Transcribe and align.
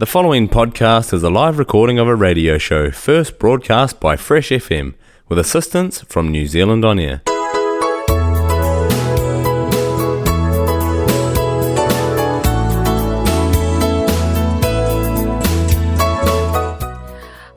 The 0.00 0.06
following 0.06 0.48
podcast 0.48 1.12
is 1.12 1.22
a 1.22 1.28
live 1.28 1.58
recording 1.58 1.98
of 1.98 2.08
a 2.08 2.14
radio 2.14 2.56
show 2.56 2.90
first 2.90 3.38
broadcast 3.38 4.00
by 4.00 4.16
Fresh 4.16 4.48
FM 4.48 4.94
with 5.28 5.38
assistance 5.38 6.00
from 6.00 6.30
New 6.30 6.46
Zealand 6.46 6.86
On 6.86 6.98
Air. 6.98 7.20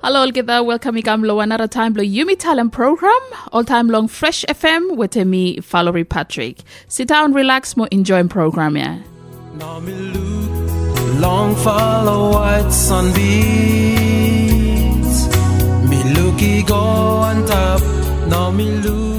Hello, 0.02 0.20
all 0.20 0.32
get 0.32 0.46
there. 0.46 0.62
Welcome 0.66 1.02
to 1.02 1.40
another 1.40 1.70
time 1.70 1.94
Blow 1.94 2.04
Yumi 2.04 2.36
Talem 2.36 2.70
Program. 2.70 3.22
All 3.54 3.64
time 3.64 3.88
long 3.88 4.10
Fresh 4.10 4.44
FM 4.50 4.98
with 4.98 5.16
me, 5.16 5.60
Valerie 5.60 6.04
Patrick. 6.04 6.58
Sit 6.90 7.08
down, 7.08 7.32
relax, 7.32 7.78
more 7.78 7.88
enjoying 7.90 8.28
program, 8.28 8.76
yeah. 8.76 9.02
Long 11.24 11.56
follow 11.56 12.34
white 12.34 12.70
sunbeams. 12.70 13.18
Me 15.90 16.00
looky 16.16 16.64
go 16.64 16.76
on 17.30 17.46
top. 17.46 17.82
Now 18.28 18.52
me 18.52 18.66
hill. 18.82 19.13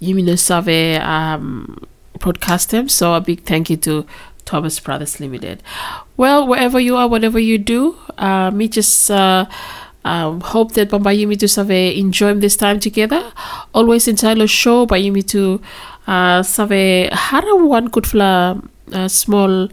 you 0.00 0.14
mean 0.14 0.26
have 0.26 0.68
um 1.02 1.86
broadcast 2.18 2.70
them 2.70 2.88
so 2.88 3.14
a 3.14 3.20
big 3.20 3.42
thank 3.44 3.68
you 3.70 3.76
to 3.76 4.06
Thomas 4.44 4.78
Brothers 4.80 5.20
Limited. 5.20 5.62
Well, 6.16 6.46
wherever 6.46 6.80
you 6.80 6.96
are, 6.96 7.08
whatever 7.08 7.38
you 7.38 7.58
do, 7.58 7.96
uh, 8.18 8.50
me 8.50 8.68
just 8.68 9.10
uh, 9.10 9.46
um, 10.04 10.40
hope 10.40 10.72
that 10.72 10.90
Bambayumi 10.90 11.38
to 11.38 11.48
save 11.48 11.96
enjoy 11.98 12.34
this 12.34 12.56
time 12.56 12.80
together. 12.80 13.32
Always 13.74 14.04
the 14.04 14.46
show, 14.46 14.86
Bayumi 14.86 15.26
to 15.28 15.60
uh, 16.06 16.42
save 16.42 17.12
hara 17.12 17.56
one 17.56 17.86
good 17.86 18.06
fla 18.06 18.60
uh, 18.92 19.08
small 19.08 19.68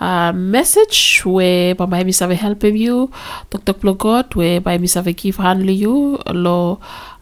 uh, 0.00 0.32
message 0.32 1.22
where 1.24 1.74
Bambayumi 1.74 2.14
save 2.14 2.38
helping 2.38 2.76
you, 2.76 3.10
Talk 3.50 3.64
Dr. 3.64 3.78
Blogot, 3.80 4.36
where 4.36 4.60
Bayumi 4.60 4.88
save 4.88 5.14
give 5.16 5.36
handle 5.36 5.70
you, 5.70 6.18
lo 6.26 6.80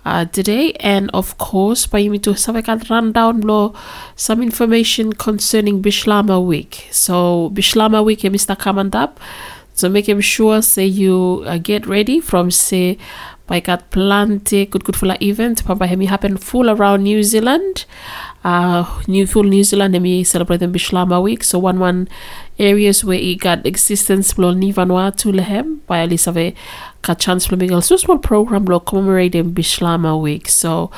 uh, 0.08 0.24
today 0.27 0.72
and 0.80 1.10
of 1.12 1.36
course 1.38 1.86
by 1.86 2.08
me 2.08 2.18
to 2.18 2.33
have 2.33 2.56
a 2.56 2.62
run 2.88 3.12
down 3.12 3.40
blow 3.40 3.74
some 4.16 4.42
information 4.42 5.12
concerning 5.12 5.83
Bishlama 5.83 6.44
week 6.44 6.88
so 6.90 7.50
Bishlama 7.52 8.02
week 8.05 8.20
Mr. 8.20 8.56
up 8.94 9.20
so 9.78 9.88
make 9.88 10.08
him 10.08 10.20
sure 10.20 10.60
say 10.60 10.84
you 10.84 11.44
uh, 11.46 11.56
get 11.56 11.86
ready 11.86 12.18
from 12.18 12.50
say 12.50 12.98
got 13.60 13.90
plenty 13.90 14.66
good 14.66 14.82
good 14.84 14.96
full 14.96 15.12
event. 15.22 15.64
Papa 15.64 15.86
hemi 15.86 16.06
happen 16.06 16.36
full 16.36 16.68
around 16.68 17.04
New 17.04 17.22
Zealand. 17.22 17.86
Uh 18.44 18.84
new 19.06 19.24
full 19.24 19.44
New 19.44 19.62
Zealand 19.62 19.94
and 19.94 20.02
me 20.02 20.24
celebrating 20.24 20.72
Bishlama 20.72 21.22
week. 21.22 21.44
So 21.44 21.61
one 21.61 21.78
one 21.78 22.08
areas 22.58 23.05
where 23.05 23.18
it 23.18 23.36
got 23.36 23.64
existence 23.64 24.34
blow 24.34 24.52
ni 24.52 24.72
Vanuatu 24.72 25.33
lehem 25.33 25.80
by 25.86 26.00
at 26.00 26.11
least 26.11 26.27
have 26.27 26.36
a 26.36 26.55
ka 27.02 27.14
chance 27.14 27.46
for 27.46 27.56
me 27.56 27.68
so 27.80 27.96
small 27.96 28.18
program 28.18 28.64
lo 28.64 28.80
commemorate 28.80 29.42
Bishlama 29.55 30.20
week. 30.20 30.48
So 30.48 30.90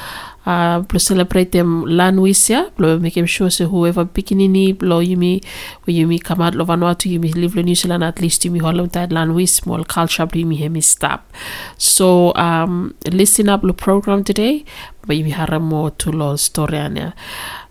uh 0.47 0.83
lo 0.93 0.99
celebrate 0.99 1.53
them 1.53 1.85
Lanwisia 1.85 2.71
lo 2.79 2.99
make 2.99 3.27
sure 3.27 3.51
so 3.51 3.67
whoever 3.67 4.05
pikinini 4.05 4.81
lo 4.81 5.01
yumi 5.01 5.43
when 5.85 5.97
yumi 5.97 6.23
come 6.23 6.43
out 6.43 6.55
lo 6.55 6.65
Vanuatu 6.65 7.11
yumi 7.13 7.35
live 7.35 7.57
lo 7.57 7.63
New 7.63 7.75
Zealand 7.75 8.05
at 8.05 8.21
least 8.21 8.45
yumi 8.45 8.61
hollow 8.61 8.87
that 8.87 9.11
Lanwis 9.11 9.51
small 9.51 9.85
culture 9.85 10.27
yumi 10.27 10.59
hemi 10.59 10.81
stop. 10.81 11.31
So 11.77 12.35
um 12.35 12.95
listen 13.11 13.49
up 13.49 13.63
lo 13.63 13.73
program 13.73 14.25
today 14.25 14.65
but 15.07 15.17
yumi 15.17 15.33
haramo 15.33 15.97
to 15.99 16.11
lo 16.11 16.37
story 16.37 16.79
ania 16.79 17.13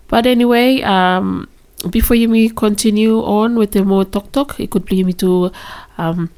but 0.08 0.26
anyway 0.26 0.80
um 0.82 1.48
before 1.88 2.14
you 2.14 2.28
me 2.28 2.50
continue 2.50 3.20
on 3.22 3.56
with 3.56 3.72
the 3.72 3.82
more 3.84 4.04
talk 4.04 4.30
talk, 4.32 4.60
it 4.60 4.70
could 4.70 4.84
be 4.84 5.02
me 5.02 5.14
to 5.14 5.50
um 5.98 6.30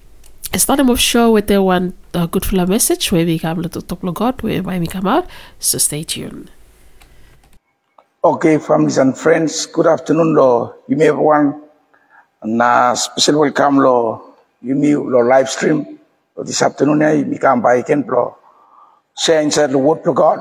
start 0.56 0.78
them 0.78 0.90
off 0.90 0.98
show 0.98 1.32
with 1.32 1.46
the 1.46 1.62
one 1.62 1.94
uh, 2.14 2.26
good 2.26 2.44
full 2.44 2.66
message 2.66 3.10
where 3.12 3.24
we 3.24 3.38
come 3.38 3.62
to 3.62 3.68
talk 3.82 4.00
to 4.00 4.12
God 4.12 4.42
where 4.42 4.62
we 4.62 4.86
come 4.86 5.06
out. 5.06 5.26
So 5.58 5.78
stay 5.78 6.02
tuned. 6.02 6.50
Okay, 8.24 8.58
families 8.58 8.98
and 8.98 9.18
friends, 9.18 9.66
good 9.66 9.88
afternoon, 9.88 10.36
lo. 10.36 10.76
You 10.86 10.96
may 10.96 11.08
everyone. 11.08 11.60
Na 12.44 12.94
special 12.94 13.40
welcome, 13.40 13.78
lo. 13.78 14.22
You 14.62 14.76
may 14.76 14.94
lo 14.94 15.26
live 15.26 15.48
stream. 15.48 15.98
Lo 16.36 16.44
this 16.44 16.62
afternoon, 16.62 17.02
eh, 17.02 17.12
you 17.14 17.24
may 17.24 17.38
come 17.38 17.60
by 17.60 17.82
again, 17.82 18.04
lo. 18.06 18.36
Share 19.18 19.42
inside 19.42 19.70
the 19.72 19.78
word 19.78 20.06
of 20.06 20.14
God. 20.14 20.38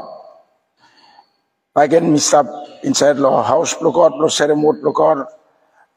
Again, 1.75 2.11
we 2.11 2.19
stop 2.19 2.45
inside 2.83 3.17
lo 3.17 3.41
house, 3.41 3.73
lo 3.81 3.91
God, 3.91 4.13
lo 4.13 4.29
share 4.29 4.47
the 4.47 4.55
word, 4.55 4.77
lo 4.83 4.91
God. 4.91 5.25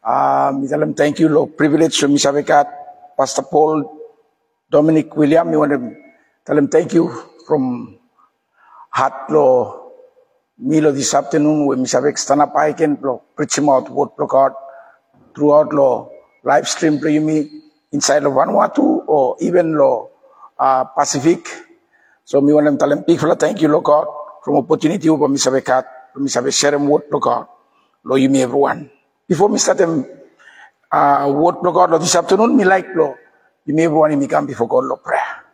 Uh, 0.02 0.52
thank 0.96 1.18
you, 1.18 1.28
lo. 1.28 1.44
Privilege, 1.44 2.00
Mr. 2.00 2.32
Vekat, 2.32 2.64
Pastor 3.14 3.42
Paul, 3.42 3.84
Dominic 4.70 5.16
William, 5.16 5.50
we 5.50 5.56
want 5.56 5.72
to 5.72 5.96
tell 6.46 6.58
him 6.58 6.68
thank 6.68 6.92
you 6.94 7.10
from 7.46 7.98
heart, 8.90 9.30
lo. 9.30 9.84
Milo 10.58 10.92
this 10.92 11.12
afternoon 11.14 11.66
we 11.66 11.74
misabek 11.76 12.16
stand 12.16 12.40
up 12.40 12.54
can 12.78 12.96
lo 13.02 13.22
preach 13.34 13.58
him 13.58 13.68
out 13.68 13.90
word 13.90 14.10
of 14.18 14.28
God 14.28 14.52
throughout 15.34 15.72
lo 15.74 16.10
live 16.44 16.68
stream 16.68 17.00
to 17.00 17.10
you 17.10 17.20
me 17.20 17.50
inside 17.90 18.22
of 18.22 18.32
Vanuatu 18.32 19.02
or 19.08 19.36
even 19.40 19.76
lo 19.76 20.10
uh, 20.58 20.84
Pacific. 20.96 21.48
So 22.24 22.40
me 22.40 22.52
want 22.54 22.66
them 22.66 22.78
tell 22.78 22.92
him, 22.92 23.02
thank 23.36 23.60
you 23.62 23.68
lo 23.68 23.80
God 23.80 24.06
from 24.44 24.56
opportunity 24.56 25.08
over 25.08 25.26
misabekat 25.26 25.84
misabe 26.16 26.54
share 26.54 26.74
him 26.74 26.86
word 26.86 27.02
of 27.12 27.20
God 27.20 27.46
lo 28.04 28.14
you 28.14 28.28
me 28.30 28.42
everyone. 28.42 28.88
Before 29.26 29.48
me 29.48 29.58
start 29.58 29.78
them 29.78 30.06
uh, 30.92 31.32
word 31.34 31.56
this 32.00 32.14
afternoon 32.14 32.56
me 32.56 32.64
like 32.64 32.86
lo 32.94 33.16
you 33.66 33.74
may 33.74 33.82
me 33.82 33.84
everyone 33.86 34.18
me 34.18 34.26
come 34.28 34.46
before 34.46 34.68
God 34.68 34.84
lo 34.84 34.96
prayer. 34.96 35.44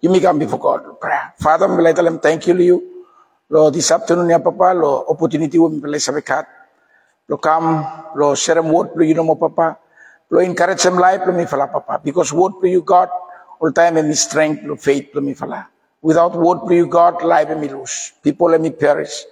You 0.00 0.10
may 0.10 0.20
come 0.20 0.38
before 0.38 0.58
God 0.58 0.86
lo 0.86 0.94
prayer. 0.94 1.34
Father 1.38 1.68
me 1.68 1.82
like 1.82 1.96
them 1.96 2.18
thank 2.18 2.46
you 2.46 2.54
to 2.54 2.64
you. 2.64 2.78
Lo 3.50 3.70
this 3.70 3.90
afternoon 3.92 4.30
ya 4.30 4.38
papa 4.38 4.74
lo 4.74 5.06
opportunity 5.06 5.58
wo 5.58 5.68
mi 5.68 5.80
sa 6.00 6.12
bekat. 6.12 6.46
Lo 7.28 7.38
come 7.38 7.86
lo 8.16 8.34
share 8.34 8.56
them 8.56 8.72
word 8.72 8.90
lo 8.96 9.04
you 9.04 9.14
know 9.14 9.34
papa. 9.36 9.78
Lo 10.30 10.40
encourage 10.40 10.82
them 10.82 10.98
life 10.98 11.22
lo 11.26 11.32
mi 11.32 11.46
fala 11.46 11.68
papa 11.68 12.00
because 12.02 12.32
word 12.32 12.54
lo 12.62 12.68
you 12.68 12.82
God 12.82 13.08
all 13.60 13.70
time 13.70 13.96
and 13.98 14.08
me 14.08 14.14
strength 14.14 14.64
lo 14.64 14.74
faith 14.74 15.14
lo 15.14 15.20
mi 15.22 15.34
fala. 15.34 15.68
Without 16.02 16.34
word 16.34 16.66
lo 16.66 16.72
you 16.74 16.88
God 16.88 17.22
life 17.22 17.54
me 17.56 17.68
lose. 17.68 18.12
People 18.24 18.50
let 18.50 18.60
me 18.60 18.70
perish. 18.70 19.22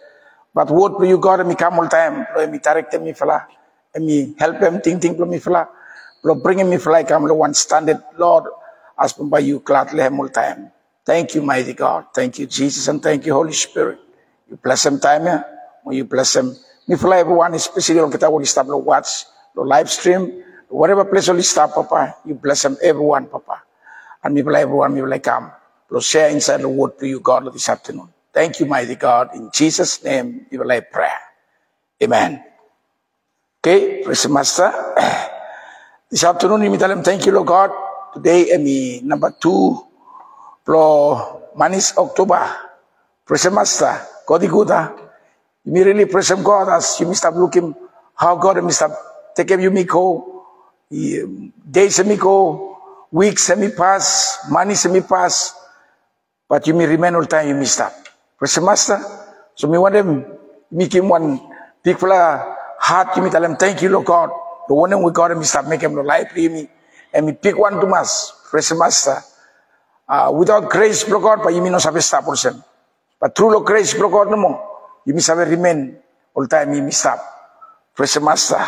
But 0.54 0.70
word 0.70 0.92
lo 1.02 1.04
you 1.04 1.18
God 1.18 1.46
me 1.46 1.56
come 1.56 1.80
all 1.80 1.88
time 1.88 2.26
lo 2.36 2.46
mi 2.46 2.58
direct 2.62 2.94
me 3.02 3.12
fala. 3.12 3.48
Me 3.98 4.34
help 4.38 4.60
them 4.60 4.80
think 4.80 5.02
think 5.02 5.18
lo 5.18 5.26
mi 5.26 5.40
fala. 5.40 5.79
Lo 6.22 6.34
bring 6.34 6.68
me 6.68 6.76
fala 6.78 7.04
come 7.04 7.26
the 7.28 7.34
one 7.34 7.54
standard 7.54 8.02
Lord 8.18 8.44
as 8.98 9.14
by 9.14 9.40
you 9.40 9.60
glad 9.60 9.92
le 9.94 10.04
all 10.08 10.28
time. 10.28 10.70
Thank 11.04 11.34
you, 11.34 11.42
mighty 11.42 11.72
God. 11.72 12.06
Thank 12.14 12.38
you, 12.38 12.46
Jesus, 12.46 12.86
and 12.88 13.02
thank 13.02 13.24
you, 13.26 13.32
Holy 13.32 13.52
Spirit. 13.54 13.98
You 14.48 14.56
bless 14.56 14.84
them 14.84 15.00
time 15.00 15.22
here. 15.22 15.44
When 15.84 15.96
you 15.96 16.04
bless 16.04 16.34
them. 16.34 16.54
Me 16.88 16.96
fly 16.96 17.18
everyone, 17.20 17.54
especially 17.54 18.00
on 18.00 18.12
kita 18.12 18.30
will 18.30 18.44
stop 18.44 18.66
the 18.66 18.76
watch, 18.76 19.24
the 19.54 19.62
live 19.62 19.88
stream, 19.90 20.42
whatever 20.68 21.04
place 21.04 21.28
will 21.28 21.42
stop, 21.42 21.74
Papa. 21.74 22.16
You 22.26 22.34
bless 22.34 22.62
them, 22.62 22.76
everyone, 22.82 23.26
Papa. 23.26 23.62
And 24.22 24.34
me 24.34 24.42
fly 24.42 24.60
everyone, 24.60 24.94
me 24.94 25.02
like 25.02 25.22
come. 25.22 25.52
Lord, 25.88 26.04
share 26.04 26.28
inside 26.30 26.60
the 26.60 26.68
word 26.68 26.98
to 26.98 27.06
you, 27.08 27.20
God, 27.20 27.52
this 27.52 27.68
afternoon. 27.68 28.08
Thank 28.32 28.60
you, 28.60 28.66
mighty 28.66 28.94
God. 28.96 29.34
In 29.34 29.50
Jesus' 29.52 30.04
name, 30.04 30.46
we 30.50 30.58
will 30.58 30.66
like 30.66 30.92
prayer. 30.92 31.18
Amen. 32.02 32.44
Okay, 33.60 34.02
praise 34.04 34.28
Master. 34.28 34.70
This 36.10 36.24
afternoon, 36.26 36.66
we 36.66 36.76
tell 36.76 36.88
them, 36.90 37.06
thank 37.06 37.22
you, 37.24 37.30
Lord 37.30 37.46
God. 37.46 37.70
Today, 38.18 38.50
eh, 38.50 38.58
me 38.58 38.98
number 39.06 39.30
two, 39.30 39.78
pro 40.66 41.38
Manis 41.54 41.94
October. 41.96 42.50
The 43.30 43.50
Master. 43.54 43.94
God. 44.26 44.42
Huh? 44.42 44.90
You 45.64 45.84
really 45.86 46.10
Him, 46.10 46.42
God, 46.42 46.66
as 46.68 46.98
you 46.98 47.14
stop 47.14 47.36
looking 47.36 47.72
how 48.16 48.34
God 48.34 48.58
eh, 48.58 48.60
may 48.60 48.74
stop 48.74 48.90
take 49.36 49.46
care 49.46 49.56
of 49.56 49.62
you, 49.62 49.70
Miko. 49.70 50.42
Days 50.90 52.00
eh, 52.00 52.02
Miko, 52.02 53.06
weeks 53.12 53.44
semi 53.44 53.70
pass, 53.70 54.50
money 54.50 54.74
semi 54.74 55.02
pass, 55.02 55.54
but 56.48 56.66
you 56.66 56.74
may 56.74 56.86
remain 56.86 57.14
all 57.14 57.24
time 57.24 57.54
you 57.54 57.64
stop. 57.66 57.94
Praise 58.36 58.56
the 58.56 58.62
Master. 58.62 58.98
So 59.54 59.68
me 59.70 59.78
want 59.78 59.94
them 59.94 60.26
make 60.72 60.92
him 60.92 61.08
one 61.08 61.38
fella 61.94 62.56
heart, 62.80 63.16
you 63.16 63.22
tell 63.30 63.44
him, 63.44 63.54
thank 63.54 63.80
you, 63.82 63.90
Lord 63.90 64.06
God. 64.06 64.49
The 64.70 64.74
one 64.78 64.94
we 65.02 65.10
got 65.10 65.34
him 65.34 65.42
stop 65.42 65.66
make 65.66 65.82
him 65.82 65.98
no 65.98 66.06
life 66.06 66.30
me. 66.36 66.70
And 67.12 67.26
me 67.26 67.32
pick 67.34 67.58
one 67.58 67.82
to 67.82 67.90
mass. 67.90 68.30
Praise 68.54 68.70
Master. 68.70 69.18
Uh, 70.06 70.30
without 70.30 70.70
grace, 70.70 71.02
Lord 71.10 71.26
God, 71.26 71.42
but 71.42 71.50
you 71.50 71.58
not 71.58 71.82
have 71.82 71.98
stop. 72.04 72.22
But 73.18 73.34
through 73.34 73.50
Lord 73.50 73.66
grace, 73.66 73.98
Lord 73.98 74.12
God, 74.12 74.30
no 74.30 74.36
more. 74.38 74.62
You 75.04 75.14
may 75.14 75.22
have 75.26 75.42
remain 75.42 75.98
all 76.36 76.46
time 76.46 76.72
you 76.72 76.82
may 76.82 76.94
stop. 76.94 77.18
Praise 77.96 78.20
Master. 78.22 78.62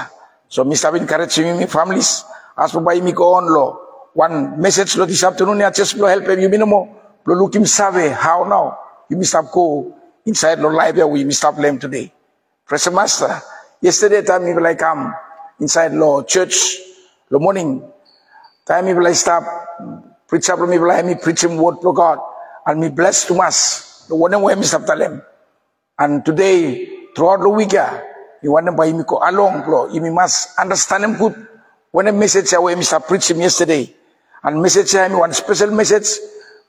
So 0.49 0.65
Mister, 0.65 0.91
me 0.91 0.99
stop 0.99 1.03
encouraging 1.07 1.57
me 1.57 1.67
families. 1.67 2.25
As 2.59 2.73
for 2.73 2.81
by 2.81 2.99
me 2.99 3.13
go 3.13 3.35
on, 3.35 3.47
Lord. 3.47 3.79
One 4.15 4.61
message 4.61 4.97
lo 4.97 5.07
this 5.07 5.23
afternoon, 5.23 5.61
ya 5.61 5.71
just 5.71 5.95
lo 5.97 6.09
help 6.09 6.27
you 6.27 6.49
no 6.51 6.67
more. 6.67 6.91
Lo 7.27 7.37
look 7.37 7.55
him 7.55 7.65
save 7.65 8.11
how 8.11 8.43
now. 8.43 8.77
You 9.09 9.17
may 9.17 9.25
stop 9.25 9.53
go 9.53 9.95
inside 10.27 10.59
lo 10.59 10.69
life 10.69 10.99
we 11.07 11.23
may 11.23 11.31
stop 11.31 11.55
them 11.55 11.79
today. 11.79 12.13
Praise 12.67 12.91
Master. 12.91 13.41
Yesterday 13.81 14.23
time 14.23 14.45
me 14.45 14.53
like 14.59 14.81
come 14.81 15.15
inside 15.61 15.93
lo 15.93 16.23
church 16.23 16.79
the 17.31 17.39
morning. 17.39 17.83
Time 18.65 18.87
me 18.87 18.95
like 18.95 19.15
stop 19.15 19.43
preach 20.29 20.49
up 20.51 20.61
me 20.61 20.79
like 20.79 21.05
me 21.05 21.15
preach 21.17 21.45
him 21.45 21.57
word 21.57 21.81
to 21.83 21.93
God 21.93 22.19
and 22.67 22.81
me 22.81 22.89
bless 22.89 23.27
to 23.27 23.35
mass. 23.35 24.07
The 24.09 24.15
one 24.15 24.33
way 24.41 24.55
me 24.55 24.63
stop 24.63 24.87
them. 24.87 25.23
And 25.99 26.25
today 26.25 27.09
throughout 27.15 27.41
the 27.41 27.49
week 27.49 27.73
you 28.43 28.53
want 28.53 28.67
them 28.67 28.77
by 28.77 28.93
me 28.93 29.05
go 29.07 29.19
along 29.23 29.69
lo. 29.69 29.89
You 29.93 30.01
must 30.13 30.59
understand 30.59 31.05
him 31.05 31.17
good. 31.17 31.35
When 31.91 32.07
a 32.09 32.13
message 32.13 32.53
away 32.53 32.75
me 32.75 32.83
stop 32.83 33.09
preach 33.09 33.31
him 33.31 33.41
yesterday. 33.41 33.93
And 34.43 34.63
message 34.63 34.93
him 34.93 35.19
one 35.19 35.33
special 35.33 35.71
message 35.71 36.19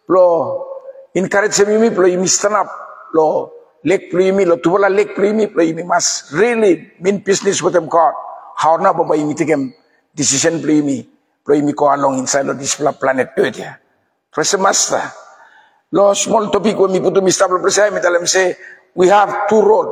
lo 0.09 0.67
encourage 1.15 1.59
me 1.65 1.89
lo 1.89 2.05
you 2.05 2.27
stand 2.27 2.55
up 2.55 2.67
lo 3.13 3.51
lek 3.83 4.11
plimi 4.11 4.45
lo 4.45 4.57
tuwala 4.57 4.89
lek 4.89 5.15
plimi 5.15 5.47
must 5.85 6.31
really 6.33 6.91
mean 6.99 7.19
business 7.19 7.61
with 7.61 7.73
them 7.73 7.87
God. 7.87 8.13
How 8.55 8.77
na 8.77 8.93
ba 8.93 9.03
ba 9.03 9.15
you 9.15 9.33
take 9.33 9.49
him 9.49 9.73
decision 10.15 10.61
lo 10.61 11.53
you 11.55 11.73
go 11.73 11.93
along 11.93 12.19
inside 12.19 12.47
of 12.47 12.57
this 12.57 12.75
planet 12.75 13.31
Earth 13.37 13.59
ya. 13.59 13.73
Praise 14.31 14.51
the 14.51 14.57
Master. 14.57 15.01
Lo 15.91 16.13
small 16.13 16.49
topic 16.49 16.77
when 16.79 16.91
me 16.91 16.99
put 16.99 17.13
to 17.13 17.21
lo 17.21 17.59
presay 17.59 17.93
me 17.93 17.99
tell 18.01 18.15
him 18.15 18.25
say 18.25 18.55
we 18.95 19.07
have 19.07 19.47
two 19.49 19.61
road. 19.61 19.91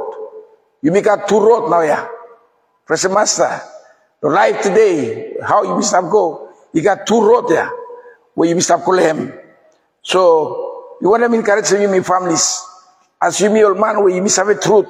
You 0.81 0.91
make 0.91 1.05
a 1.05 1.23
two 1.27 1.39
road 1.39 1.69
now 1.69 1.81
ya. 1.81 2.07
Praise 2.85 3.09
Master. 3.09 3.61
The 4.21 4.29
life 4.29 4.61
today, 4.61 5.33
how 5.41 5.63
you 5.63 5.73
must 5.73 5.93
have 5.93 6.05
go, 6.09 6.49
you 6.73 6.81
got 6.83 7.07
two 7.07 7.19
road 7.25 7.49
there 7.49 7.69
where 8.35 8.47
you 8.47 8.55
must 8.55 8.69
have 8.69 8.81
call 8.81 8.97
him. 8.97 9.33
So 10.03 10.95
you 11.01 11.09
want 11.09 11.23
to 11.23 11.33
encourage 11.33 11.71
you, 11.71 11.87
my 11.89 12.01
families. 12.01 12.61
As 13.21 13.39
you 13.41 13.49
me 13.49 13.63
old 13.63 13.79
man, 13.79 14.03
where 14.03 14.13
you 14.13 14.21
must 14.21 14.37
have 14.37 14.49
a 14.49 14.55
truth. 14.55 14.85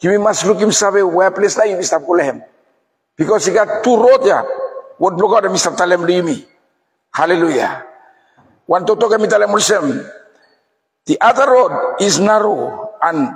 You 0.00 0.18
must 0.18 0.46
look 0.46 0.58
himself 0.60 0.94
where 0.94 1.30
place 1.30 1.54
that 1.56 1.68
you 1.68 1.76
must 1.76 1.90
have 1.90 2.02
call 2.02 2.18
him. 2.18 2.42
Because 3.22 3.46
he 3.46 3.52
got 3.54 3.84
two 3.84 3.94
road 4.02 4.18
there. 4.26 4.42
What 4.98 5.16
block 5.16 5.36
out 5.36 5.42
the 5.44 5.48
must 5.48 5.64
have 5.64 5.76
tell 5.76 5.90
him 5.90 6.04
to 6.04 6.22
me. 6.22 6.44
Hallelujah. 7.14 7.86
One 8.66 8.84
to 8.84 8.96
talk 8.96 9.14
tell 9.30 9.42
him 9.42 10.04
The 11.06 11.20
other 11.20 11.46
road 11.46 11.96
is 12.00 12.18
narrow 12.18 12.90
and 13.00 13.34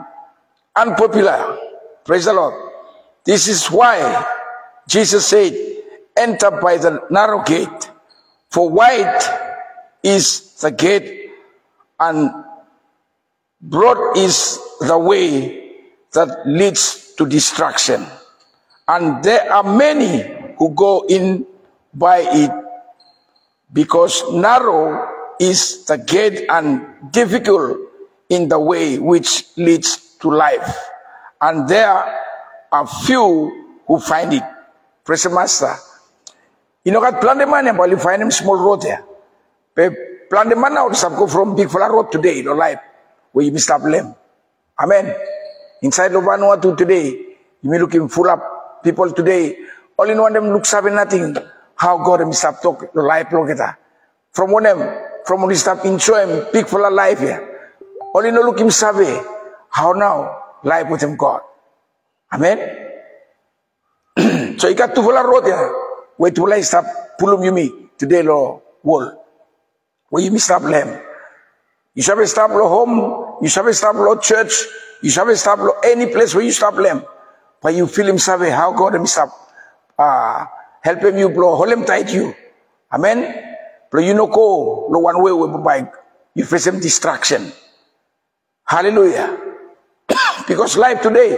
unpopular. 0.75 1.59
Praise 2.05 2.25
the 2.25 2.33
Lord. 2.33 2.55
This 3.25 3.47
is 3.47 3.71
why 3.71 4.27
Jesus 4.89 5.27
said, 5.27 5.55
enter 6.17 6.51
by 6.51 6.79
the 6.79 7.07
narrow 7.11 7.45
gate. 7.45 7.91
For 8.51 8.69
wide 8.69 9.23
is 10.03 10.55
the 10.61 10.73
gate 10.73 11.31
and 12.01 12.31
broad 13.61 14.17
is 14.19 14.59
the 14.81 14.99
way 14.99 15.75
that 16.13 16.43
leads 16.45 17.15
to 17.15 17.27
destruction. 17.27 18.05
And 18.89 19.23
there 19.23 19.53
are 19.53 19.65
many 19.65 20.23
who 20.59 20.71
go 20.71 21.05
in 21.09 21.45
by 21.93 22.23
it 22.23 22.53
because 23.73 24.23
narrow 24.33 25.11
is 25.41 25.85
the 25.87 25.99
gate 25.99 26.47
and 26.49 26.87
difficult 27.11 27.79
in 28.29 28.49
the 28.49 28.59
way 28.59 28.99
which 28.99 29.45
leads 29.57 30.17
to 30.21 30.31
life. 30.31 30.71
And 31.41 31.69
there 31.69 31.91
are 32.73 32.87
few 32.87 33.81
who 33.87 33.99
find 33.99 34.33
it. 34.33 34.43
The 35.05 35.31
Master. 35.31 35.75
You 36.85 36.93
know, 36.93 37.01
got 37.01 37.21
plan 37.21 37.39
the 37.39 37.47
man 37.47 37.77
but 37.77 37.91
you 37.91 37.97
find 37.97 38.23
him 38.23 38.31
small 38.31 38.57
road 38.57 38.83
there. 38.83 39.05
But 39.75 39.95
plan 40.31 40.49
the 40.49 40.57
man 40.57 40.75
now 40.75 40.89
to 40.89 41.09
go 41.11 41.27
from 41.27 41.55
big 41.55 41.71
flat 41.71 41.91
road 41.91 42.11
today, 42.11 42.39
in 42.39 42.45
your 42.45 42.57
life, 42.57 42.79
where 43.33 43.45
you 43.45 43.53
must 43.53 43.69
have 43.69 43.83
them. 43.83 44.15
Amen. 44.79 45.15
Inside 45.83 46.15
of 46.15 46.25
Vanuatu 46.25 46.77
today, 46.77 47.07
you 47.63 47.71
may 47.71 47.79
look 47.79 47.95
looking 47.95 48.09
full 48.09 48.29
up 48.29 48.56
people 48.87 49.11
today. 49.11 49.59
All 49.99 50.09
in 50.09 50.19
one 50.23 50.33
them 50.33 50.55
looks 50.55 50.71
having 50.71 50.95
nothing. 50.95 51.37
How 51.75 51.99
God 51.99 52.23
stop 52.35 52.63
talk 52.63 52.95
the 52.95 53.03
life 53.03 53.27
at. 53.35 53.79
From 54.33 54.53
one 54.53 54.63
them, 54.63 54.81
from 55.27 55.49
he 55.51 55.57
stop 55.57 55.85
enjoy 55.85 56.27
him, 56.27 56.65
full 56.67 56.85
of 56.87 56.93
life 56.93 57.19
here. 57.19 57.43
In 58.25 58.37
all 58.39 58.45
look 58.47 58.61
him 58.61 58.71
survey. 58.71 59.21
How 59.69 59.93
now 59.93 60.39
life 60.63 60.89
with 60.89 61.03
him 61.03 61.17
God. 61.17 61.41
Amen. 62.33 62.59
so 64.59 64.69
you 64.69 64.75
got 64.75 64.95
to 64.95 65.03
follow 65.03 65.23
road 65.23 65.45
there. 65.45 65.73
Where 66.17 66.31
to 66.31 66.47
like 66.47 66.65
stop 66.65 66.85
pulum 67.21 67.45
yumi 67.45 67.91
today 67.99 68.23
lo 68.23 68.63
wall. 68.83 69.25
Where 70.09 70.23
you 70.23 70.31
miss 70.31 70.45
stop 70.45 70.63
them. 70.63 71.03
You 71.95 72.03
shall 72.03 72.25
stop 72.27 72.51
lo 72.51 72.69
home. 72.69 73.39
You 73.43 73.49
shall 73.49 73.71
stop 73.73 73.97
lo 73.97 74.17
church. 74.17 74.53
You 75.03 75.11
shall 75.11 75.35
stop 75.37 75.59
any 75.85 76.07
place 76.07 76.35
where 76.35 76.45
you 76.45 76.53
stop 76.53 76.77
them. 76.77 77.05
But 77.67 77.75
you 77.75 77.89
feel 77.89 78.07
him 78.07 78.17
survey 78.17 78.51
how 78.51 78.71
God 78.71 78.95
him 78.95 79.07
stop. 79.07 79.35
Uh, 79.99 80.47
help 80.83 81.03
him 81.03 81.19
you 81.19 81.29
blow. 81.29 81.57
Hold 81.57 81.71
him 81.71 81.85
tight 81.85 82.15
you. 82.15 82.33
Amen. 82.93 83.27
Blow 83.91 84.01
you 84.01 84.15
no 84.15 84.29
go 84.29 84.87
no 84.89 85.01
one 85.01 85.21
way 85.21 85.33
with 85.33 85.51
bike. 85.65 85.93
You 86.33 86.45
face 86.45 86.69
him 86.69 86.79
distraction. 86.79 87.51
Hallelujah. 88.63 89.37
because 90.47 90.77
life 90.77 91.03
today, 91.03 91.35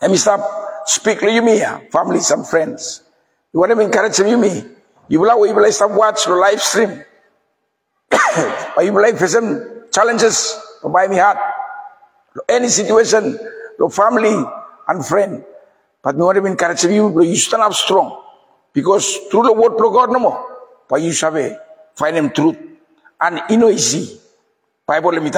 let 0.00 0.12
me 0.12 0.16
stop 0.16 0.46
speak 0.86 1.18
to 1.18 1.32
you 1.32 1.42
me, 1.42 1.58
family, 1.90 2.20
some 2.20 2.44
friends. 2.44 3.02
You 3.52 3.58
want 3.58 3.72
to 3.72 3.80
encourage 3.80 4.20
you 4.20 4.38
me. 4.38 4.62
You 5.08 5.18
will 5.18 5.44
you 5.44 5.56
will 5.56 5.72
stop 5.72 5.90
watch 5.90 6.24
the 6.26 6.36
live 6.36 6.62
stream. 6.62 7.02
or 8.76 8.82
you 8.84 8.92
will 8.92 9.02
face 9.16 9.32
some 9.32 9.86
challenges 9.92 10.54
buy 10.88 11.08
me 11.08 11.16
heart. 11.16 11.38
Any 12.48 12.68
situation, 12.68 13.36
your 13.76 13.90
family 13.90 14.46
and 14.88 15.04
friend. 15.04 15.44
But 16.02 16.16
me 16.16 16.22
want 16.22 16.38
to 16.38 16.46
encourage 16.46 16.84
you, 16.84 17.22
you 17.22 17.36
stand 17.36 17.62
up 17.62 17.74
strong. 17.74 18.22
Because 18.72 19.16
through 19.30 19.42
the 19.44 19.52
word 19.52 19.72
of 19.72 19.92
God 19.92 20.12
no 20.12 20.18
more. 20.18 20.38
But 20.88 21.02
you 21.02 21.12
shall 21.12 21.32
find 21.94 22.16
him 22.16 22.30
truth. 22.30 22.56
And 23.20 23.42
you 23.50 23.56
know 23.56 23.70
easy. 23.70 24.20
Bible 24.86 25.12
let 25.12 25.22
me 25.22 25.30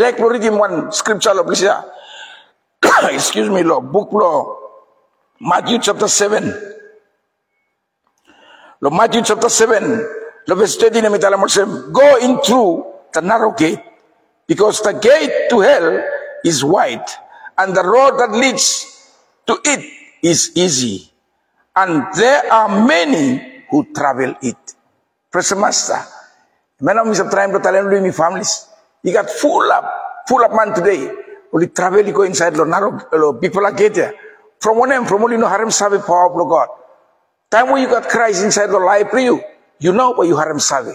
like 0.00 0.16
to 0.16 0.28
read 0.28 0.42
him 0.42 0.58
one 0.58 0.90
scripture, 0.92 1.32
Lord, 1.32 1.46
please. 1.46 1.62
Excuse 3.14 3.48
me, 3.48 3.62
Lord. 3.62 3.92
Book 3.92 4.12
law. 4.12 4.56
Matthew 5.40 5.78
chapter 5.78 6.08
7. 6.08 6.74
Lord, 8.80 8.94
Matthew 8.94 9.22
chapter 9.22 9.48
7. 9.48 9.82
Lord, 10.48 10.58
verse 10.58 10.76
20 10.76 11.02
na 11.02 11.08
mitala 11.10 11.38
mo 11.38 11.46
Go 11.92 12.16
in 12.18 12.40
through 12.40 12.84
the 13.12 13.20
narrow 13.20 13.52
gate. 13.52 13.80
Because 14.46 14.80
the 14.80 14.92
gate 14.92 15.50
to 15.50 15.60
hell 15.60 16.02
is 16.44 16.64
wide. 16.64 17.04
And 17.58 17.74
the 17.74 17.82
road 17.82 18.18
that 18.18 18.30
leads 18.30 18.86
to 19.46 19.58
it 19.64 19.82
is 20.22 20.52
easy. 20.54 21.10
And 21.74 22.06
there 22.14 22.52
are 22.52 22.86
many 22.86 23.64
who 23.70 23.86
travel 23.92 24.34
it. 24.42 24.56
Praise 25.30 25.50
the 25.50 25.56
Master. 25.56 25.98
Man, 26.80 26.98
I'm 26.98 27.12
trying 27.12 27.52
to 27.52 27.58
them, 27.58 27.90
my 27.90 28.10
families. 28.10 28.68
You 29.02 29.12
got 29.12 29.28
full 29.28 29.70
up, 29.72 29.84
full 30.28 30.42
up 30.42 30.52
man 30.54 30.74
today. 30.74 31.10
Only 31.52 31.68
travel 31.68 32.02
go 32.12 32.22
inside 32.22 32.54
lo 32.54 32.64
narrow 32.64 33.32
people 33.34 33.64
are 33.66 33.72
get 33.72 33.94
there. 33.94 34.14
From 34.60 34.78
one 34.78 34.92
end, 34.92 35.08
from 35.08 35.22
only 35.22 35.36
no 35.36 35.48
harem 35.48 35.70
sabe 35.70 35.98
power 36.04 36.30
of 36.30 36.48
God. 36.48 36.68
Time 37.50 37.70
when 37.70 37.82
you 37.82 37.88
got 37.88 38.08
Christ 38.08 38.44
inside 38.44 38.68
the 38.68 38.78
life 38.78 39.10
for 39.10 39.18
you, 39.18 39.42
you 39.80 39.92
know 39.92 40.10
what 40.12 40.26
you 40.26 40.36
harem 40.36 40.58
sabe. 40.58 40.94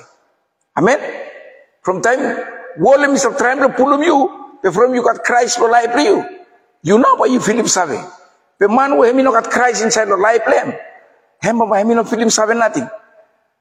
Amen. 0.77 1.00
From 1.82 2.01
time, 2.01 2.20
is 3.13 3.25
of 3.25 3.38
trying 3.38 3.60
to 3.60 3.70
pull 3.70 4.01
you, 4.03 4.60
from 4.72 4.96
you 4.96 5.03
got 5.03 5.24
Christ 5.24 5.58
for 5.58 5.70
life 5.70 5.91
for 5.91 6.00
you, 6.00 6.24
you 6.83 6.99
know 6.99 7.25
you 7.25 7.39
feel 7.39 7.57
him 7.57 7.67
sabe. 7.67 7.97
The 8.59 8.67
man 8.69 8.91
who 8.91 9.03
him 9.03 9.17
no 9.23 9.31
got 9.31 9.49
Christ 9.49 9.83
inside 9.83 10.05
the 10.05 10.17
life 10.17 10.43
them, 10.45 10.75
him 11.41 11.57
ba 11.57 11.79
him 11.79 11.95
no 11.95 12.03
feel 12.03 12.19
him 12.19 12.29
sabe 12.29 12.53
nothing. 12.53 12.87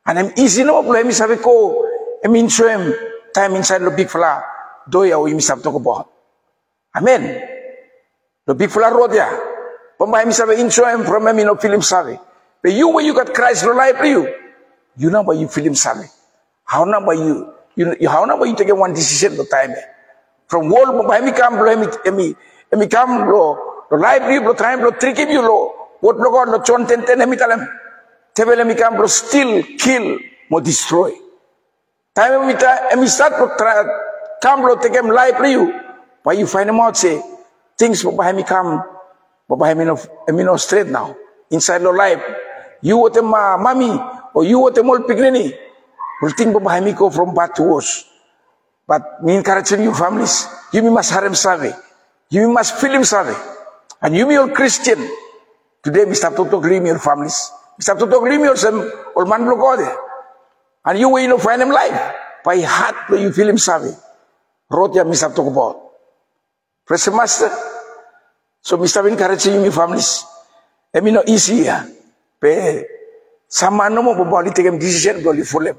And 0.04 0.18
I'm 0.18 0.30
easy 0.36 0.64
no 0.64 0.82
him 0.82 1.12
sabe 1.12 1.40
ko, 1.40 1.86
I 2.24 2.28
mean 2.28 2.48
show 2.50 2.68
him 2.68 2.92
time 3.32 3.54
inside 3.56 3.80
the 3.80 3.90
big 3.90 4.10
fella, 4.10 4.42
do 4.88 5.04
ya 5.04 5.18
we 5.18 5.32
misap 5.32 5.62
talk 5.62 5.74
about. 5.74 6.10
Amen. 6.94 7.40
The 8.44 8.54
big 8.54 8.70
fella 8.70 8.92
road 8.92 9.14
ya. 9.14 9.30
Pambahay 9.98 10.26
mi 10.26 10.34
sabi, 10.34 10.60
insure 10.60 10.90
him 10.90 11.06
from 11.06 11.24
me 11.24 11.44
no 11.44 11.54
film 11.56 11.80
sabi. 11.80 12.18
But 12.62 12.72
you 12.72 12.88
when 12.88 13.06
you 13.06 13.14
got 13.14 13.32
Christ 13.32 13.64
no 13.64 13.72
life 13.72 14.02
you. 14.02 14.26
You 14.98 15.10
know 15.10 15.22
ba 15.22 15.34
you 15.34 15.48
feel 15.48 15.64
him 15.64 15.74
sabi. 15.74 16.04
How 16.64 16.84
ba 16.84 17.14
you 17.14 17.54
you 17.74 18.08
how 18.08 18.26
ba 18.26 18.46
you 18.46 18.54
take 18.54 18.74
one 18.74 18.92
decision 18.92 19.38
the 19.38 19.46
time. 19.46 19.74
From 20.48 20.68
wall 20.68 20.92
mo 20.92 21.06
ba 21.06 21.22
mi 21.22 21.32
kam 21.32 21.56
lo 21.56 21.70
emi 22.72 22.80
emi 22.80 22.88
emi 22.88 22.88
kam 22.88 23.28
lo 23.28 23.56
lo 23.90 23.96
library 23.96 24.40
lo 24.40 24.54
time 24.54 24.80
lo 24.80 24.90
tricky 24.92 25.28
you 25.28 25.42
lo 25.42 25.72
what 26.00 26.16
lo 26.16 26.30
god 26.30 26.48
lo 26.48 26.58
chon 26.64 26.86
ten 26.86 27.04
ten 27.04 27.20
emi 27.20 27.36
talam. 27.36 27.60
Tebele 28.34 28.66
mi 28.66 28.74
kam 28.74 28.96
lo 28.96 29.06
still 29.06 29.62
kill 29.76 30.18
mo 30.50 30.60
destroy. 30.60 31.12
Time 32.14 32.32
emi 32.40 32.58
ta 32.58 32.88
emi 32.92 33.08
start 33.08 33.38
lo 33.38 33.52
tra 33.56 33.84
kam 34.40 34.62
lo 34.62 34.76
take 34.76 34.96
em 34.96 35.08
library 35.08 35.52
you. 35.52 35.72
Why 36.22 36.32
you 36.34 36.46
find 36.46 36.70
out 36.70 36.96
say 36.96 37.20
things 37.76 38.04
mo 38.04 38.12
ba 38.12 38.32
mi 38.32 38.42
kam 38.42 38.82
mo 39.48 39.56
ba 39.56 39.74
mi 39.74 39.84
no 39.84 39.96
emi 40.28 40.44
no 40.44 40.56
straight 40.56 40.88
now 40.88 41.14
inside 41.50 41.82
lo 41.82 41.90
life. 41.92 42.24
You 42.80 42.96
what 42.96 43.14
ma 43.22 43.56
mami 43.60 43.92
or 44.34 44.44
you 44.44 44.58
what 44.58 44.76
mol 44.84 44.98
pignini. 45.04 45.52
Will 46.22 46.30
think 46.32 46.56
ba 46.56 46.80
mi 46.80 46.92
go 46.92 47.10
from 47.10 47.34
bad 47.34 47.54
to 47.56 47.62
worse. 47.62 48.08
But 48.88 49.22
me 49.22 49.36
encouraging 49.36 49.82
you 49.82 49.94
families, 49.94 50.46
you 50.72 50.82
must 50.90 51.12
harem 51.12 51.34
save. 51.34 51.72
You 52.32 52.48
must 52.48 52.80
feel 52.80 52.96
him 52.96 53.04
save. 53.04 53.36
And 54.00 54.16
you 54.16 54.24
be 54.24 54.40
all 54.40 54.48
Christian. 54.48 54.96
Today, 55.84 56.08
Mr. 56.08 56.32
Toto 56.32 56.64
Glim 56.64 56.86
your 56.88 56.98
families. 56.98 57.52
Mr. 57.76 57.92
Toto 57.92 58.24
Glim 58.24 58.40
your 58.40 58.56
some 58.56 58.80
old 59.14 59.28
man 59.28 59.44
all 59.44 59.76
there. 59.76 59.92
And 60.86 60.98
you 60.98 61.10
will 61.10 61.28
know, 61.28 61.36
find 61.36 61.60
him 61.60 61.68
life. 61.68 61.92
By 62.42 62.60
heart, 62.64 63.20
you 63.20 63.30
feel 63.32 63.50
him 63.50 63.58
save. 63.58 63.92
Wrote 64.70 64.96
ya 64.96 65.04
Mr. 65.04 65.28
Talk 65.36 65.52
about. 65.52 65.76
Praise 66.88 67.04
the 67.04 67.10
Master. 67.12 67.52
So, 68.62 68.78
Mr. 68.78 69.04
encouraging 69.06 69.52
you, 69.52 69.60
my 69.60 69.68
families. 69.68 70.24
Emi 70.94 71.12
no 71.12 71.22
easy 71.28 71.68
ya. 71.68 71.84
Pe, 72.40 72.84
sama 73.46 73.90
no 73.90 74.00
mo 74.02 74.14
bobali 74.16 74.54
take 74.54 74.66
him 74.66 74.78
decision, 74.78 75.22
go 75.22 75.30
li 75.32 75.44
full 75.44 75.66
him. 75.66 75.76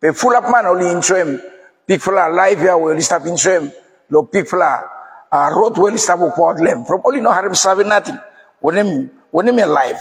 Pe 0.00 0.12
full 0.12 0.36
up 0.36 0.46
man, 0.50 0.66
only 0.66 0.86
intro 0.86 1.16
him. 1.18 1.40
Big 1.86 2.00
fella 2.00 2.30
life 2.30 2.62
ya, 2.62 2.76
will 2.76 3.00
stop 3.02 3.26
intro 3.26 3.58
him. 3.58 3.72
Lo 4.10 4.22
big 4.22 4.46
fella, 4.46 4.95
road 5.32 5.78
will 5.78 5.96
stop 5.98 6.20
upward 6.20 6.60
lem. 6.60 6.84
From 6.84 7.02
only 7.04 7.20
no 7.20 7.32
harem 7.32 7.54
serving 7.54 7.88
nothing. 7.88 8.18
When 8.60 8.76
him, 8.76 9.10
when 9.30 9.48
him 9.48 9.58
alive. 9.58 9.98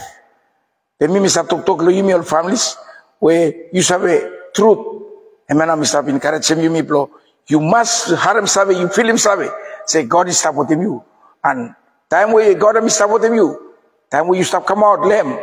Pe 0.99 1.07
mi 1.07 1.19
Mr. 1.19 1.47
Tok 1.47 1.65
Tok 1.65 1.81
you, 1.83 2.11
all 2.15 2.23
families, 2.23 2.77
where 3.19 3.53
you 3.73 3.83
have 3.83 4.53
truth. 4.53 5.03
And 5.49 5.59
man, 5.59 5.69
Mr. 5.69 6.07
encouraging 6.07 6.61
you, 6.61 6.69
me 6.69 6.81
bro. 6.81 7.09
You 7.47 7.59
must 7.59 8.09
harem 8.15 8.47
save, 8.47 8.71
you 8.71 8.87
feel 8.89 9.09
him 9.09 9.17
save. 9.17 9.49
Say, 9.85 10.03
God 10.05 10.29
is 10.29 10.39
supporting 10.39 10.81
you. 10.81 11.03
And 11.43 11.75
time 12.09 12.31
where 12.31 12.53
God 12.55 12.83
is 12.83 12.95
supporting 12.95 13.35
you, 13.35 13.73
time 14.09 14.27
where 14.27 14.37
you 14.37 14.43
stop 14.43 14.65
come 14.65 14.83
out 14.83 15.05
lame. 15.05 15.37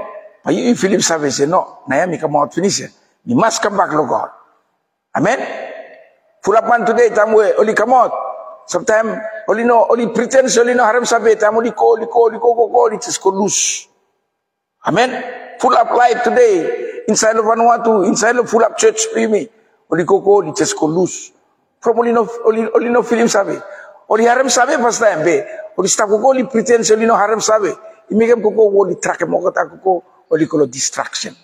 But 0.45 0.55
you, 0.55 0.75
feel 0.75 0.93
him 0.93 1.01
save, 1.01 1.33
say, 1.33 1.47
no, 1.47 1.81
na 1.89 2.07
me 2.07 2.19
come 2.19 2.35
out 2.37 2.53
finish. 2.55 2.81
You 3.25 3.37
must 3.37 3.63
come 3.63 3.77
back, 3.77 3.93
Lord 3.93 4.09
God. 4.09 4.31
Amen. 5.17 5.39
Full 6.43 6.57
up 6.57 6.67
man 6.69 6.85
today, 6.87 7.11
time 7.11 7.33
where 7.35 7.59
only 7.61 7.75
come 7.75 7.93
out. 7.93 8.13
Sometimes 8.67 9.19
only 9.49 9.65
no, 9.65 9.87
only 9.91 10.09
pretend, 10.09 10.49
only 10.59 10.75
no 10.75 10.85
harem 10.85 11.05
save, 11.05 11.39
time 11.39 11.57
only 11.57 11.73
call, 11.73 11.99
call, 12.07 12.31
call, 12.31 12.55
call, 12.55 12.71
call, 12.71 12.95
it 12.95 13.03
just 13.03 13.21
go 13.21 13.31
loose. 13.31 13.89
Amen. 14.87 15.59
Full 15.61 15.75
up 15.75 15.91
life 15.91 16.23
today, 16.25 17.03
inside 17.09 17.37
of 17.37 17.45
Vanuatu, 17.45 18.07
inside 18.07 18.37
of 18.37 18.49
full 18.49 18.65
up 18.65 18.77
church, 18.79 19.01
me. 19.15 19.49
Only 19.91 20.05
go, 20.05 20.21
go, 20.21 20.43
it 20.43 20.57
just 20.57 20.77
go 20.79 20.87
loose. 20.87 21.33
From 21.81 21.99
only 21.99 22.13
no, 22.13 22.29
only, 22.45 22.69
only 22.75 22.89
no 22.89 23.03
film 23.03 23.29
sabe. 23.29 23.63
Only 24.09 24.25
harem 24.25 24.49
sabe 24.49 24.81
first 24.81 25.01
time, 25.01 25.25
be. 25.25 25.43
Only 25.77 25.89
stop 25.89 26.09
go, 26.09 26.29
only 26.29 26.45
pretend, 26.45 26.91
only 26.91 27.07
no 27.07 27.17
harem 27.17 27.41
sabe. 27.41 27.75
Imigam 28.11 28.43
ko 28.43 28.51
ko, 28.51 28.81
only 28.83 28.97
track 28.97 29.27
mo 29.29 29.43
kata 29.43 29.69
ko 29.71 29.77
ko, 29.83 30.05
only 30.31 30.47
ko 30.47 30.67
distraction. 30.67 31.35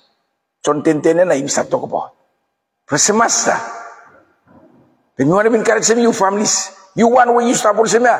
Chontentene 0.64 1.26
na 1.26 1.34
im 1.34 1.46
about. 1.48 2.12
Praise 2.86 3.06
the 3.06 3.12
Master. 3.12 3.56
When 5.16 5.28
you 5.28 5.34
want 5.34 5.48
to 5.48 5.54
encourage 5.54 5.88
you 5.90 6.12
families, 6.12 6.70
you 6.96 7.08
want 7.08 7.30
you 7.46 7.54
stop 7.54 7.76
also 7.76 8.00
me. 8.00 8.10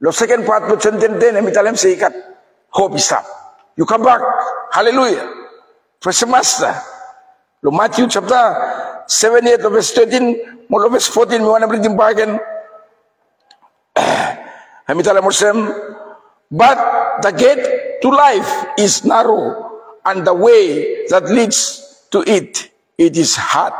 Lo 0.00 0.10
second 0.10 0.44
part 0.44 0.68
mo 0.68 0.76
chontentene, 0.76 1.40
eh, 1.40 1.42
mi 1.42 1.52
talem 1.52 1.76
sa 1.76 1.88
ikat. 1.88 2.12
Hope 2.68 2.96
is 2.96 3.04
stop. 3.08 3.24
You 3.76 3.84
come 3.84 4.04
back. 4.04 4.20
Hallelujah. 4.72 5.24
The 6.00 6.26
Master. 6.28 6.74
Lo 7.62 7.70
Matthew 7.72 8.06
chapter 8.06 8.44
7, 9.08 9.42
8, 9.42 9.62
verse 9.72 9.90
13, 9.94 10.68
mo 10.68 10.78
lo 10.78 10.88
verse 10.88 11.08
14, 11.08 11.40
we 11.40 11.46
mi 11.46 11.50
wana 11.50 11.66
bring 11.66 11.96
bargain. 11.96 12.38
Kami 14.86 15.02
tala 15.06 15.22
Muslim, 15.22 15.72
but 16.50 16.78
the 17.22 17.32
gate 17.32 17.98
to 18.02 18.08
life 18.10 18.46
is 18.78 19.04
narrow, 19.04 19.80
and 20.04 20.26
the 20.26 20.34
way 20.34 21.06
that 21.08 21.24
leads 21.32 22.06
to 22.10 22.22
it, 22.22 22.70
it 22.98 23.16
is 23.16 23.34
hard, 23.34 23.74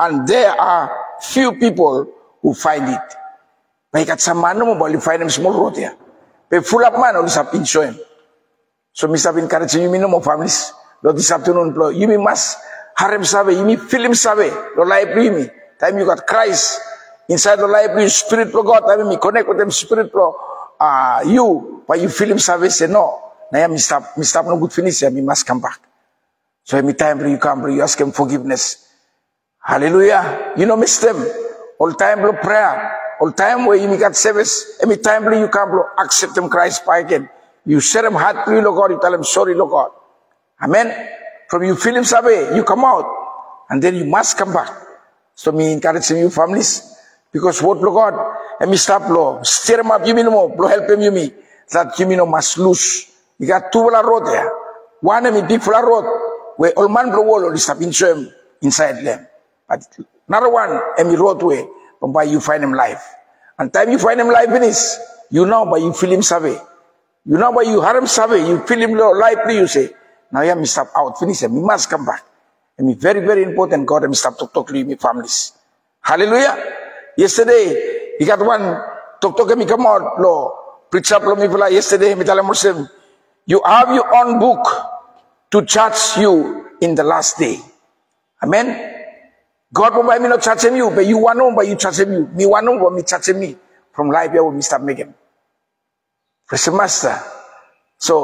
and 0.00 0.26
there 0.26 0.52
are 0.52 0.90
few 1.20 1.56
people 1.56 2.08
who 2.44 2.52
find 2.52 2.84
it. 2.92 3.08
Baik 3.88 4.12
at 4.12 4.20
sa 4.20 4.36
mano 4.36 4.68
mo, 4.68 4.76
bali 4.76 5.00
find 5.00 5.24
him 5.24 5.32
small 5.32 5.56
road 5.56 5.80
ya. 5.80 5.96
Pe 6.52 6.60
full 6.60 6.84
up 6.84 6.92
man, 7.00 7.16
o 7.16 7.26
sa 7.26 7.48
pinso 7.48 7.80
him. 7.80 7.96
So 8.92 9.08
Mr. 9.08 9.32
encouraging 9.40 9.88
you 9.88 9.98
know, 9.98 10.08
mo 10.12 10.20
families. 10.20 10.72
Lo 11.02 11.12
this 11.16 11.32
afternoon, 11.32 11.72
bro, 11.72 11.88
you 11.88 12.06
me 12.06 12.20
must 12.20 12.60
harem 12.96 13.24
sabe, 13.24 13.56
you 13.56 13.64
me 13.64 13.76
film 13.80 14.12
sabe, 14.14 14.52
lo 14.76 14.84
library 14.84 15.30
me. 15.32 15.44
Time 15.80 15.98
you 15.98 16.04
got 16.04 16.26
Christ 16.28 16.80
inside 17.28 17.56
the 17.56 17.66
life. 17.66 17.88
library, 17.88 18.10
spirit 18.10 18.52
pro 18.52 18.62
God, 18.62 18.84
time 18.86 19.08
me 19.08 19.16
connect 19.16 19.48
with 19.48 19.58
them 19.58 19.70
spirit 19.72 20.12
pro. 20.12 20.36
Uh, 20.78 21.22
you, 21.26 21.82
but 21.88 22.00
you 22.00 22.08
feel 22.08 22.30
him 22.30 22.38
say 22.38 22.86
no. 22.86 23.32
Na 23.52 23.60
ya, 23.60 23.68
me 23.68 23.78
stop, 23.78 24.16
me 24.18 24.24
no 24.24 24.58
good 24.60 24.72
finish, 24.72 25.02
ya, 25.02 25.10
me 25.10 25.22
must 25.22 25.46
come 25.46 25.60
back. 25.60 25.80
So 26.64 26.78
every 26.78 26.94
time 26.94 27.20
you 27.28 27.38
come, 27.38 27.68
you 27.70 27.82
ask 27.82 28.00
him 28.00 28.12
forgiveness. 28.12 28.88
Hallelujah. 29.62 30.54
You 30.56 30.66
know, 30.66 30.76
miss 30.76 30.98
them. 30.98 31.43
All 31.78 31.92
time, 31.92 32.20
bro, 32.20 32.32
prayer. 32.32 32.98
All 33.20 33.32
time 33.32 33.66
where 33.66 33.76
you 33.76 33.96
got 33.98 34.16
service. 34.16 34.78
Every 34.82 34.96
time, 34.98 35.24
you 35.32 35.48
come, 35.48 35.70
bro, 35.70 35.84
accept 35.98 36.36
him 36.36 36.48
Christ 36.48 36.84
by 36.86 36.98
again. 36.98 37.28
You 37.66 37.80
set 37.80 38.04
him 38.04 38.14
heart, 38.14 38.44
bro, 38.46 38.60
Lord 38.60 38.76
God, 38.76 38.94
you 38.94 39.00
tell 39.00 39.14
him 39.14 39.24
sorry, 39.24 39.54
Lord 39.54 39.70
God. 39.70 39.90
Amen. 40.62 41.08
From 41.48 41.64
you 41.64 41.76
feel 41.76 41.96
him 41.96 42.04
sabe, 42.04 42.54
you 42.56 42.64
come 42.64 42.84
out. 42.84 43.06
And 43.70 43.82
then 43.82 43.94
you 43.96 44.04
must 44.04 44.36
come 44.36 44.52
back. 44.52 44.70
So 45.34 45.52
me 45.52 45.72
encouraging 45.72 46.18
you 46.18 46.30
families. 46.30 46.96
Because 47.32 47.62
what, 47.62 47.78
Lord 47.78 47.94
God, 48.14 48.36
and 48.60 48.70
me 48.70 48.76
stop, 48.76 49.08
Lord. 49.10 49.46
Stir 49.46 49.80
him 49.80 49.90
up, 49.90 50.06
you 50.06 50.14
mean 50.14 50.26
more. 50.26 50.54
Lord, 50.56 50.70
help 50.70 50.90
him, 50.90 51.00
you 51.00 51.10
me. 51.10 51.32
That 51.72 51.98
you 51.98 52.06
mean 52.06 52.18
must 52.30 52.58
lose. 52.58 53.10
You 53.38 53.48
got 53.48 53.72
two 53.72 53.88
road 53.88 54.26
there. 54.26 54.50
One 55.00 55.26
of 55.26 55.34
me 55.34 55.42
big 55.42 55.66
road. 55.66 56.04
Where 56.56 56.72
all 56.72 56.88
man 56.88 57.10
bro 57.10 57.22
wall 57.22 57.44
only 57.44 57.58
stop 57.58 57.80
in 57.80 57.92
inside 58.62 59.04
them. 59.04 59.26
But 59.68 59.82
another 60.28 60.50
one, 60.50 60.80
and 60.98 61.08
me 61.08 61.16
roadway. 61.16 61.66
By 62.12 62.24
you 62.24 62.40
find 62.40 62.62
him 62.62 62.72
life. 62.72 63.02
And 63.58 63.72
time 63.72 63.90
you 63.90 63.98
find 63.98 64.20
him 64.20 64.28
life 64.28 64.50
finish. 64.50 64.76
You 65.30 65.46
know, 65.46 65.64
but 65.64 65.80
you 65.80 65.92
feel 65.92 66.12
him 66.12 66.22
survey. 66.22 66.58
You 67.24 67.38
know, 67.38 67.52
but 67.52 67.66
you 67.66 67.80
hear 67.80 67.96
him 67.96 68.06
survey. 68.06 68.46
You 68.46 68.60
feel 68.66 68.80
him 68.80 68.92
lively, 68.92 69.56
you 69.56 69.66
say. 69.66 69.90
Now 70.30 70.42
yeah, 70.42 70.54
me 70.54 70.66
stop 70.66 70.88
out, 70.96 71.18
finish 71.18 71.42
him. 71.42 71.54
Me 71.54 71.62
must 71.62 71.88
come 71.88 72.04
back. 72.04 72.24
And 72.76 72.86
me 72.88 72.94
very, 72.94 73.20
very 73.24 73.42
important, 73.42 73.86
God, 73.86 74.08
me 74.08 74.14
stop 74.14 74.36
talk, 74.36 74.52
talk 74.52 74.68
to 74.68 74.76
you, 74.76 74.84
me 74.84 74.96
families. 74.96 75.52
Hallelujah. 76.00 76.58
Yesterday, 77.16 78.16
he 78.18 78.24
got 78.26 78.40
one, 78.44 78.60
talk, 79.20 79.36
talk, 79.36 79.56
me 79.56 79.64
come 79.64 79.86
out, 79.86 80.20
lo. 80.20 80.86
Preach 80.90 81.12
up, 81.12 81.22
lo, 81.22 81.36
me 81.36 81.46
yesterday, 81.72 82.14
me 82.14 82.24
tell 82.24 82.38
him, 82.38 82.46
Muslim, 82.46 82.88
you 83.46 83.62
have 83.64 83.88
your 83.94 84.14
own 84.14 84.38
book 84.38 84.66
to 85.52 85.62
judge 85.62 86.18
you 86.18 86.68
in 86.80 86.94
the 86.94 87.04
last 87.04 87.38
day. 87.38 87.58
Amen. 88.42 88.93
God 89.74 90.06
buy 90.06 90.20
me 90.20 90.28
not 90.28 90.40
judging 90.40 90.76
you, 90.76 90.90
but 90.94 91.04
you 91.04 91.18
to, 91.18 91.52
but 91.56 91.66
you 91.66 91.74
judging 91.74 92.12
you. 92.12 92.30
Me 92.32 92.44
to, 92.46 92.78
but 92.78 92.92
me 92.94 93.02
judging 93.02 93.40
me. 93.40 93.56
From 93.90 94.14
here, 94.14 94.44
we 94.44 94.62
stop 94.62 94.82
making. 94.82 95.12
Praise 96.46 96.70
Master. 96.70 97.18
So, 97.98 98.14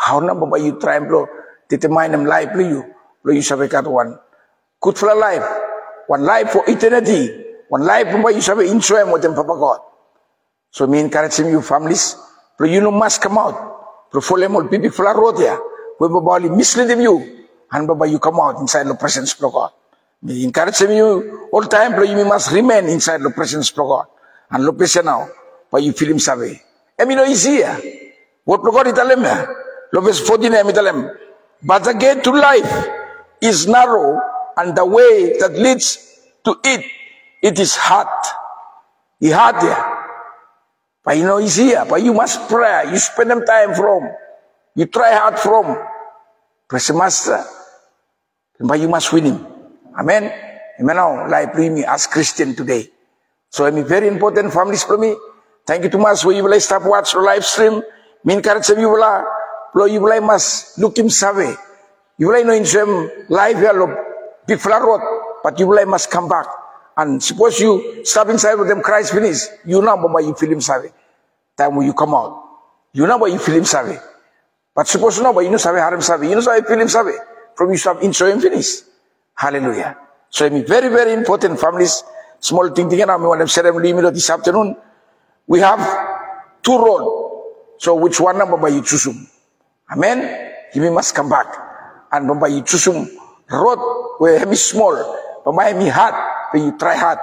how 0.00 0.18
number 0.18 0.46
by 0.46 0.58
you 0.58 0.80
try, 0.80 0.96
and, 0.96 1.06
blow 1.06 1.28
determine 1.68 2.10
them 2.10 2.24
life, 2.24 2.50
you, 2.56 2.84
bro, 3.22 3.34
you 3.34 3.42
shall 3.42 3.58
be 3.58 3.68
got 3.68 3.86
one. 3.86 4.18
Good 4.80 4.98
for 4.98 5.10
a 5.10 5.14
life. 5.14 5.44
One 6.08 6.24
life 6.24 6.50
for 6.50 6.68
eternity. 6.68 7.30
One 7.68 7.84
life, 7.84 8.10
by 8.22 8.30
you 8.30 8.40
shall 8.40 8.58
be 8.58 8.68
enjoy 8.68 9.10
with 9.10 9.22
them, 9.22 9.34
Papa 9.34 9.54
God. 9.54 9.80
So, 10.70 10.88
me 10.88 10.98
encouraging 10.98 11.50
you 11.50 11.62
families, 11.62 12.16
bro, 12.58 12.66
you 12.66 12.80
no 12.80 12.90
must 12.90 13.22
come 13.22 13.38
out. 13.38 14.10
Bro, 14.10 14.22
follow 14.22 14.40
them 14.40 14.56
all, 14.56 14.66
people 14.66 14.90
for 14.90 15.06
a 15.06 15.16
road 15.16 15.38
here. 15.38 15.58
We 16.00 16.08
probably 16.08 16.50
misleading 16.50 17.00
you. 17.00 17.46
And 17.70 17.86
Baba, 17.86 18.06
you 18.06 18.18
come 18.18 18.40
out 18.40 18.58
inside 18.60 18.88
the 18.88 18.94
presence 18.96 19.34
of 19.40 19.52
God. 19.52 19.70
Me 20.24 20.44
encouraging 20.44 20.96
you 20.96 21.48
all 21.52 21.62
time, 21.64 22.02
you 22.02 22.24
must 22.24 22.50
remain 22.50 22.88
inside 22.88 23.20
the 23.20 23.30
presence 23.30 23.68
of 23.70 23.76
God. 23.76 24.06
And 24.50 24.78
patient 24.78 25.04
now, 25.04 25.28
but 25.70 25.82
you 25.82 25.92
feel 25.92 26.10
him 26.10 26.18
sabe. 26.18 26.60
I 26.98 27.04
mean, 27.04 27.18
no 27.18 27.24
easy 27.24 27.60
here. 27.60 27.78
What 28.44 28.62
God 28.62 28.86
him? 28.86 29.22
Lo 29.92 30.00
verse 30.00 30.20
14, 30.20 30.54
I 30.54 30.72
tell 30.72 30.86
him, 30.86 31.10
but 31.62 31.84
the 31.84 31.92
gate 31.92 32.24
to 32.24 32.32
life 32.32 32.88
is 33.40 33.66
narrow, 33.66 34.18
and 34.56 34.74
the 34.74 34.84
way 34.84 35.36
that 35.38 35.52
leads 35.52 36.18
to 36.44 36.56
it, 36.64 36.84
it 37.42 37.58
is 37.58 37.76
hard. 37.76 38.08
He 39.20 39.30
hard 39.30 39.60
there. 39.60 39.94
But 41.04 41.18
you 41.18 41.24
know, 41.24 41.36
it's 41.36 41.56
here. 41.56 41.84
But 41.88 42.02
you 42.02 42.14
must 42.14 42.48
pray. 42.48 42.90
You 42.90 42.96
spend 42.96 43.30
them 43.30 43.44
time 43.44 43.74
from. 43.74 44.08
You 44.74 44.86
try 44.86 45.12
hard 45.12 45.38
from. 45.38 45.76
Praise 46.68 46.88
the 46.88 46.94
Master. 46.94 47.44
But 48.58 48.80
you 48.80 48.88
must 48.88 49.12
win 49.12 49.24
him. 49.24 49.53
Amen. 49.94 50.32
Amen. 50.80 50.96
Now, 50.96 51.28
like 51.28 51.54
me 51.54 51.84
as 51.84 52.06
Christian 52.06 52.54
today. 52.54 52.90
So 53.48 53.66
I'm 53.66 53.84
very 53.86 54.08
important 54.08 54.52
families 54.52 54.82
for 54.82 54.98
me. 54.98 55.14
Thank 55.66 55.84
you 55.84 55.90
too 55.90 55.98
much. 55.98 56.24
Where 56.24 56.34
you 56.34 56.42
will 56.42 56.58
stop 56.58 56.82
watch 56.84 57.14
live 57.14 57.44
stream. 57.44 57.82
Min 58.24 58.42
karat 58.42 58.64
sa 58.64 58.74
you 58.74 58.90
will 58.90 59.06
lo 59.74 59.84
you 59.86 60.00
will 60.00 60.18
look 60.78 60.98
him 60.98 61.08
save. 61.08 61.56
You 62.18 62.28
will 62.28 62.44
know 62.44 62.52
in 62.52 62.66
some 62.66 63.10
live 63.28 63.58
here 63.58 63.72
lo 63.72 63.94
big 64.46 64.58
road, 64.66 65.00
but 65.42 65.58
you 65.58 65.66
will 65.66 65.86
must 65.86 66.10
come 66.10 66.28
back. 66.28 66.46
And 66.96 67.22
suppose 67.22 67.60
you 67.60 68.04
stop 68.04 68.28
inside 68.28 68.54
with 68.54 68.68
them 68.68 68.82
Christ 68.82 69.12
finish. 69.12 69.46
You 69.64 69.82
know 69.82 69.96
why 69.96 70.20
you 70.20 70.34
feel 70.34 70.50
him 70.50 70.60
save. 70.60 70.90
Time 71.56 71.76
when 71.76 71.86
you 71.86 71.94
come 71.94 72.14
out. 72.14 72.42
You 72.92 73.06
know 73.06 73.16
why 73.16 73.28
you 73.28 73.38
feel 73.38 73.56
him 73.56 73.64
save. 73.64 74.00
But 74.74 74.88
suppose 74.88 75.16
you 75.18 75.22
know 75.22 75.32
why 75.32 75.42
you 75.42 75.50
know 75.50 75.56
save 75.56 75.74
haram 75.74 76.02
save. 76.02 76.24
You 76.24 76.34
know 76.34 76.54
you 76.54 76.62
feel 76.62 76.80
him 76.80 76.88
save. 76.88 77.14
From 77.56 77.70
you 77.70 77.76
stop 77.76 78.02
intro 78.02 78.26
him 78.26 78.40
finish. 78.40 78.82
Hallelujah. 79.34 79.98
So 80.30 80.46
I 80.46 80.50
mean 80.50 80.66
very, 80.66 80.88
very 80.88 81.12
important 81.12 81.58
families. 81.60 82.02
Small 82.40 82.70
thing 82.70 82.88
thing 82.90 83.00
mi 83.18 83.26
want 83.26 83.40
them 83.40 83.48
ceremony 83.48 83.92
this 84.10 84.30
afternoon. 84.30 84.76
We 85.46 85.60
have 85.60 85.80
two 86.62 86.78
road. 86.78 87.76
So 87.78 87.94
which 87.96 88.20
one 88.20 88.38
number 88.38 88.56
by 88.56 88.68
you 88.68 88.82
choose? 88.82 89.08
Amen. 89.90 90.52
You 90.74 90.90
must 90.90 91.14
come 91.14 91.28
back. 91.28 91.46
And 92.12 92.28
by 92.40 92.48
you 92.48 92.62
choose 92.62 92.86
road 93.50 93.78
where 94.18 94.38
is 94.52 94.64
small. 94.64 94.94
But 95.44 95.52
my 95.54 95.72
me 95.72 95.88
hard. 95.88 96.14
When 96.52 96.64
you 96.66 96.78
try 96.78 96.96
hard. 96.96 97.18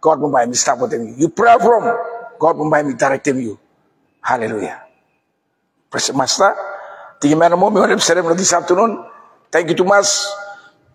God 0.00 0.20
buy 0.20 0.46
me 0.46 0.54
stop 0.54 0.78
with 0.80 0.92
them. 0.92 1.14
You 1.18 1.28
pray 1.28 1.56
from. 1.60 1.84
God 2.38 2.56
buy 2.70 2.82
me 2.82 2.94
direct 2.94 3.26
you. 3.40 3.58
Hallelujah. 4.22 4.82
Praise 5.90 6.14
Master. 6.14 6.54
Mo 7.22 7.56
mo 7.56 7.70
mi 7.70 7.80
want 7.80 7.90
them 7.90 8.00
ceremony 8.00 8.36
this 8.36 8.52
afternoon. 8.52 9.04
Thank 9.52 9.68
you 9.70 9.76
much. 9.84 10.08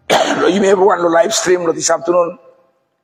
You 0.09 0.61
may 0.61 0.69
everyone 0.69 1.01
no 1.01 1.07
live 1.09 1.33
stream 1.33 1.65
this 1.73 1.89
afternoon. 1.89 2.37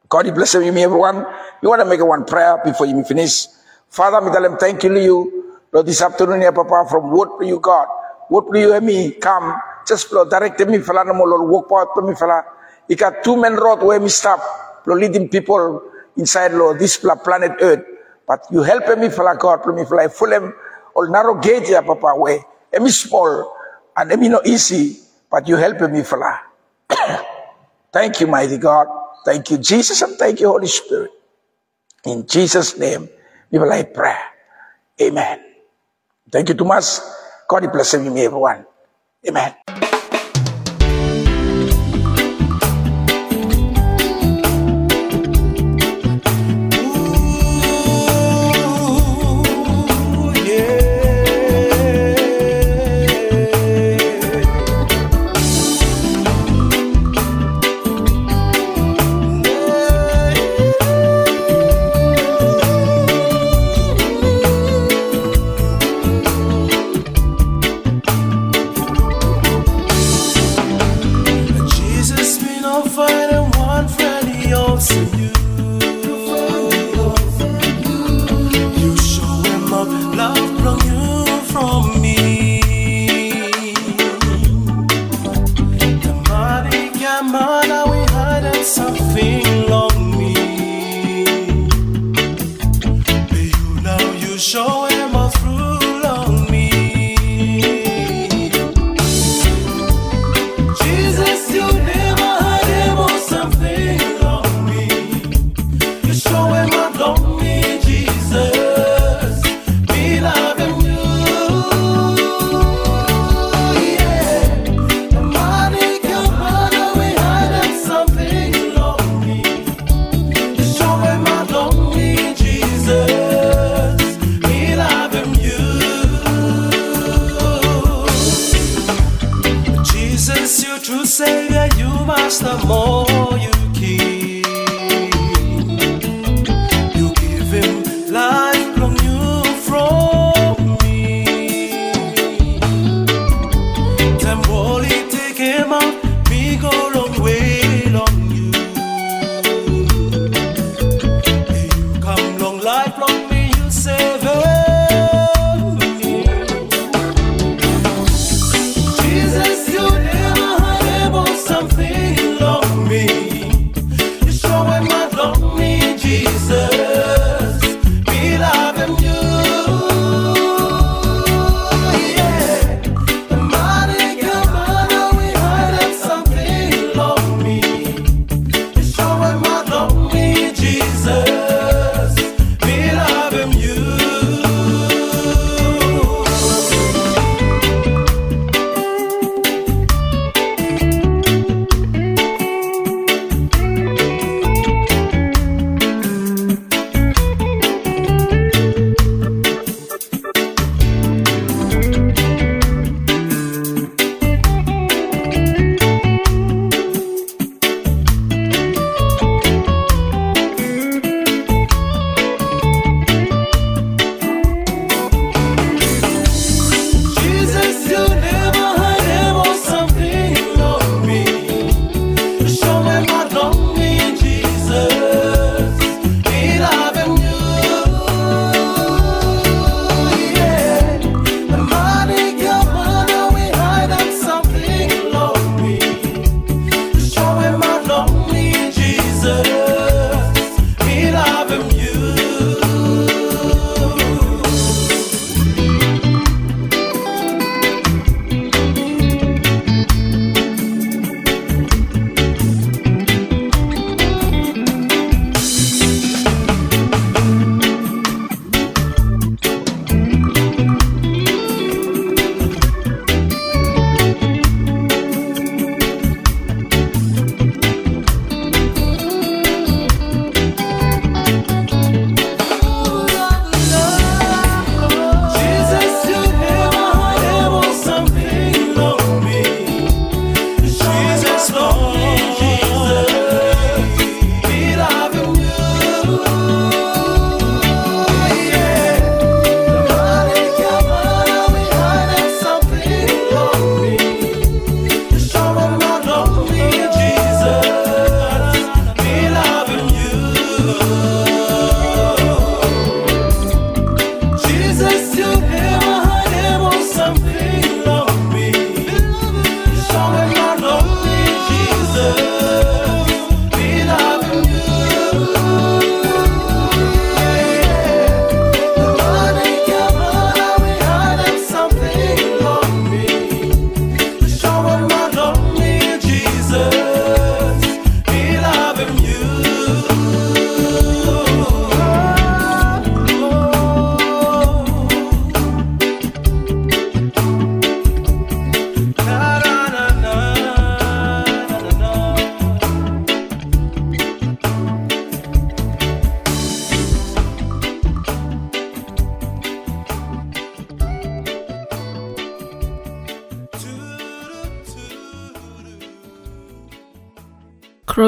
God 0.10 0.34
bless 0.36 0.55
you, 0.55 0.72
may 0.72 0.84
everyone. 0.84 1.25
You 1.63 1.70
want 1.70 1.81
to 1.81 1.86
make 1.86 2.03
one 2.03 2.25
prayer 2.25 2.62
before 2.63 2.86
you 2.88 3.03
finish. 3.03 3.48
Father, 3.89 4.22
me 4.22 4.31
tell 4.31 4.58
thank 4.58 4.84
you 4.84 4.98
you. 4.98 5.17
Lord, 5.72 5.88
this 5.88 6.01
afternoon 6.01 6.41
here, 6.41 6.51
Papa, 6.51 6.88
from 6.89 7.12
what 7.12 7.46
you 7.46 7.60
God? 7.60 7.88
What 8.29 8.46
you 8.55 8.74
and 8.74 8.86
me 8.86 9.12
come? 9.13 9.55
Just 9.88 10.12
Lord, 10.13 10.29
direct 10.29 10.60
me, 10.67 10.79
fella, 10.79 11.05
no 11.05 11.13
more, 11.13 11.27
Lord, 11.29 11.50
walk 11.50 11.70
out 11.74 11.96
to 11.96 12.01
me, 12.03 12.15
fella. 12.15 12.43
You 12.89 12.96
got 12.98 13.24
two 13.24 13.38
men 13.38 13.55
road 13.55 13.84
where 13.84 14.00
me 14.00 14.10
stop, 14.10 14.41
Lord, 14.86 15.01
leading 15.01 15.29
people 15.29 15.81
inside, 16.17 16.53
Lord, 16.53 16.79
this 16.79 16.98
planet 16.98 17.53
Earth. 17.62 17.86
But 18.27 18.46
you 18.51 18.63
help 18.63 18.88
me, 19.00 19.10
fella, 19.10 19.36
God, 19.38 19.65
me, 19.74 19.86
fella, 19.86 20.10
full 20.10 20.29
them, 20.29 20.53
all 20.96 21.10
narrow 21.10 21.36
gate 21.39 21.67
here, 21.67 21.81
Papa, 21.81 22.13
way. 22.15 22.43
And 22.74 22.84
me 22.84 22.91
small, 22.91 23.55
and 23.98 24.20
me 24.20 24.29
no 24.29 24.41
easy, 24.46 25.00
but 25.31 25.48
you 25.48 25.58
help 25.58 25.81
me, 25.91 26.03
fella. 26.03 26.50
thank 27.93 28.21
you, 28.21 28.27
mighty 28.27 28.57
God. 28.57 28.88
Thank 29.25 29.51
you, 29.51 29.57
Jesus, 29.60 30.01
and 30.01 30.17
thank 30.17 30.39
you, 30.41 30.50
Holy 30.50 30.67
Spirit. 30.67 31.12
In 32.05 32.27
Jesus' 32.27 32.77
name, 32.77 33.10
we 33.51 33.60
will 33.60 33.71
I 33.71 33.83
pray. 33.83 34.15
Amen. 35.01 35.41
Thank 36.31 36.50
you 36.50 36.55
much. 36.65 36.86
God 37.50 37.71
bless 37.71 37.93
you, 37.93 38.12
me, 38.12 38.25
everyone. 38.25 38.65
Amen. 39.27 39.55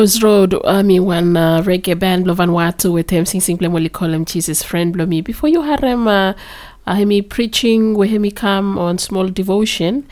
Crows 0.03 0.21
Road, 0.21 0.61
I 0.65 0.83
mean, 0.83 1.05
one 1.05 1.37
uh, 1.37 1.61
reggae 1.61 1.97
band, 1.97 2.27
Lo 2.27 2.35
Vanuatu, 2.35 2.91
with 2.91 3.09
him, 3.09 3.25
sing 3.25 3.39
simply 3.39 3.69
what 3.69 3.93
call 3.93 4.13
him 4.13 4.25
Jesus 4.25 4.61
friend, 4.61 4.91
Blow 4.91 5.05
me. 5.05 5.21
Before 5.21 5.47
you 5.47 5.61
had 5.61 5.79
him, 5.79 6.09
uh, 6.09 6.33
uh, 6.85 6.95
him 6.95 7.23
preaching, 7.29 7.93
where 7.93 8.09
him 8.09 8.29
come 8.31 8.77
on 8.77 8.97
small 8.97 9.29
devotion, 9.29 10.05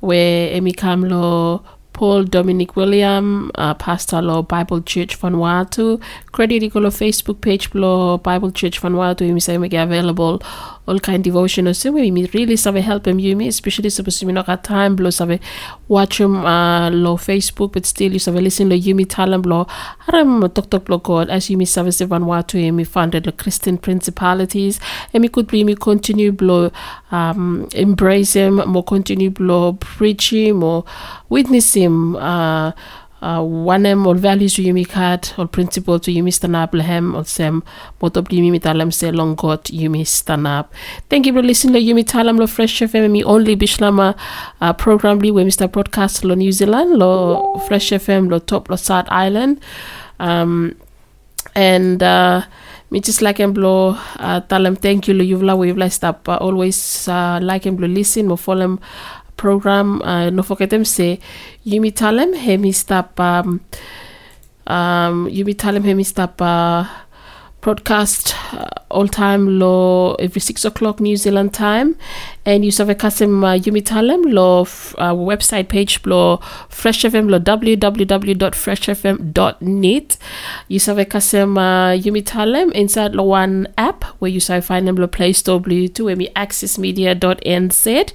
where 0.00 0.50
him 0.50 0.70
come 0.72 1.08
lo 1.08 1.64
Paul 1.94 2.24
Dominic 2.24 2.76
William, 2.76 3.50
uh, 3.54 3.72
Pastor 3.72 4.20
Lo 4.20 4.42
Bible 4.42 4.82
Church 4.82 5.18
Vanuatu, 5.18 5.98
credit 6.38 6.62
equal 6.62 6.82
Facebook 6.82 7.40
page 7.40 7.68
Lo 7.74 8.16
Bible 8.18 8.52
Church 8.52 8.80
Vanuatu, 8.80 9.26
him 9.26 9.40
say 9.40 9.58
make 9.58 9.72
available 9.72 10.40
all 10.86 11.00
kind 11.00 11.24
devotional. 11.24 11.74
So 11.74 11.90
we 11.90 12.12
me 12.12 12.30
really 12.32 12.54
save 12.54 12.76
help 12.76 13.08
him 13.08 13.18
you 13.18 13.34
me, 13.34 13.48
especially 13.48 13.90
to 13.90 14.26
me 14.26 14.32
not 14.32 14.46
got 14.46 14.62
time 14.62 14.94
blow 14.94 15.10
save 15.10 15.40
watch 15.88 16.20
him 16.20 16.36
uh 16.46 16.90
lo 16.90 17.16
Facebook, 17.16 17.72
but 17.72 17.84
still 17.84 18.12
you 18.12 18.20
save 18.20 18.36
listen 18.36 18.68
lo 18.68 18.76
Yumi 18.76 19.04
Talam 19.04 19.44
lo 19.44 19.66
haram 20.06 20.48
tok 20.50 20.70
tok 20.70 20.88
lo 20.88 20.98
God 20.98 21.28
as 21.28 21.48
Yumi 21.48 21.66
se 21.66 22.06
Vanuatu 22.06 22.60
him 22.60 22.84
founded 22.84 23.24
the 23.24 23.32
Christian 23.32 23.76
principalities 23.76 24.78
and 25.12 25.22
me 25.22 25.28
could 25.28 25.48
be 25.48 25.64
me 25.64 25.74
continue 25.74 26.30
blow 26.30 26.70
um 27.10 27.68
embrace 27.74 28.34
him 28.34 28.62
more 28.76 28.84
continue 28.84 29.30
blow 29.30 29.72
preach 29.72 30.32
him 30.32 30.62
or 30.62 30.84
witness 31.28 31.74
him 31.74 32.14
uh 32.14 32.70
uh, 33.22 33.42
one 33.42 33.86
em 33.86 34.06
all 34.06 34.14
values 34.14 34.58
you 34.58 34.72
yumi 34.72 34.86
kat 34.88 35.34
all 35.38 35.46
principle 35.46 35.98
to 35.98 36.10
yumi 36.10 36.32
stand 36.32 36.56
up 36.56 36.72
lehem 36.72 37.14
all 37.14 37.24
sem 37.24 37.62
motop 38.00 38.28
yumi 38.28 38.50
mitalam 38.58 38.92
se 38.92 39.10
long 39.10 39.34
got 39.34 39.64
yumi 39.64 40.06
stand 40.06 40.46
up 40.46 40.72
thank 41.08 41.26
you 41.26 41.32
for 41.32 41.42
listening 41.42 41.74
to 41.74 41.80
yumi 41.80 42.04
talam 42.04 42.38
lo 42.38 42.46
fresh 42.46 42.80
fm 42.82 43.10
mi 43.10 43.24
only 43.24 43.56
bishlama 43.56 44.14
uh, 44.60 44.72
program 44.72 45.18
li 45.18 45.30
we 45.30 45.44
mr 45.44 45.70
broadcast 45.70 46.24
lo 46.24 46.34
new 46.34 46.52
zealand 46.52 46.96
lo 46.96 47.10
fresh 47.68 47.92
fm 47.92 48.30
lo 48.30 48.38
top 48.38 48.68
lo 48.68 48.76
south 48.76 49.08
island. 49.10 49.60
Um 50.20 50.74
and 51.54 52.02
uh 52.02 52.42
me 52.90 53.00
just 53.00 53.20
like 53.20 53.38
and 53.38 53.54
blow 53.54 53.96
uh 54.18 54.40
tell 54.40 54.62
them 54.62 54.76
thank 54.76 55.08
you 55.08 55.14
lo 55.14 55.22
you've 55.22 55.42
we've 55.58 55.76
like 55.76 56.02
up 56.02 56.28
uh, 56.28 56.36
always 56.36 57.06
uh, 57.08 57.38
like 57.42 57.66
and 57.66 57.76
blow 57.76 57.88
listen 57.88 58.26
mo 58.26 58.36
follow 58.36 58.60
them 58.60 58.80
program 59.38 60.02
uh, 60.02 60.28
no 60.28 60.42
forget 60.42 60.68
them 60.68 60.84
say 60.84 61.18
Yumi 61.64 61.90
Talem 61.92 62.36
hemi 62.36 62.72
stop 62.72 63.18
um 63.20 63.60
um 64.66 65.26
Yumi 65.30 65.54
Talem 65.54 65.84
hemi 65.84 66.04
stop 66.04 66.42
uh 66.42 66.84
broadcast 67.60 68.34
uh, 68.54 68.66
all 68.90 69.06
time 69.08 69.58
lo 69.58 70.14
every 70.14 70.40
six 70.40 70.64
o'clock 70.64 71.00
New 71.00 71.16
Zealand 71.16 71.52
time. 71.52 71.96
And 72.46 72.64
you 72.64 72.70
have 72.78 72.88
a 72.88 72.94
custom 72.94 73.44
uh, 73.44 73.54
Yumi 73.54 73.82
Talem 73.82 74.32
lo 74.32 74.62
f- 74.62 74.94
uh, 74.98 75.12
website 75.12 75.68
page 75.68 76.00
lo 76.06 76.38
Fresh 76.70 77.02
FM 77.04 77.28
lo 77.28 77.38
www.freshfm.net 77.38 80.16
you 80.68 80.80
have 80.80 80.98
a 80.98 81.04
custom 81.04 81.58
uh, 81.58 81.90
Yumi 81.92 82.22
Talem 82.22 82.72
inside 82.72 83.14
lo 83.14 83.24
one 83.24 83.66
app 83.76 84.04
where 84.20 84.30
you 84.30 84.40
say 84.40 84.60
find 84.60 84.86
them 84.88 84.96
lo 84.96 85.06
Play 85.06 85.32
Store 85.34 85.60
Blue2 85.60 86.04
where 86.04 86.16
me 86.16 86.28
accessmedia.nz 86.36 88.12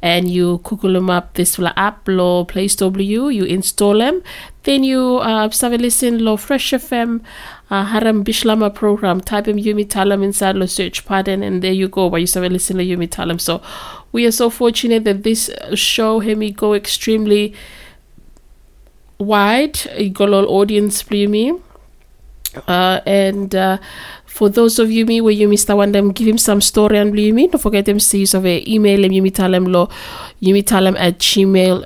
and 0.00 0.30
you 0.30 0.60
google 0.64 0.94
them 0.94 1.10
up 1.10 1.34
this 1.34 1.58
la 1.58 1.72
app 1.76 2.08
lo 2.08 2.44
Play 2.44 2.68
Store 2.68 2.90
Blue 2.90 3.28
you 3.28 3.44
install 3.44 3.98
them 3.98 4.22
then 4.62 4.82
you 4.82 5.18
uh 5.18 5.50
a 5.62 5.68
listen 5.76 6.24
lo 6.24 6.38
Fresh 6.38 6.72
FM 6.72 7.20
uh, 7.70 7.84
Haram 7.84 8.24
Bishlama 8.24 8.74
program. 8.74 9.20
Type 9.20 9.48
in 9.48 9.56
Yumi 9.56 9.86
Talam 9.86 10.22
inside 10.22 10.56
the 10.56 10.68
search 10.68 11.04
pattern, 11.06 11.42
and 11.42 11.62
there 11.62 11.72
you 11.72 11.88
go. 11.88 12.06
Where 12.06 12.20
you 12.20 12.26
start 12.26 12.50
listen 12.52 12.76
to 12.78 12.84
Yumi 12.84 13.08
Talam. 13.08 13.40
So 13.40 13.62
we 14.12 14.26
are 14.26 14.32
so 14.32 14.50
fortunate 14.50 15.04
that 15.04 15.22
this 15.22 15.50
show 15.74 16.20
Hemi 16.20 16.50
go 16.50 16.74
extremely 16.74 17.54
wide. 19.18 19.86
It 19.96 20.12
got 20.12 20.30
all 20.30 20.46
audience 20.46 21.02
me. 21.28 21.58
Uh, 22.68 23.00
and 23.04 23.54
uh, 23.54 23.78
for 24.26 24.48
those 24.48 24.78
of 24.78 24.90
you 24.90 25.06
me 25.06 25.20
where 25.20 25.32
you 25.32 25.48
Mr. 25.48 25.76
one 25.76 25.92
them 25.92 26.10
give 26.12 26.26
him 26.26 26.38
some 26.38 26.60
story 26.60 26.98
and 26.98 27.12
blue 27.12 27.32
me 27.32 27.46
don't 27.48 27.60
forget 27.60 27.84
them 27.84 27.98
see 27.98 28.24
of 28.32 28.46
a 28.46 28.64
email 28.72 29.04
him 29.12 29.24
tell 30.62 30.86
him 30.86 30.96
at 30.96 31.18
gmail.com 31.18 31.82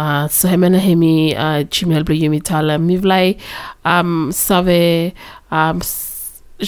uh, 0.00 0.24
so 0.28 0.48
hemena 0.52 0.80
hemi 0.88 1.14
uh, 1.44 1.64
him 1.80 1.90
mivlai 2.90 3.26
um 3.84 4.12
save 4.32 5.12
um 5.50 5.80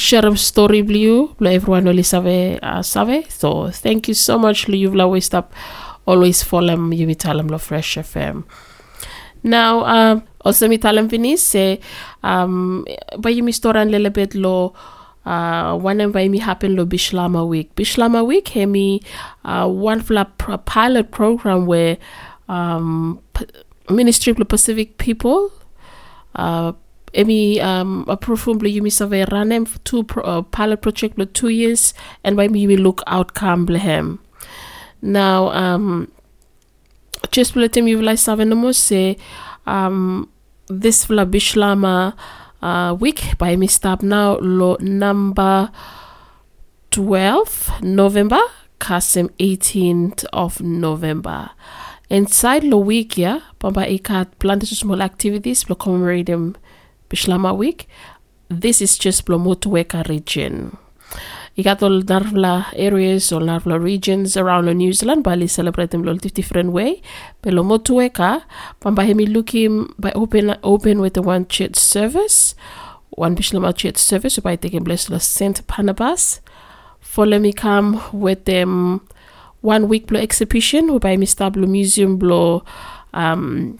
share 0.07 0.27
a 0.27 0.37
story 0.37 0.83
blue 0.83 1.35
everyone 1.57 1.87
only 1.93 2.07
save 2.15 2.59
uh, 2.63 2.83
save 2.83 3.19
so 3.41 3.71
thank 3.85 4.09
you 4.09 4.15
so 4.15 4.39
much 4.39 4.69
you've 4.69 4.99
always 5.07 5.33
up 5.35 5.53
always 6.07 6.43
follow 6.43 6.77
tell 7.25 7.43
lo 7.55 7.59
fresh 7.59 7.97
fm 8.11 8.45
now, 9.43 9.85
um, 9.85 10.23
also 10.45 10.69
mi 10.69 10.79
talam 10.79 11.09
vini 11.09 11.37
se 11.37 11.81
um 12.23 12.85
bayi 13.19 13.43
mi 13.43 13.53
storan 13.53 13.91
lele 13.91 14.13
bit 14.13 14.35
lo 14.35 14.75
uh 15.25 15.77
one 15.77 16.01
and 16.01 16.15
mi 16.31 16.39
happen 16.39 16.77
lo 16.77 16.85
Bishlama 16.85 17.47
week. 17.47 17.75
Bishlama 17.75 18.25
week 18.27 18.49
hemi 18.49 19.03
uh 19.45 19.67
one 19.67 20.01
fla 20.01 20.27
pro- 20.37 20.59
pilot 20.59 21.11
program 21.11 21.67
where 21.67 21.97
um 22.51 23.21
P- 23.33 23.47
Ministry 23.89 24.35
of 24.39 24.49
Pacific 24.49 24.99
people 24.99 25.53
uh 26.35 26.73
Emi 27.15 27.61
um 27.61 28.05
approved 28.09 28.47
yumi 28.47 28.93
save 28.93 29.27
ranem 29.31 29.67
for 29.67 29.79
two 29.81 30.05
pro, 30.05 30.23
uh, 30.23 30.43
pilot 30.43 30.81
project 30.81 31.19
lo 31.19 31.25
two 31.25 31.49
years 31.49 31.93
and 32.23 32.37
by 32.37 32.47
me 32.47 32.67
look 32.77 33.03
outcome 33.07 33.67
blehem. 33.67 34.19
Now 35.03 35.49
um 35.49 36.11
just 37.33 37.57
let 37.57 37.77
him 37.77 37.89
you 37.89 38.01
like 38.01 38.19
seven 38.19 38.73
say 38.73 39.17
um 39.67 40.29
this 40.69 41.07
vla 41.07 41.27
bishlama 41.27 42.15
uh 42.63 42.95
week 42.95 43.37
by 43.39 43.57
me 43.57 43.67
stop 43.67 44.03
now 44.03 44.39
lo 44.39 44.77
number 44.81 45.71
12 46.91 47.83
november 47.83 48.41
kasim 48.79 49.29
18th 49.39 50.25
of 50.33 50.61
november 50.61 51.51
inside 52.11 52.67
lo 52.67 52.79
week 52.79 53.17
yeah 53.17 53.41
bamba 53.63 53.87
ikat 53.87 54.35
planted 54.43 54.69
small 54.69 55.01
activities 55.01 55.71
lo 55.71 55.75
commemorate 55.79 56.27
them 56.27 56.59
bishlama 57.09 57.55
week 57.55 57.87
this 58.51 58.83
is 58.83 58.99
just 58.99 59.29
lo 59.31 59.39
motueka 59.39 60.03
region 60.11 60.75
you 61.55 61.65
got 61.65 61.83
all 61.83 62.01
Narvla 62.03 62.73
areas 62.75 63.33
or 63.33 63.41
Narvla 63.41 63.83
regions 63.83 64.37
around 64.37 64.67
New 64.77 64.93
Zealand, 64.93 65.27
celebrate 65.51 65.91
them 65.91 66.07
in 66.07 66.17
different 66.17 66.73
way. 66.73 67.03
Pero 67.43 67.63
motueka, 67.63 68.45
pamba 68.81 69.05
hemi 69.05 69.27
looking 69.27 69.93
by 69.99 70.13
open 70.13 70.57
open 70.63 71.01
with 71.01 71.15
the 71.15 71.23
one 71.23 71.47
church 71.49 71.77
service, 71.77 72.55
one 73.11 73.37
Bishlama 73.37 73.77
church 73.77 73.99
service, 73.99 74.39
by 74.39 74.57
taking 74.57 74.85
the 74.85 75.21
Saint 75.21 75.67
Barnabas. 75.67 76.41
Follow 77.01 77.39
me 77.39 77.53
come 77.53 78.01
with 78.13 78.45
them 78.45 79.03
one 79.61 79.89
week 79.89 80.07
blow 80.07 80.21
exhibition, 80.21 80.99
by 80.99 81.17
Mr. 81.17 81.53
Blue 81.53 81.67
Museum 81.67 82.17
blow 82.17 82.65
um, 83.13 83.79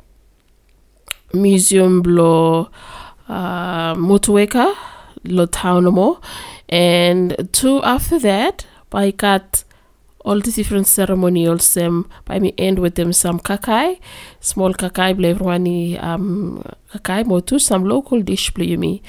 museum 1.33 2.03
lo 2.03 2.71
uh, 3.29 3.95
motueka 3.95 4.75
lo 5.25 6.21
and 6.69 7.49
two 7.53 7.83
after 7.83 8.19
that 8.19 8.67
I 8.93 9.13
got 9.13 9.65
all 10.25 10.41
the 10.41 10.51
different 10.51 10.87
ceremonials 10.87 11.77
um, 11.77 12.09
by 12.25 12.39
me 12.39 12.53
end 12.59 12.79
with 12.79 12.97
them 12.97 13.13
some 13.13 13.41
kakai 13.41 13.99
small 14.41 14.75
kakai 14.75 15.17
ble 15.17 15.27
everyone 15.27 15.67
um 16.01 16.63
kakai 16.93 17.25
motu 17.25 17.59
some 17.59 17.85
local 17.85 18.21
dish 18.21 18.55
me 18.57 19.03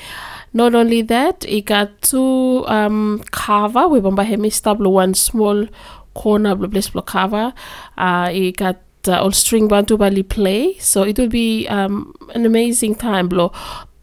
not 0.53 0.73
only 0.75 1.01
that 1.01 1.43
it 1.45 1.65
got 1.65 2.01
two 2.01 2.65
um 2.67 3.21
kava 3.31 3.87
we 3.87 3.99
hemi 4.23 4.49
stablo 4.49 4.91
one 4.91 5.13
small 5.13 5.67
corner 6.13 6.55
blo 6.55 6.67
place 6.67 6.89
blo 6.89 7.01
kava 7.01 7.53
uh 7.97 8.29
it 8.31 8.57
got 8.57 8.77
uh, 9.07 9.21
all 9.23 9.31
string 9.31 9.67
bantu 9.67 9.97
bali 9.97 10.23
play. 10.23 10.77
So 10.79 11.03
it 11.03 11.17
will 11.17 11.29
be 11.29 11.67
um 11.67 12.13
an 12.35 12.45
amazing 12.45 12.95
time 12.95 13.27
blo 13.29 13.51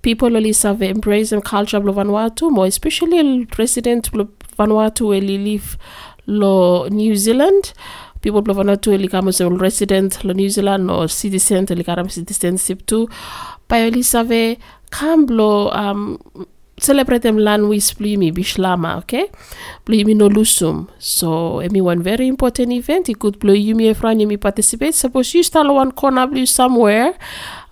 people 0.03 0.37
only 0.37 0.53
serve 0.53 0.83
embrace 0.83 1.33
and 1.33 1.45
culture 1.45 1.81
blo 1.81 1.93
Vanuatu 1.93 2.51
more 2.51 2.67
especially 2.67 3.47
resident 3.59 4.11
blo 4.13 4.29
Vanuatu 4.59 5.09
where 5.09 5.21
live 5.21 5.79
lo 6.27 6.89
New 6.89 7.15
Zealand. 7.17 7.73
People 8.21 8.43
blo 8.43 8.55
Vanuatu 8.55 8.93
eli 8.93 9.09
kama 9.09 9.33
resident 9.59 10.25
lo 10.25 10.33
New 10.33 10.49
Zealand 10.49 10.91
or 10.91 11.09
citizen 11.09 11.67
eli 11.71 11.83
karam 11.83 12.09
citizenship 12.09 12.85
too. 12.87 13.09
By 13.69 13.83
only 13.83 14.03
serve 14.03 14.57
kamblo 14.91 15.75
um 15.75 16.19
celebrate 16.81 17.25
land 17.25 17.69
with 17.69 17.85
plimi 17.99 18.33
bishlama 18.33 18.99
okay? 18.99 19.31
Plimi 19.87 20.15
no 20.17 20.29
lusum. 20.29 20.89
So 20.99 21.61
emi 21.63 21.83
one 21.83 22.03
very 22.03 22.27
important 22.27 22.73
event. 22.73 23.09
It 23.09 23.19
could 23.19 23.39
blow 23.39 23.53
you 23.55 23.75
me 23.75 23.93
friend 23.95 24.27
me 24.27 24.37
participate. 24.37 24.95
Suppose 24.95 25.35
you 25.35 25.43
start 25.43 25.67
one 25.69 25.93
corner 25.93 26.27
blue 26.27 26.47
somewhere 26.47 27.15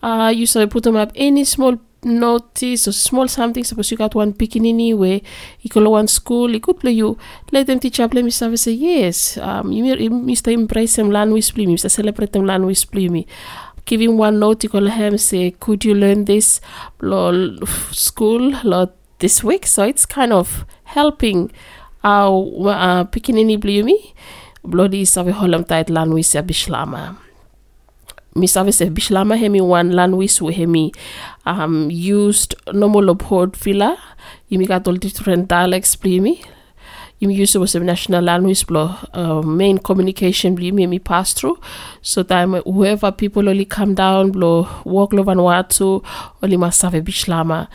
uh 0.03 0.33
you 0.35 0.47
so 0.47 0.67
put 0.67 0.83
them 0.85 0.97
up 0.97 1.11
any 1.15 1.45
small 1.45 1.77
notice 2.05 2.87
or 2.87 2.93
small 2.93 3.27
something 3.27 3.65
suppose 3.65 3.91
you 3.91 3.97
got 3.97 4.15
one 4.15 4.33
pikinini 4.33 4.97
where 4.97 5.21
you 5.61 5.71
call 5.71 5.91
one 5.91 6.07
school 6.07 6.55
it 6.55 6.63
could 6.63 6.79
play 6.79 6.93
you. 6.93 7.19
Let 7.51 7.67
them 7.67 7.81
teach 7.81 7.99
up 8.01 8.15
let 8.15 8.25
me 8.25 8.31
service 8.31 8.63
say 8.63 8.73
yes 8.73 9.39
um 9.39 9.73
you 9.73 9.85
you 9.85 10.11
mr 10.11 10.53
embrace 10.53 10.97
them 10.97 11.11
land 11.11 11.33
with 11.33 11.45
plimi 11.55 11.75
mr 11.75 11.91
celebrate 11.91 12.33
them 12.33 12.47
land 12.47 12.67
with 12.67 12.79
plimi 12.91 13.27
him 13.93 14.19
one 14.19 14.39
note 14.39 14.65
you 14.65 14.69
call 14.69 14.87
him 14.87 15.19
say 15.19 15.51
could 15.53 15.85
you 15.85 15.95
learn 15.95 16.25
this 16.25 16.61
lo 17.01 17.57
school 17.93 18.53
lo 18.65 18.91
this 19.19 19.43
week? 19.45 19.67
So 19.67 19.85
it's 19.85 20.07
kind 20.07 20.33
of 20.33 20.65
helping 20.85 21.51
our 22.05 22.71
uh, 22.71 23.05
pikinini 23.05 23.59
blumi 23.59 24.15
bloody 24.65 25.05
holam 25.05 25.65
tait 25.65 25.89
lanwis 25.89 26.35
ya 26.35 26.43
bishlama 26.43 27.17
mi 28.35 28.47
save 28.47 28.73
se 28.73 28.91
bishlama 28.91 29.37
hemi 29.37 29.61
one 29.61 29.93
lanwis 29.93 30.41
we 30.43 30.53
hemi 30.53 30.93
um 31.47 31.89
used 31.91 32.55
normal 32.73 33.09
uphold 33.11 33.57
filler 33.57 33.97
yimi 34.51 34.67
got 34.67 34.87
all 34.89 34.97
different 34.97 35.49
dialects 35.49 35.97
blumi 35.97 36.35
you 37.19 37.31
use 37.31 37.57
was 37.57 37.75
a 37.75 37.81
national 37.81 38.23
language 38.23 38.67
blo 38.67 38.95
uh, 39.15 39.43
main 39.43 39.79
communication 39.79 40.55
bli 40.55 40.73
mi 40.73 40.87
mi 40.87 40.99
pass 40.99 41.33
through. 41.33 41.59
So 42.03 42.23
time 42.23 42.55
whoever 42.55 43.13
people 43.13 43.49
only 43.49 43.65
come 43.65 43.95
down 43.95 44.33
blo 44.33 44.69
walk 44.85 45.13
lo 45.13 45.25
Vanuatu 45.25 46.05
only 46.43 46.57
must 46.57 46.83
have 46.83 46.95
a 46.95 47.01
bishlama 47.01 47.69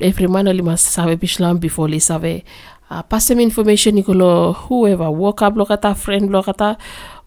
every 0.00 0.26
man 0.26 0.48
only 0.48 0.62
must 0.62 0.96
have 0.96 1.10
a 1.10 1.16
bishlam 1.16 1.60
before 1.60 1.88
they 1.88 1.98
save 1.98 2.44
uh, 2.90 3.02
pass 3.02 3.28
them 3.28 3.40
information. 3.40 3.96
Ikolo 3.96 4.54
whoever 4.56 5.10
walk 5.10 5.42
up 5.42 5.54
lokata 5.54 5.96
friend 5.96 6.30
lokata 6.30 6.76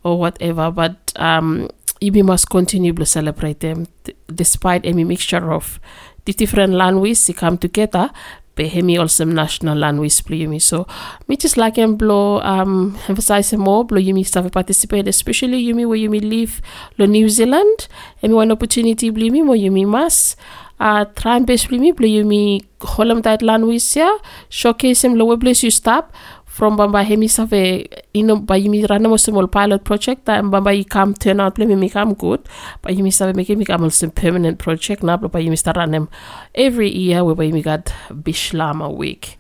or 0.04 0.20
whatever. 0.20 0.72
But 0.72 1.12
um 1.16 1.70
must 2.12 2.50
continue 2.50 2.92
to 2.92 3.06
celebrate 3.06 3.62
them 3.62 3.88
despite 4.28 4.86
any 4.86 5.06
mixture 5.06 5.54
of 5.54 5.80
the 6.26 6.34
different 6.34 6.74
languages 6.74 7.28
they 7.28 7.34
come 7.34 7.58
together 7.58 8.12
but 8.56 8.68
hemi 8.68 8.98
also 8.98 9.26
national 9.26 9.78
language 9.78 10.24
blue 10.26 10.38
yumi 10.38 10.62
so 10.62 10.86
me 11.28 11.36
just 11.36 11.58
like 11.58 11.78
and 11.78 11.98
blow 11.98 12.40
um 12.42 12.98
emphasize 13.08 13.52
more 13.54 13.84
blow 13.84 14.00
yumi 14.00 14.26
stuff 14.26 14.52
participate 14.52 15.08
especially 15.08 15.66
yumi 15.66 15.88
where 15.88 15.98
yumi 15.98 16.22
live 16.22 16.62
lo 16.98 17.06
New 17.06 17.30
Zealand. 17.30 17.88
And 18.22 18.34
one 18.34 18.52
opportunity 18.52 19.10
blue 19.10 19.30
yumi 19.30 19.46
mo 19.46 19.54
yumi 19.54 19.86
mas 19.88 20.36
uh 20.80 21.06
try 21.16 21.38
and 21.38 21.48
best 21.48 21.70
yumi 21.70 21.96
blow 21.96 22.08
yumi 22.08 22.66
holam 22.80 23.24
that 23.24 23.42
language 23.42 23.96
ya. 23.96 24.18
Showcase 24.50 25.04
him 25.04 25.16
lower 25.16 25.38
place 25.38 25.64
you 25.64 25.72
stop 25.72 26.14
from 26.54 26.78
Bamba 26.78 27.04
Hemi 27.04 27.28
Save, 27.28 27.88
you 28.14 28.22
know, 28.22 28.36
by 28.36 28.62
Yumi 28.62 28.88
run 28.88 29.08
a 29.08 29.18
small 29.18 29.48
pilot 29.48 29.84
project, 29.84 30.30
and 30.30 30.54
Bamba 30.54 30.78
you 30.78 30.86
come 30.86 31.16
turn 31.16 31.40
out, 31.40 31.56
play 31.56 31.66
me 31.66 31.92
am 31.96 32.14
good, 32.14 32.48
but 32.84 32.94
Yumi 32.94 33.12
Save 33.12 33.36
make 33.36 33.50
me 33.50 33.66
come 33.66 33.84
also 33.84 34.08
permanent 34.10 34.60
project 34.60 35.02
now, 35.02 35.18
but 35.18 35.32
Yumi 35.32 35.58
start 35.58 35.78
run 35.78 36.08
every 36.54 36.96
year, 36.96 37.24
where 37.24 37.36
Yumi 37.36 37.64
got 37.64 37.86
Bishlama 38.12 38.96
week. 38.96 39.40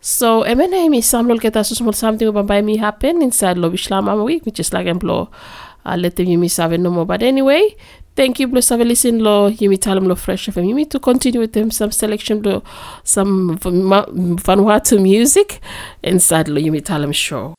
So, 0.00 0.44
and 0.44 0.60
when 0.60 0.72
I 0.72 1.00
some 1.00 1.26
little 1.26 1.40
get 1.40 1.56
a 1.56 1.64
small 1.64 1.92
something 1.92 2.30
by 2.46 2.62
me 2.62 2.76
happen 2.76 3.20
inside 3.20 3.58
Lo 3.58 3.68
Bishlama 3.68 4.24
week, 4.24 4.46
which 4.46 4.60
is 4.60 4.72
like 4.72 4.86
employ, 4.86 5.26
uh, 5.84 5.96
let 5.96 6.14
them 6.14 6.26
Yumi 6.26 6.48
Save 6.48 6.78
no 6.78 6.90
more. 6.90 7.04
But 7.04 7.24
anyway, 7.24 7.74
thank 8.16 8.40
you, 8.40 8.48
Bless 8.48 8.66
Save 8.66 8.84
listen 8.84 9.18
lo 9.20 9.50
Yumi 9.50 9.78
Talam 9.78 10.06
lo 10.06 10.14
Fresh 10.14 10.48
FM. 10.48 10.68
You 10.68 10.74
need 10.74 10.90
to 10.90 10.98
continue 11.00 11.40
with 11.40 11.52
them 11.52 11.70
some 11.70 11.90
selection 11.90 12.42
lo 12.42 12.62
some 13.02 13.58
Vanuatu 13.58 15.00
music 15.00 15.60
inside 16.02 16.48
lo 16.48 16.60
Yumi 16.60 16.80
Talam 16.82 17.12
show. 17.14 17.54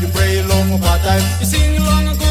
You 0.00 0.08
pray 0.08 0.42
long 0.42 0.80
bad 0.80 1.00
times. 1.02 1.40
You 1.40 1.46
sing 1.46 1.76
along 1.78 2.21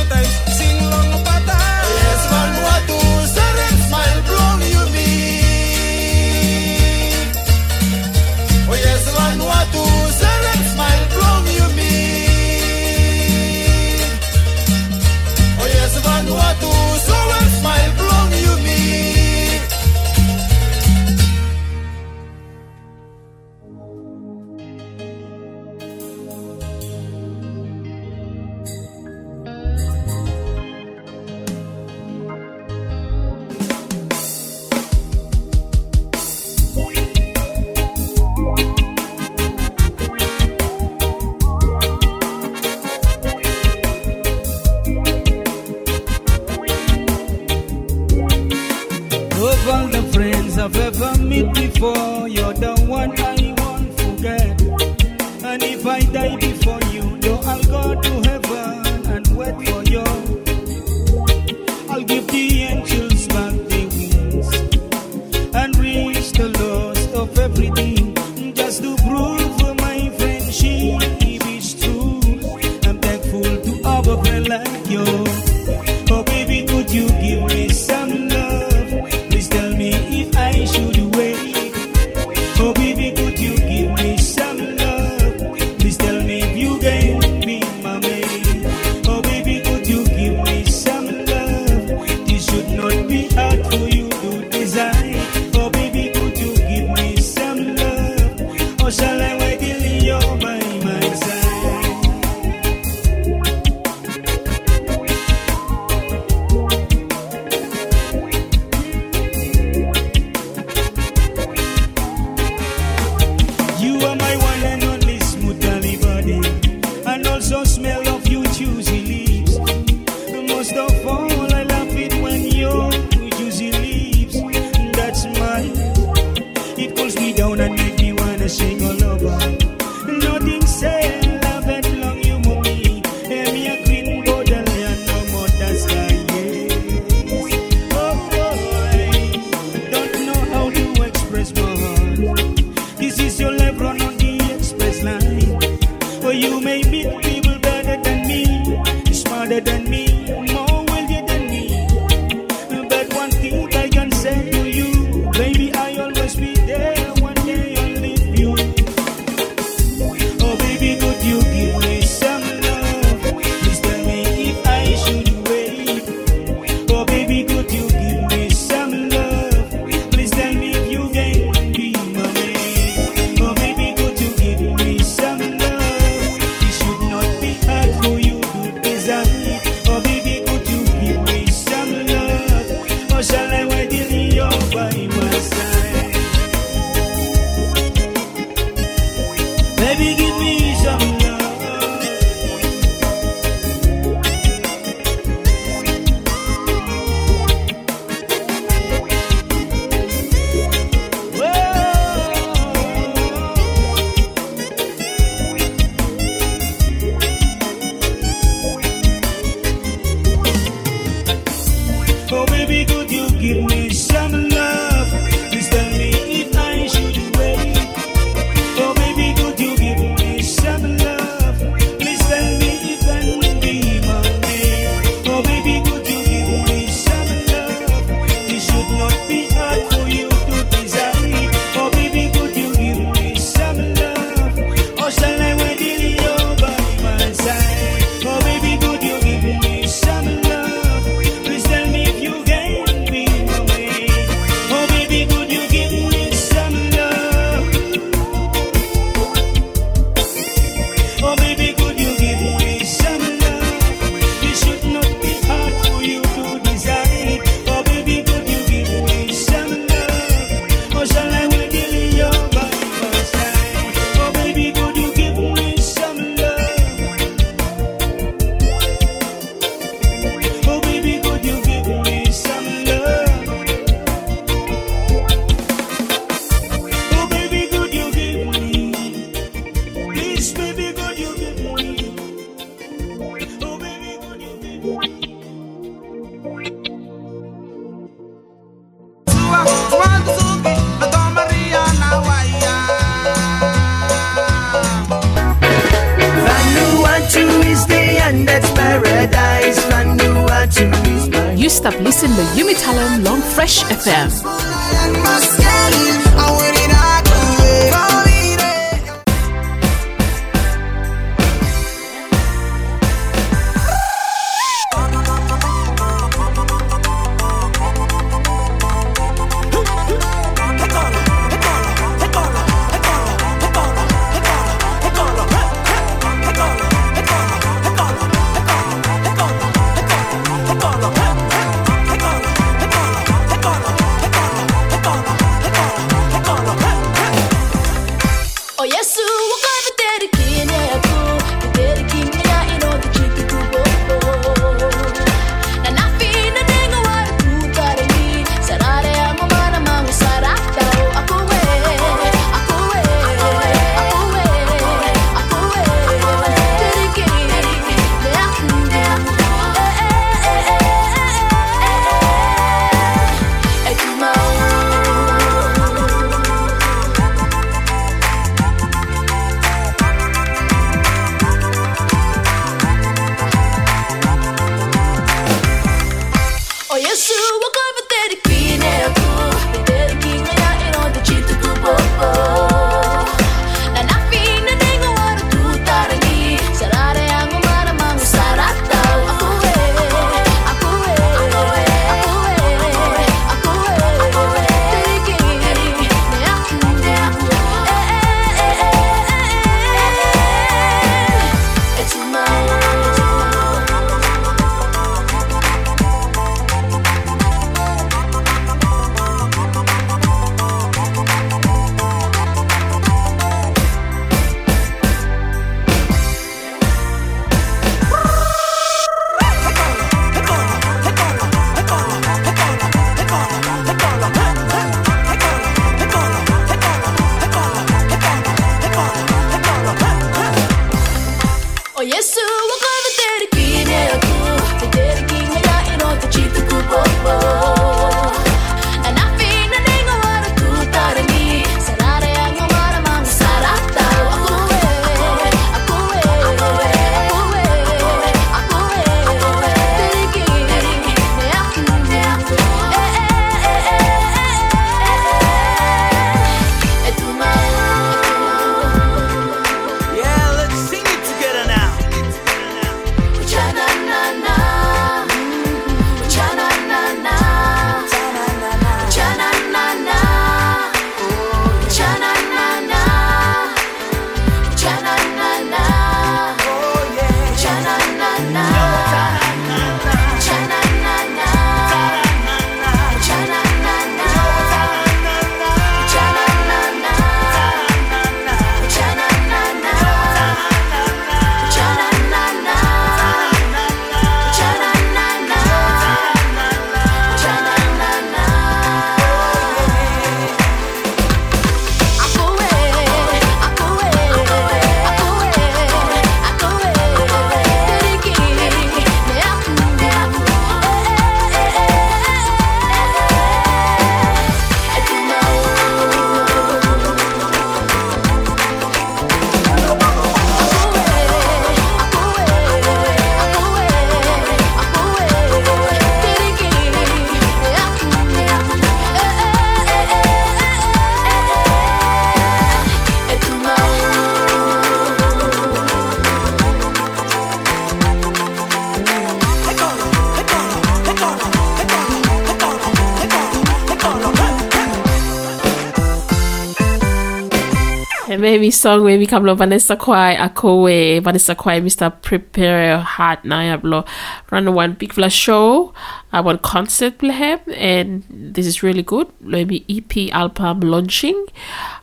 Maybe 548.52 548.70
song 548.70 549.06
maybe 549.06 549.26
come 549.28 549.46
lo 549.46 549.56
Vanessa 549.56 549.96
Quai 549.96 550.36
Akowe 550.36 551.24
Vanessa 551.24 551.56
Quai 551.56 551.80
Mr. 551.80 552.12
Prepare 552.22 553.00
Heart 553.00 553.46
na 553.46 553.62
ya 553.62 553.78
blo. 553.78 554.04
Run 554.52 554.74
one 554.74 554.92
big 555.00 555.14
flash 555.14 555.34
show 555.34 555.94
I 556.34 556.42
want 556.42 556.62
concert 556.62 557.18
blehem 557.20 557.62
and 557.78 558.26
this 558.30 558.68
is 558.68 558.84
really 558.84 559.04
good. 559.04 559.32
Maybe 559.40 559.86
EP 559.88 560.36
album 560.36 560.82
launching. 560.82 561.46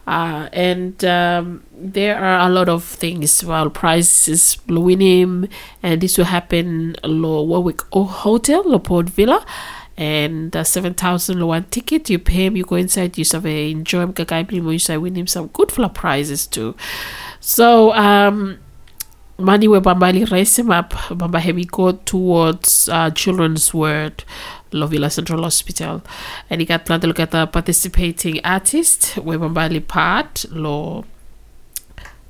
Uh, 0.06 0.48
and 0.54 1.04
um, 1.04 1.64
there 1.70 2.16
are 2.16 2.48
a 2.48 2.50
lot 2.50 2.70
of 2.70 2.82
things. 2.82 3.44
Well 3.44 3.68
prizes 3.68 4.56
win 4.66 5.02
him 5.02 5.48
and 5.82 6.00
this 6.00 6.16
will 6.16 6.32
happen 6.32 6.96
lo 7.04 7.42
Warwick 7.42 7.82
Hotel 7.92 8.62
lo 8.64 8.78
Port 8.78 9.10
Vila 9.10 9.44
and 9.98 10.54
7,000 10.54 11.44
one 11.44 11.64
ticket. 11.64 12.08
You 12.08 12.20
pay 12.20 12.46
him, 12.46 12.56
you 12.56 12.64
go 12.64 12.76
inside, 12.76 13.18
you 13.18 13.24
sort 13.24 13.44
of 13.44 13.46
enjoy 13.46 14.02
him, 14.02 14.12
kakai 14.12 14.46
primo, 14.46 14.70
you 14.70 15.00
win 15.00 15.16
him 15.16 15.26
some 15.26 15.48
good 15.48 15.72
floor 15.72 15.88
prizes 15.90 16.46
too. 16.46 16.76
So, 17.40 17.92
um, 17.94 18.60
money 19.38 19.66
where 19.66 19.80
Bambali 19.80 20.30
raise 20.30 20.56
him 20.56 20.70
up, 20.70 20.92
Bamba 20.92 21.40
Heavy 21.40 21.64
go 21.64 21.92
towards 21.92 22.88
uh, 22.88 23.10
Children's 23.10 23.74
Word, 23.74 24.22
Lovilla 24.70 25.10
Central 25.10 25.42
Hospital. 25.42 26.02
And 26.48 26.60
he 26.60 26.64
got 26.64 26.86
to 26.86 26.98
look 26.98 27.18
at 27.18 27.32
the 27.32 27.48
participating 27.48 28.40
artist, 28.44 29.16
where 29.16 29.38
Bambali 29.38 29.86
part, 29.86 30.44
lo 30.50 31.04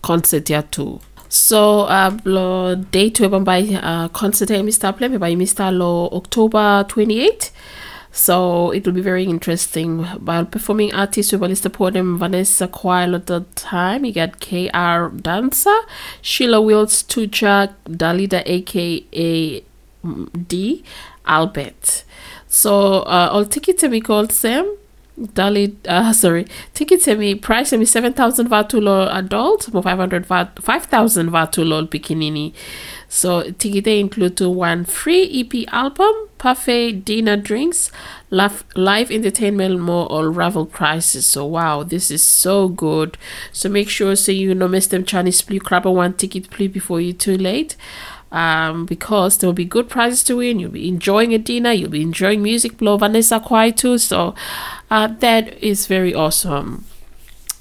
concert 0.01 0.49
ya 0.49 0.62
too. 0.71 1.01
So, 1.29 1.83
uh, 1.83 2.16
lo 2.24 2.74
date 2.74 3.20
we 3.20 3.29
by 3.45 3.62
uh, 3.62 4.09
concert 4.09 4.49
Mr. 4.49 4.97
Play 4.97 5.09
by 5.09 5.35
Mr. 5.35 5.76
Lo 5.76 6.09
October 6.12 6.85
28. 6.89 7.51
So 8.11 8.70
it 8.72 8.85
will 8.87 8.95
be 8.95 9.01
very 9.01 9.24
interesting. 9.24 10.03
While 10.05 10.47
performing 10.47 10.93
artists, 10.95 11.33
we 11.33 11.39
will 11.39 11.55
upon 11.64 11.93
them 11.93 12.18
Vanessa 12.18 12.66
Quile 12.66 13.14
at 13.14 13.26
the 13.26 13.45
time. 13.55 14.05
You 14.05 14.12
got 14.12 14.41
KR 14.41 15.14
Dancer, 15.14 15.79
Sheila 16.22 16.61
Wills, 16.61 17.03
Tuja, 17.03 17.74
Dalida, 17.85 18.43
aka 18.45 19.62
D, 20.49 20.85
Albert. 21.26 22.05
So 22.49 23.01
uh, 23.03 23.29
all 23.31 23.45
tickets 23.45 23.83
we 23.83 24.01
called 24.01 24.33
Sam. 24.33 24.76
Dali, 25.19 25.75
uh, 25.89 26.12
sorry, 26.23 26.47
tickets 26.75 27.07
me 27.09 27.35
price 27.35 27.73
me 27.73 27.85
seven 27.85 28.12
thousand 28.12 28.49
vatulo 28.49 29.12
adult, 29.12 29.73
mo 29.73 29.83
five 29.83 29.99
hundred 29.99 30.27
vat, 30.27 30.62
five 30.62 30.85
thousand 30.85 31.31
vatulo 31.31 31.89
pikinini. 31.89 32.55
So 33.09 33.51
ticket 33.53 33.87
include 33.87 34.37
to 34.37 34.51
one 34.51 34.85
free 34.85 35.25
EP 35.41 35.73
album, 35.73 36.12
parfait 36.37 36.93
dinner 36.93 37.37
drinks, 37.37 37.91
live, 38.31 38.64
live 38.77 39.11
entertainment 39.11 39.81
more 39.81 40.07
all 40.07 40.29
ravel 40.29 40.66
prices. 40.66 41.27
So 41.27 41.47
wow, 41.47 41.83
this 41.83 42.11
is 42.11 42.23
so 42.23 42.69
good. 42.69 43.19
So 43.51 43.69
make 43.69 43.89
sure 43.89 44.14
so 44.14 44.31
you 44.31 44.55
know 44.55 44.69
miss 44.69 44.87
them 44.87 45.05
Chinese 45.05 45.43
please 45.43 45.62
grab 45.62 45.87
one 45.87 46.14
ticket 46.14 46.51
please 46.51 46.69
before 46.69 47.01
you 47.01 47.12
too 47.12 47.37
late. 47.37 47.77
Um, 48.31 48.85
because 48.85 49.39
there 49.39 49.49
will 49.49 49.55
be 49.55 49.64
good 49.64 49.89
prizes 49.89 50.23
to 50.25 50.37
win. 50.37 50.59
You'll 50.59 50.71
be 50.71 50.87
enjoying 50.87 51.33
a 51.33 51.39
dinner. 51.39 51.73
You'll 51.73 51.89
be 51.89 52.03
enjoying 52.03 52.43
music. 52.43 52.77
Blow 52.77 52.99
Vanessa 52.99 53.41
Quai 53.41 53.71
too. 53.71 53.97
So 53.97 54.35
uh, 54.91 55.07
that 55.20 55.57
is 55.62 55.86
very 55.86 56.14
awesome. 56.14 56.84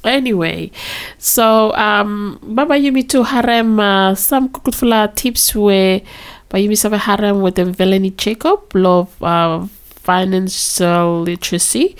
Anyway, 0.04 0.72
so 1.18 1.74
um, 1.74 2.40
baba 2.42 2.76
yumi 2.76 3.08
to 3.10 3.24
harem 3.24 3.80
uh, 3.80 4.16
some 4.16 4.48
kukutfula 4.50 5.14
tips 5.16 5.54
where 5.56 6.02
by 6.50 6.62
yumi 6.62 6.78
save 6.78 6.94
harem 6.94 7.42
with 7.42 7.56
the 7.56 7.64
Veleni 7.66 8.16
Jacob 8.16 8.74
love 8.74 9.12
uh, 9.22 9.66
financial 10.08 11.22
literacy. 11.22 11.96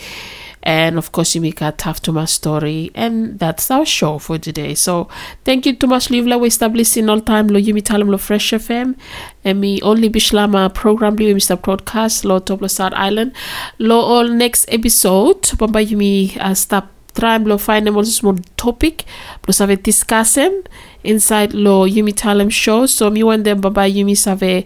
And 0.68 0.98
of 0.98 1.14
course, 1.14 1.34
you 1.34 1.40
make 1.40 1.62
a 1.62 1.72
tough 1.72 2.02
to 2.02 2.12
my 2.12 2.26
story, 2.26 2.92
and 2.94 3.40
that's 3.40 3.72
our 3.72 3.86
show 3.86 4.20
for 4.20 4.38
today. 4.38 4.76
So, 4.76 5.08
thank 5.46 5.66
you 5.66 5.74
too 5.74 5.88
much, 5.88 6.10
Livla. 6.10 6.38
We 6.38 6.50
establishing 6.50 7.08
all 7.08 7.22
time 7.22 7.48
lo 7.48 7.58
yumi 7.58 7.82
talem 7.82 8.10
lo 8.10 8.18
fresh 8.18 8.52
FM, 8.52 8.98
and 9.46 9.62
me 9.62 9.80
only 9.82 10.10
Bislama 10.10 10.74
program 10.74 11.16
li 11.16 11.34
Mr. 11.34 11.56
Broadcast 11.62 12.26
lo 12.26 12.40
top 12.40 12.60
lo 12.62 12.68
South 12.68 12.92
Island. 12.98 13.32
Lo 13.80 14.02
all 14.02 14.28
next 14.28 14.66
episode, 14.68 15.42
bamba 15.56 15.80
yumi 15.88 16.36
uh, 16.42 16.54
stop 16.54 16.92
try 17.16 17.38
lo 17.38 17.58
find 17.58 17.88
them 17.88 17.96
also 17.96 18.12
small 18.12 18.36
topic, 18.58 19.06
lo 19.48 19.54
discuss 19.54 19.84
discussing 19.84 20.64
inside 21.06 21.54
lo 21.54 21.88
yumi 21.88 22.14
talem 22.14 22.52
show. 22.52 22.86
So 22.86 23.10
me 23.10 23.24
want 23.24 23.46
them 23.46 23.62
bamba 23.62 23.90
yumi 23.90 24.18
save 24.18 24.66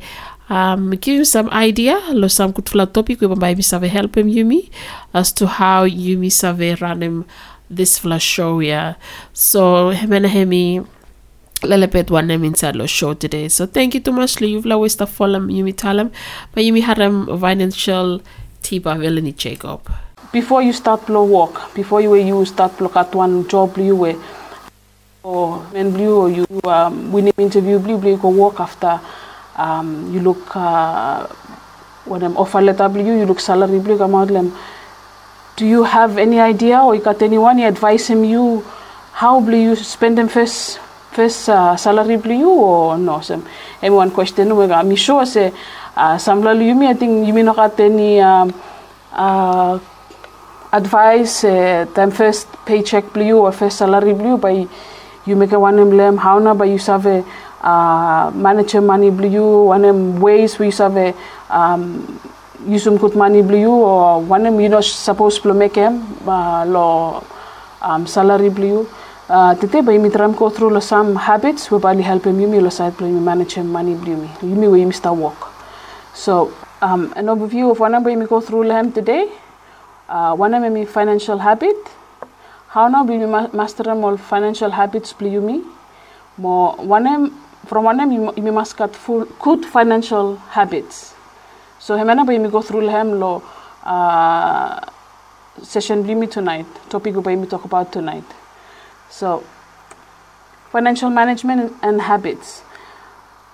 um, 0.58 0.90
give 1.04 1.16
you 1.20 1.26
some 1.26 1.50
idea 1.50 1.96
lo 2.22 2.28
some 2.28 2.54
kutfula 2.58 2.86
topic 2.98 3.22
we 3.22 3.28
bamba 3.34 3.52
yumi 3.54 3.64
save 3.72 3.88
help 3.98 4.18
him 4.22 4.28
yumi 4.38 4.60
as 5.22 5.32
to 5.40 5.48
how 5.48 5.80
yumi 6.04 6.32
save 6.40 6.82
run 6.82 7.02
him 7.08 7.18
this 7.80 7.98
flash 8.04 8.28
show 8.36 8.60
yeah. 8.60 8.94
So 9.34 9.64
hemena 10.02 10.34
hemi 10.36 10.64
lelebet 11.72 12.14
wanem 12.18 12.46
inside 12.52 12.76
lo 12.76 12.86
show 13.00 13.14
today. 13.26 13.48
So 13.48 13.66
thank 13.66 13.96
you 13.96 14.02
too 14.02 14.16
much 14.22 14.40
lo 14.42 14.48
you've 14.54 14.72
always 14.78 14.96
the 14.98 15.08
follow 15.08 15.40
yumi 15.58 15.76
talem, 15.86 16.12
but 16.54 16.64
yumi 16.70 16.82
harem 16.92 17.20
financial 17.48 18.22
tiba 18.62 18.96
veleni 19.04 19.36
Jacob. 19.46 19.82
before 20.32 20.62
you 20.62 20.72
start 20.72 21.06
blow 21.06 21.26
work, 21.26 21.74
before 21.74 22.02
you 22.02 22.16
you 22.16 22.46
start 22.46 22.78
blow 22.78 22.92
at 22.96 23.14
one 23.14 23.48
job 23.48 23.78
you 23.78 23.96
were 23.96 24.16
or 25.24 25.58
when 25.76 25.92
blue 25.92 26.16
or 26.22 26.30
you 26.30 26.46
um, 26.64 27.12
win 27.12 27.28
an 27.28 27.34
interview 27.38 27.78
blue 27.78 27.98
blue 27.98 28.18
go 28.18 28.30
work 28.30 28.60
after 28.60 29.00
um, 29.62 30.12
you 30.14 30.20
look 30.20 30.56
uh, 30.56 31.28
when 32.06 32.24
I'm 32.24 32.36
offer 32.38 32.62
letter 32.62 32.90
blue 32.90 33.18
you 33.20 33.26
look 33.26 33.40
salary 33.40 33.80
blue 33.80 34.02
out 34.02 34.28
them. 34.28 34.54
Do 35.56 35.66
you 35.68 35.84
have 35.84 36.18
any 36.18 36.40
idea 36.40 36.80
or 36.82 36.96
you 36.96 37.02
got 37.02 37.22
anyone 37.22 37.60
you 37.60 37.68
advise 37.68 38.08
him 38.08 38.24
you 38.24 38.64
how 39.14 39.40
blue 39.40 39.58
you 39.58 39.76
spend 39.76 40.18
them 40.18 40.28
first 40.28 40.80
first 41.12 41.50
uh, 41.50 41.76
salary 41.76 42.18
blue 42.18 42.50
or 42.50 42.98
no 42.98 43.20
some 43.22 43.46
everyone 43.82 44.12
question 44.12 44.56
we 44.56 44.68
got 44.68 44.86
me 44.86 44.96
sure 44.96 45.26
say 45.26 45.54
uh, 45.96 46.18
some 46.18 46.42
you 46.62 46.74
me 46.74 46.88
I 46.88 46.94
think 46.94 47.28
you 47.28 47.34
may 47.34 47.44
not 47.44 47.58
got 47.58 47.80
any 47.80 48.20
um, 48.20 48.54
uh, 49.12 49.78
advice 50.72 51.44
uh, 51.44 51.86
time 51.94 52.12
first 52.12 52.48
paycheck 52.66 53.12
blue 53.14 53.38
or 53.38 53.52
first 53.52 53.78
salary 53.78 54.14
blue 54.14 54.38
by 54.38 54.66
you 55.26 55.36
make 55.36 55.52
a 55.52 55.60
one 55.60 55.78
emblem 55.78 56.18
how 56.18 56.40
na 56.40 56.54
by 56.54 56.66
you 56.66 56.78
have 56.78 57.06
a 57.06 57.24
uh, 57.62 58.32
manager 58.34 58.82
money 58.82 59.10
blue 59.10 59.66
one 59.66 59.86
em 59.86 60.20
ways 60.20 60.58
we 60.60 60.72
have 60.72 60.98
a 60.98 61.14
um, 61.50 62.20
some 62.78 62.98
good 62.98 63.16
money 63.16 63.42
blue 63.42 63.72
or 63.72 64.22
one 64.22 64.46
em 64.46 64.60
you 64.60 64.70
know 64.70 64.82
suppose 64.82 65.40
to 65.40 65.54
make 65.54 65.78
em 65.78 66.02
uh, 66.28 66.66
lo 66.66 67.24
um, 67.82 68.06
salary 68.08 68.50
blue 68.50 68.88
uh, 69.30 69.56
tete 69.56 69.86
by 69.86 69.98
me 69.98 70.10
tram 70.10 70.34
go 70.34 70.50
through 70.50 70.80
some 70.82 71.16
habits 71.16 71.72
we 71.72 71.80
bali 71.80 72.02
help 72.02 72.26
him. 72.26 72.38
Me 72.38 72.60
lo 72.60 72.70
side 72.70 72.96
blue 72.98 73.10
me 73.12 73.20
manage 73.20 73.56
blue 73.56 74.18
me 74.18 74.30
you 74.42 74.56
me 74.56 74.68
we 74.68 74.92
start 74.92 75.18
work 75.18 75.52
so 76.14 76.52
um, 76.82 77.14
an 77.16 77.28
overview 77.28 77.72
of 77.72 77.80
one 77.80 78.04
by 78.04 78.16
me 78.16 78.26
go 78.26 78.42
through 78.42 78.64
him 78.64 78.92
today. 78.92 79.32
Uh, 80.10 80.36
one 80.36 80.54
of 80.54 80.74
my 80.74 80.84
financial 80.84 81.38
habit. 81.38 81.78
How 82.68 82.88
now 82.88 83.04
ma- 83.04 83.50
master 83.54 83.90
all 83.90 84.18
financial 84.18 84.72
habits 84.72 85.14
you 85.22 85.42
me? 85.42 85.64
More 86.38 86.76
one 86.76 87.08
em- 87.08 87.38
from 87.66 87.86
one 87.86 88.00
em 88.00 88.12
you, 88.12 88.52
must 88.52 88.78
get 88.78 88.96
full 88.96 89.26
good 89.40 89.66
financial 89.66 90.36
habits. 90.36 91.14
So 91.80 91.98
hemana 91.98 92.26
by 92.26 92.38
me 92.38 92.50
go 92.50 92.62
through 92.62 92.88
hem 92.88 93.20
lo 93.20 93.44
uh, 93.84 94.80
session 95.62 96.04
bli 96.04 96.16
me 96.16 96.28
tonight 96.28 96.66
topic 96.90 97.16
by 97.24 97.36
me 97.36 97.48
talk 97.48 97.66
about 97.66 97.92
tonight. 97.92 98.24
So 99.10 99.44
financial 100.72 101.10
management 101.10 101.74
and 101.82 102.02
habits. 102.02 102.64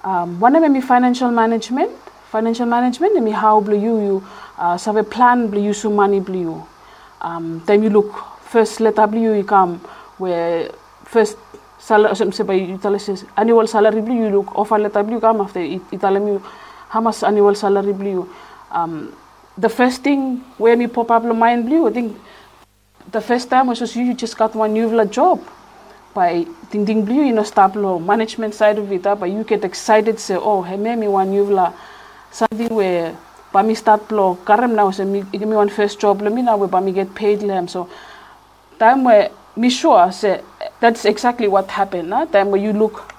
Um, 0.03 0.39
one 0.39 0.55
of 0.55 0.71
my 0.71 0.81
financial 0.81 1.31
management 1.31 1.91
financial 2.31 2.65
management 2.65 3.21
me 3.23 3.31
how 3.31 3.59
blue 3.61 3.79
you 3.79 3.99
you 3.99 4.27
uh, 4.57 4.77
have 4.77 4.97
a 4.97 5.03
plan 5.03 5.47
blue 5.49 5.63
you 5.63 5.73
so 5.73 5.89
money 5.89 6.19
blue 6.19 6.41
you. 6.41 6.67
Um, 7.21 7.63
then 7.65 7.83
you 7.83 7.89
look 7.89 8.13
first 8.41 8.79
letter 8.79 9.07
blue 9.07 9.33
you 9.35 9.43
come 9.43 9.79
where 10.17 10.71
first 11.05 11.37
you 11.89 12.79
annual 13.38 13.67
salary 13.67 14.01
blue 14.01 14.15
you 14.15 14.29
look 14.29 14.55
offer 14.55 14.77
letter 14.77 15.03
blue 15.03 15.19
come 15.19 15.41
after 15.41 15.59
it, 15.59 15.81
it 15.91 16.01
tell 16.01 16.41
how 16.89 17.01
much 17.01 17.23
annual 17.23 17.55
salary 17.55 17.93
blue? 17.93 18.29
Um, 18.71 19.13
the 19.57 19.69
first 19.69 20.03
thing 20.03 20.38
where 20.57 20.75
me 20.75 20.88
pop 20.88 21.11
up 21.11 21.23
mind 21.23 21.65
blue 21.65 21.88
I 21.88 21.93
think 21.93 22.17
the 23.11 23.21
first 23.21 23.49
time 23.49 23.67
was 23.67 23.79
just 23.79 23.95
you, 23.95 24.03
you 24.03 24.13
just 24.13 24.38
got 24.38 24.55
one 24.55 24.73
new 24.73 25.05
job. 25.05 25.41
By 26.13 26.45
ding 26.71 26.83
ding 26.83 27.05
blue 27.05 27.23
you 27.23 27.33
know 27.33 27.43
start 27.43 27.75
low 27.75 27.99
management 27.99 28.55
side 28.55 28.77
of 28.79 28.91
it 28.91 29.03
but 29.03 29.29
you 29.29 29.43
get 29.43 29.63
excited 29.63 30.19
say 30.19 30.35
oh 30.35 30.63
hey 30.63 30.75
me 30.75 31.07
one 31.07 31.29
new 31.29 31.45
something 32.31 32.73
where 32.73 33.15
by 33.51 33.61
me 33.61 33.75
start 33.75 34.07
blow 34.07 34.35
karem 34.43 34.73
now 34.73 34.89
say 34.89 35.05
me 35.05 35.23
give 35.31 35.47
me 35.47 35.55
one 35.55 35.69
first 35.69 35.99
job 35.99 36.21
let 36.21 36.33
me 36.33 36.41
now 36.41 36.57
where 36.57 36.67
by 36.67 36.79
me 36.79 36.91
get 36.91 37.13
paid 37.13 37.39
them 37.39 37.67
so 37.67 37.88
time 38.79 39.03
where 39.03 39.29
me 39.57 39.69
sure 39.69 40.11
say 40.11 40.41
that's 40.79 41.03
exactly 41.05 41.47
what 41.47 41.67
happened 41.69 42.09
nah? 42.09 42.25
time 42.25 42.51
where 42.51 42.61
you 42.61 42.71
look 42.73 43.13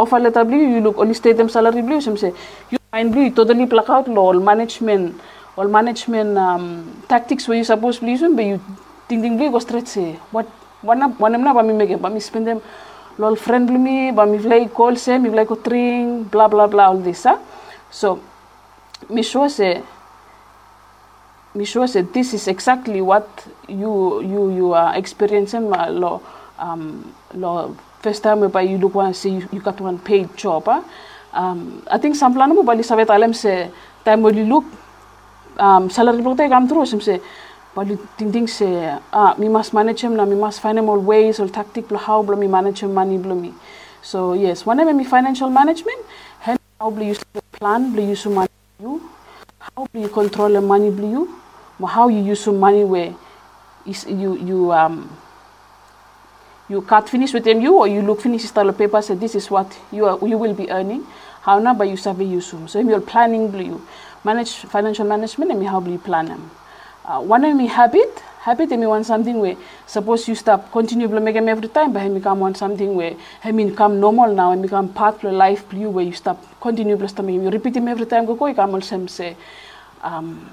letter 0.00 0.44
blue 0.44 0.64
you 0.74 0.80
look 0.80 0.96
only 0.98 1.14
state 1.14 1.36
them 1.36 1.48
salary 1.48 1.82
blue 1.82 2.00
some 2.00 2.16
say 2.16 2.32
you 2.70 2.78
mind 2.92 3.12
blue 3.12 3.30
totally 3.30 3.66
pluck 3.66 3.88
out 3.90 4.08
law 4.08 4.32
all 4.32 4.40
management 4.40 5.20
all 5.56 5.68
management 5.68 6.36
um, 6.38 6.64
tactics 7.08 7.46
where 7.48 7.58
you 7.58 7.64
supposed 7.64 8.00
to 8.00 8.06
use 8.06 8.20
but 8.20 8.44
you 8.44 8.60
ding 9.08 9.20
ding 9.22 9.36
blue 9.36 9.50
go 9.50 9.58
straight 9.58 9.86
say 9.86 10.12
what 10.30 10.46
one 10.82 11.02
up 11.02 11.18
one 11.20 11.32
na 11.32 11.52
ba 11.54 11.62
mi 11.62 11.72
make 11.72 11.96
ba 12.00 12.10
mi 12.10 12.20
spend 12.20 12.46
them 12.46 12.60
lol 13.18 13.36
friend 13.36 13.66
blue 13.68 13.78
me 13.78 14.10
ba 14.10 14.26
mi 14.26 14.38
play 14.38 14.66
call 14.68 14.96
say 14.96 15.18
mi 15.18 15.30
play 15.30 15.44
ko 15.44 15.54
string 15.60 16.24
blah 16.24 16.48
blah 16.48 16.66
blah 16.66 16.88
all 16.92 16.98
this 16.98 17.24
huh? 17.24 17.38
so 17.90 18.20
me 19.10 19.22
sure 19.22 19.48
say 19.48 19.82
me 21.54 21.64
said, 21.64 22.12
this 22.12 22.34
is 22.34 22.48
exactly 22.48 23.00
what 23.00 23.46
you 23.68 24.20
you 24.22 24.50
you 24.50 24.72
are 24.74 24.96
experiencing 24.96 25.72
uh, 25.72 25.88
lo 25.90 26.20
um 26.58 27.14
lo 27.34 27.76
first 28.02 28.22
time 28.22 28.40
whereby 28.40 28.62
you 28.62 28.76
look 28.78 28.94
one 28.94 29.14
say 29.14 29.30
you, 29.30 29.48
you 29.52 29.60
got 29.60 29.80
one 29.80 29.98
paid 29.98 30.28
job 30.36 30.64
huh? 30.66 30.82
um 31.32 31.82
i 31.90 31.98
think 31.98 32.16
some 32.16 32.34
plan 32.34 32.50
mo 32.54 32.62
bali 32.62 32.82
sabe 32.82 33.06
talem 33.06 33.32
se 33.34 33.70
time 34.04 34.26
you 34.38 34.44
look 34.44 34.64
um 35.58 35.88
salary 35.90 36.22
mo 36.22 36.34
tay 36.34 36.48
come 36.48 36.68
through 36.68 36.86
say 36.86 37.20
bali 37.74 37.98
ting 38.18 38.32
ting 38.34 38.46
say 38.46 38.98
ah 39.12 39.34
me 39.38 39.48
must 39.48 39.72
manage 39.78 40.02
him 40.02 40.16
na 40.16 40.24
me 40.24 40.34
must 40.34 40.60
find 40.60 40.78
him 40.78 40.88
all 40.90 40.98
ways 41.12 41.38
or 41.38 41.48
tactic 41.48 41.88
blo 41.88 41.98
how 41.98 42.18
blo 42.22 42.36
me 42.36 42.50
manage 42.58 42.82
him 42.82 42.92
money 43.00 43.18
blo 43.18 43.34
me 43.34 43.54
so 44.02 44.34
yes 44.34 44.66
whenever 44.66 44.92
me 44.92 45.04
financial 45.14 45.50
management 45.50 46.02
how 46.80 46.90
blo 46.90 47.06
you 47.06 47.16
plan 47.58 47.90
blo 47.94 48.02
you 48.12 48.18
money 48.30 48.54
you 48.82 49.00
how 49.70 49.86
do 49.92 50.00
you 50.06 50.12
control 50.20 50.50
the 50.60 50.60
money 50.60 50.90
blue 50.90 51.10
you 51.16 51.24
how 51.86 52.08
you 52.08 52.22
use 52.22 52.40
some 52.40 52.58
money 52.58 52.84
where 52.84 53.14
is 53.86 54.06
you 54.06 54.36
you 54.36 54.72
um 54.72 55.10
you 56.68 56.80
cut 56.82 57.08
finish 57.08 57.32
with 57.32 57.44
them 57.44 57.60
you 57.60 57.74
or 57.76 57.86
you 57.86 58.00
look 58.02 58.20
finish 58.20 58.42
style 58.44 58.68
of 58.68 58.78
paper 58.78 59.02
say 59.02 59.14
this 59.14 59.34
is 59.34 59.50
what 59.50 59.78
you 59.92 60.06
are 60.06 60.18
you 60.26 60.38
will 60.38 60.54
be 60.54 60.70
earning. 60.70 61.06
How 61.44 61.58
na 61.58 61.74
ba 61.74 61.84
you 61.84 61.96
sabi 61.98 62.24
you 62.24 62.40
sum 62.40 62.68
so 62.68 62.80
you're 62.80 63.02
planning 63.04 63.50
blue 63.50 63.64
you 63.64 63.86
manage 64.24 64.64
financial 64.64 65.04
management? 65.04 65.50
And 65.50 65.60
me 65.60 65.66
how 65.66 65.80
you 65.84 65.98
plan 65.98 66.26
them 66.26 66.50
uh, 67.04 67.20
one 67.20 67.44
of 67.44 67.54
me 67.54 67.66
habit 67.66 68.22
habit 68.40 68.72
and 68.72 68.80
me 68.80 68.86
want 68.86 69.04
something 69.04 69.38
where 69.40 69.56
suppose 69.86 70.26
you 70.26 70.34
stop 70.34 70.72
continue 70.72 71.06
to 71.06 71.20
make 71.20 71.36
every 71.36 71.68
time 71.68 71.92
but 71.92 72.10
me 72.10 72.20
come 72.20 72.40
want 72.40 72.56
something 72.56 72.94
where 72.94 73.14
I 73.42 73.52
mean 73.52 73.76
come 73.76 74.00
normal 74.00 74.34
now 74.34 74.52
and 74.52 74.62
become 74.62 74.88
part 74.88 75.22
of 75.22 75.32
life 75.34 75.68
blue 75.68 75.90
where 75.90 76.04
you 76.04 76.12
stop 76.12 76.42
continue 76.62 76.96
to 76.96 77.22
make 77.22 77.42
you 77.42 77.50
repeat 77.50 77.74
them 77.74 77.88
every 77.88 78.06
time 78.06 78.24
go 78.24 78.34
go 78.34 78.46
you 78.46 78.54
come 78.54 78.74
also 78.74 79.06
say 79.06 79.36
um, 80.02 80.50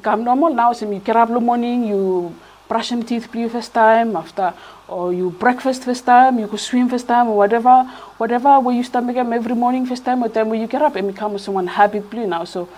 come 0.00 0.24
normal 0.24 0.52
now 0.54 0.72
so 0.72 0.90
you 0.90 0.98
get 1.00 1.16
up 1.16 1.28
in 1.28 1.34
the 1.34 1.40
morning 1.40 1.84
you 1.84 2.34
brush 2.68 2.90
your 2.90 3.02
teeth 3.02 3.30
blue 3.30 3.48
first 3.48 3.72
time 3.74 4.16
after 4.16 4.52
or 4.88 5.12
you 5.12 5.30
breakfast 5.30 5.84
first 5.84 6.04
time 6.04 6.38
you 6.38 6.46
go 6.46 6.56
swim 6.56 6.88
first 6.88 7.06
time 7.06 7.28
or 7.28 7.36
whatever 7.36 7.84
whatever 8.18 8.58
where 8.60 8.74
you 8.74 8.82
start 8.82 9.06
them 9.06 9.32
every 9.32 9.54
morning 9.54 9.86
first 9.86 10.04
time 10.04 10.22
or 10.22 10.28
time 10.28 10.48
where 10.48 10.60
you 10.60 10.66
get 10.66 10.82
up 10.82 10.96
and 10.96 11.06
become 11.08 11.38
someone 11.38 11.66
habit 11.66 12.08
blue 12.10 12.26
now. 12.26 12.44
So 12.44 12.68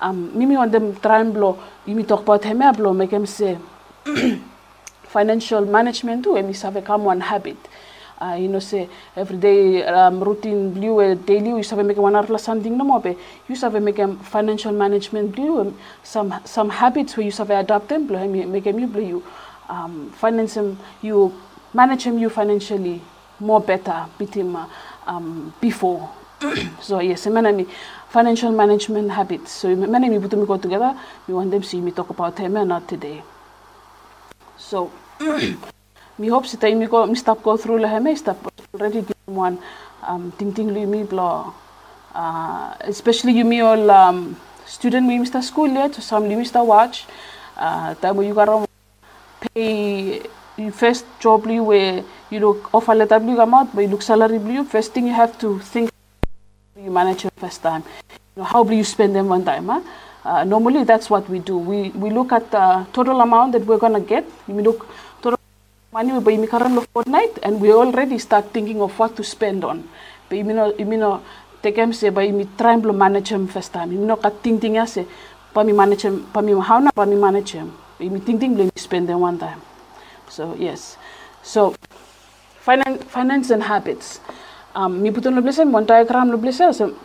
um, 0.00 0.36
mimi 0.36 0.56
on 0.56 0.70
them 0.70 0.96
try 0.96 1.20
and 1.20 1.32
blow 1.32 1.58
you 1.86 1.94
me 1.94 2.02
talk 2.02 2.22
about 2.22 2.44
him 2.44 2.62
blow 2.72 2.92
make 2.92 3.10
him 3.10 3.26
say 3.26 3.58
financial 5.04 5.64
management 5.64 6.24
too 6.24 6.36
and 6.36 6.48
me 6.48 6.54
have 6.54 6.74
become 6.74 7.04
one 7.04 7.20
habit 7.20 7.56
uh, 8.22 8.34
you 8.34 8.48
know 8.48 8.58
say 8.58 8.88
every 9.16 9.38
day 9.38 9.84
um, 9.84 10.22
routine 10.22 10.72
blue 10.72 11.00
uh, 11.00 11.14
daily 11.14 11.50
you 11.50 11.62
have 11.62 11.84
make 11.84 11.96
one 11.96 12.14
hour 12.16 12.38
something 12.38 12.76
no 12.76 13.16
you 13.48 13.56
have 13.56 13.82
make 13.82 13.98
um, 13.98 14.18
financial 14.18 14.72
management 14.72 15.34
blue 15.34 15.60
um, 15.60 15.76
some 16.02 16.34
some 16.44 16.70
habits 16.70 17.16
where 17.16 17.26
you 17.26 17.32
have 17.32 17.50
adopt 17.50 17.88
them 17.88 18.06
blue 18.06 18.28
make 18.46 18.64
them 18.64 18.78
you 18.78 18.86
blue 18.86 19.08
you 19.14 19.22
um, 19.68 20.10
finance 20.12 20.54
them 20.54 20.78
you 21.02 21.32
manage 21.74 22.04
them 22.04 22.18
you 22.18 22.28
financially 22.28 23.00
more 23.40 23.60
better 23.60 24.06
between 24.18 24.54
uh, 24.54 24.68
um, 25.06 25.52
before. 25.60 26.10
So 26.80 27.00
yes 27.00 27.26
many 27.26 27.52
me 27.52 27.66
financial 28.08 28.52
management 28.52 29.10
habits. 29.10 29.52
So 29.52 29.74
many 29.74 30.08
me 30.08 30.18
put 30.18 30.32
me 30.38 30.46
go 30.46 30.56
together. 30.56 30.98
We 31.26 31.34
want 31.34 31.50
them 31.50 31.62
see 31.62 31.80
me 31.80 31.90
talk 31.92 32.10
about 32.10 32.36
them 32.36 32.56
and 32.56 32.68
not 32.68 32.88
today. 32.88 33.22
So 34.56 34.90
mi 36.18 36.28
hope 36.28 36.46
si 36.46 36.56
tayo 36.56 36.76
mi 36.76 36.86
ko 36.86 37.06
mi 37.06 37.16
stop 37.16 37.42
go 37.42 37.56
through 37.56 37.80
lahe 37.84 37.98
me 38.02 38.14
stop 38.14 38.36
already 38.74 39.02
give 39.02 39.36
one 39.44 39.58
um 40.08 40.32
ting 40.38 40.52
ting 40.52 40.72
li 40.76 40.84
mi 40.86 41.02
blo 41.04 41.28
uh, 42.14 42.74
especially 42.80 43.32
you 43.32 43.44
me 43.44 43.60
all 43.60 43.90
um, 43.90 44.36
student 44.66 45.06
mi 45.06 45.18
mista 45.18 45.42
school 45.42 45.68
yet 45.68 45.94
so 45.94 46.00
some 46.10 46.28
li 46.28 46.36
mista 46.42 46.62
watch 46.72 47.06
uh, 47.56 47.94
tayo 48.02 48.26
you 48.28 48.34
gotta 48.34 48.58
pay 49.40 50.20
your 50.56 50.72
first 50.82 51.06
job 51.20 51.46
li 51.46 51.60
where 51.70 52.04
you 52.30 52.40
look 52.40 52.68
offer 52.74 52.94
letter 52.94 53.20
li 53.30 53.34
come 53.40 53.58
but 53.72 53.82
you 53.82 53.88
look 53.88 54.02
salary 54.02 54.38
li 54.50 54.64
first 54.76 54.92
thing 54.92 55.06
you 55.12 55.16
have 55.22 55.38
to 55.46 55.58
think 55.72 55.92
you 56.76 56.90
manage 56.90 57.24
your 57.24 57.32
first 57.36 57.62
time. 57.62 57.82
You 58.36 58.42
know 58.42 58.44
how 58.44 58.62
will 58.62 58.72
you 58.72 58.84
spend 58.84 59.14
them 59.14 59.28
one 59.28 59.44
time 59.44 59.68
huh? 59.68 59.82
Uh, 60.24 60.44
normally 60.44 60.84
that's 60.84 61.10
what 61.10 61.28
we 61.28 61.38
do. 61.40 61.58
We 61.58 61.90
we 61.90 62.10
look 62.10 62.32
at 62.32 62.50
the 62.50 62.86
total 62.92 63.20
amount 63.20 63.52
that 63.52 63.66
we're 63.66 63.78
going 63.78 63.92
to 63.94 64.00
get. 64.00 64.24
We 64.46 64.62
look 64.62 64.86
money 65.92 66.18
buy 66.20 66.36
me 66.40 66.46
current 66.46 66.88
fortnight 66.92 67.38
and 67.42 67.60
we 67.60 67.70
already 67.70 68.18
start 68.18 68.48
thinking 68.52 68.80
of 68.80 68.98
what 68.98 69.14
to 69.14 69.22
spend 69.22 69.62
on. 69.62 69.86
But 70.28 70.38
you 70.38 70.44
know 70.44 70.74
you 70.74 70.86
know 70.86 71.22
take 71.62 71.78
em 71.78 71.92
say 71.92 72.08
by 72.08 72.30
me 72.32 72.48
try 72.56 72.72
and 72.72 72.98
manage 72.98 73.28
them 73.28 73.46
first 73.46 73.72
time. 73.72 73.92
You 73.92 74.00
know 74.00 74.16
kat 74.16 74.42
ting 74.42 74.58
ting 74.58 74.80
say 74.86 75.06
pa 75.52 75.62
me 75.62 75.72
manage 75.72 76.02
them 76.02 76.24
pa 76.32 76.40
me 76.40 76.58
how 76.58 76.78
na 76.80 76.90
pa 76.90 77.04
me 77.04 77.16
manage 77.16 77.52
them 77.52 77.76
me 78.00 78.20
ting 78.20 78.40
ting 78.40 78.70
spend 78.74 79.08
them 79.08 79.20
one 79.20 79.38
time. 79.38 79.60
So 80.30 80.56
yes. 80.56 80.96
So 81.42 81.76
finance 82.64 83.04
finance 83.04 83.50
and 83.50 83.62
habits. 83.62 84.20
Um 84.74 85.02
me 85.02 85.10
put 85.10 85.26
on 85.26 85.36
blessing 85.42 85.70
one 85.70 85.84
diagram 85.84 86.30
the 86.30 86.38
blessing 86.38 86.72
so 86.72 86.96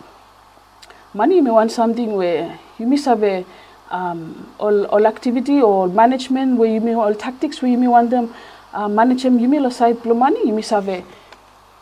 money 1.13 1.41
me 1.41 1.51
want 1.51 1.71
something 1.71 2.15
where 2.15 2.57
you 2.79 2.88
miss 2.88 3.03
have 3.03 3.23
a 3.23 3.43
um, 3.89 4.53
all, 4.59 4.85
all 4.88 5.07
activity 5.07 5.61
or 5.61 5.88
management 5.88 6.57
where 6.57 6.69
you 6.69 6.81
may 6.81 6.93
all 6.93 7.15
tactics 7.15 7.61
where 7.61 7.71
you 7.71 7.77
may 7.77 7.88
want 7.88 8.09
them 8.09 8.33
uh, 8.78 8.88
manage 8.88 9.23
them 9.23 9.39
you 9.39 9.47
may 9.47 9.57
aside 9.65 10.01
blow 10.03 10.13
money 10.13 10.47
you 10.47 10.53
miss 10.53 10.69
have 10.69 10.88
a 10.88 11.03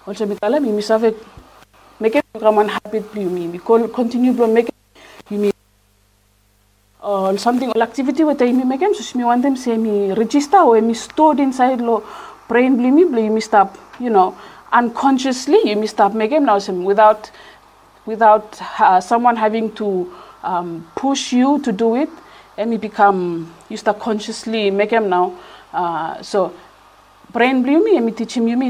also 0.08 0.26
me 0.26 0.36
tell 0.36 0.52
them 0.52 0.66
you 0.66 0.74
miss 0.74 0.90
make 2.00 2.16
it 2.16 2.26
become 2.34 2.56
one 2.56 2.70
habit 2.70 3.14
mean? 3.16 3.60
Call 3.60 3.88
continue 3.88 4.34
blow 4.34 4.48
make 4.48 4.70
mean? 5.30 5.52
Or 7.02 7.38
something 7.38 7.70
all 7.70 7.84
activity 7.84 8.24
with 8.24 8.40
make 8.42 8.80
them 8.80 8.94
so 8.94 9.18
me 9.18 9.26
want 9.26 9.42
them 9.44 9.56
say 9.56 9.78
me 9.78 10.14
register 10.14 10.58
or 10.58 10.82
me 10.82 10.94
stored 10.94 11.40
inside 11.40 11.82
lo 11.82 12.04
brain 12.48 12.78
blue 12.78 12.92
me 12.92 13.04
blue 13.04 13.24
you 13.24 13.32
may 13.32 13.40
stop 13.42 13.78
you 14.00 14.10
know 14.10 14.38
unconsciously 14.72 15.60
you 15.66 15.76
may 15.76 15.88
stop 15.88 16.14
them 16.32 16.46
now 16.46 16.60
without 16.84 17.30
without 18.06 18.60
uh, 18.80 19.02
someone 19.02 19.36
having 19.36 19.72
to 19.74 20.12
um, 20.44 20.88
push 20.96 21.34
you 21.34 21.60
to 21.62 21.72
do 21.72 21.96
it 21.96 22.10
and 22.58 22.72
you 22.72 22.80
become 22.80 23.54
you 23.70 23.78
start 23.78 24.00
consciously 24.00 24.72
make 24.72 24.90
them 24.92 25.10
now 25.10 25.34
uh, 25.74 26.22
so 26.22 26.54
me 27.36 28.00
me 28.00 28.14
him 28.14 28.48
you 28.48 28.58
me 28.58 28.70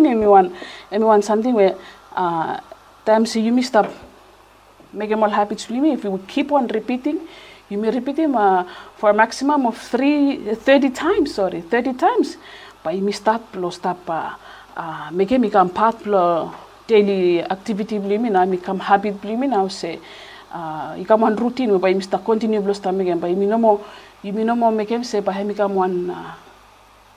me 0.00 0.14
me 0.14 0.26
want 0.26 0.54
and 0.90 1.02
me 1.02 1.06
want 1.06 1.24
something 1.24 1.54
where 1.54 1.74
uh, 2.14 2.60
times 3.04 3.36
you 3.36 3.52
me 3.52 3.62
stop 3.62 3.90
make 4.92 5.10
them 5.10 5.22
all 5.22 5.30
habits 5.30 5.66
blue 5.66 5.80
me. 5.80 5.92
If 5.92 6.04
you 6.04 6.22
keep 6.28 6.52
on 6.52 6.68
repeating 6.68 7.20
you 7.68 7.78
may 7.78 7.90
repeat 7.90 8.16
them 8.16 8.36
uh, 8.36 8.64
for 8.96 9.10
a 9.10 9.14
maximum 9.14 9.66
of 9.66 9.76
three, 9.78 10.54
30 10.54 10.90
times 10.90 11.34
sorry 11.34 11.60
30 11.62 11.94
times. 11.94 12.36
But 12.82 12.94
you 12.94 13.02
may 13.02 13.12
start 13.12 13.40
blow 13.52 13.70
stop 13.70 13.98
uh, 14.08 14.34
uh, 14.76 15.10
make 15.10 15.32
it 15.32 15.40
become 15.40 15.70
part 15.70 16.02
blow 16.04 16.54
daily 16.86 17.42
activity 17.42 17.98
beli 17.98 18.18
mi 18.18 18.30
na 18.30 18.44
mi 18.44 18.58
kam 18.58 18.78
habit 18.78 19.20
beli 19.20 19.36
mi 19.36 19.46
na 19.46 19.66
say 19.68 19.98
uh, 20.52 20.94
i 20.96 21.04
kam 21.08 21.22
one 21.22 21.34
routine 21.36 21.78
ba 21.78 21.88
mi 21.88 22.00
sta 22.00 22.18
continue 22.18 22.60
blo 22.60 22.74
sta 22.74 22.92
megen 22.92 23.18
ba 23.18 23.28
mi 23.28 23.46
no 23.46 23.58
more 23.58 23.80
you 24.22 24.32
mi 24.32 24.44
no 24.44 24.54
mo 24.54 24.70
make 24.70 24.92
say 25.04 25.20
ba 25.20 25.32
mi 25.44 25.54
kam 25.54 25.74
one 25.74 26.10
uh, 26.10 26.34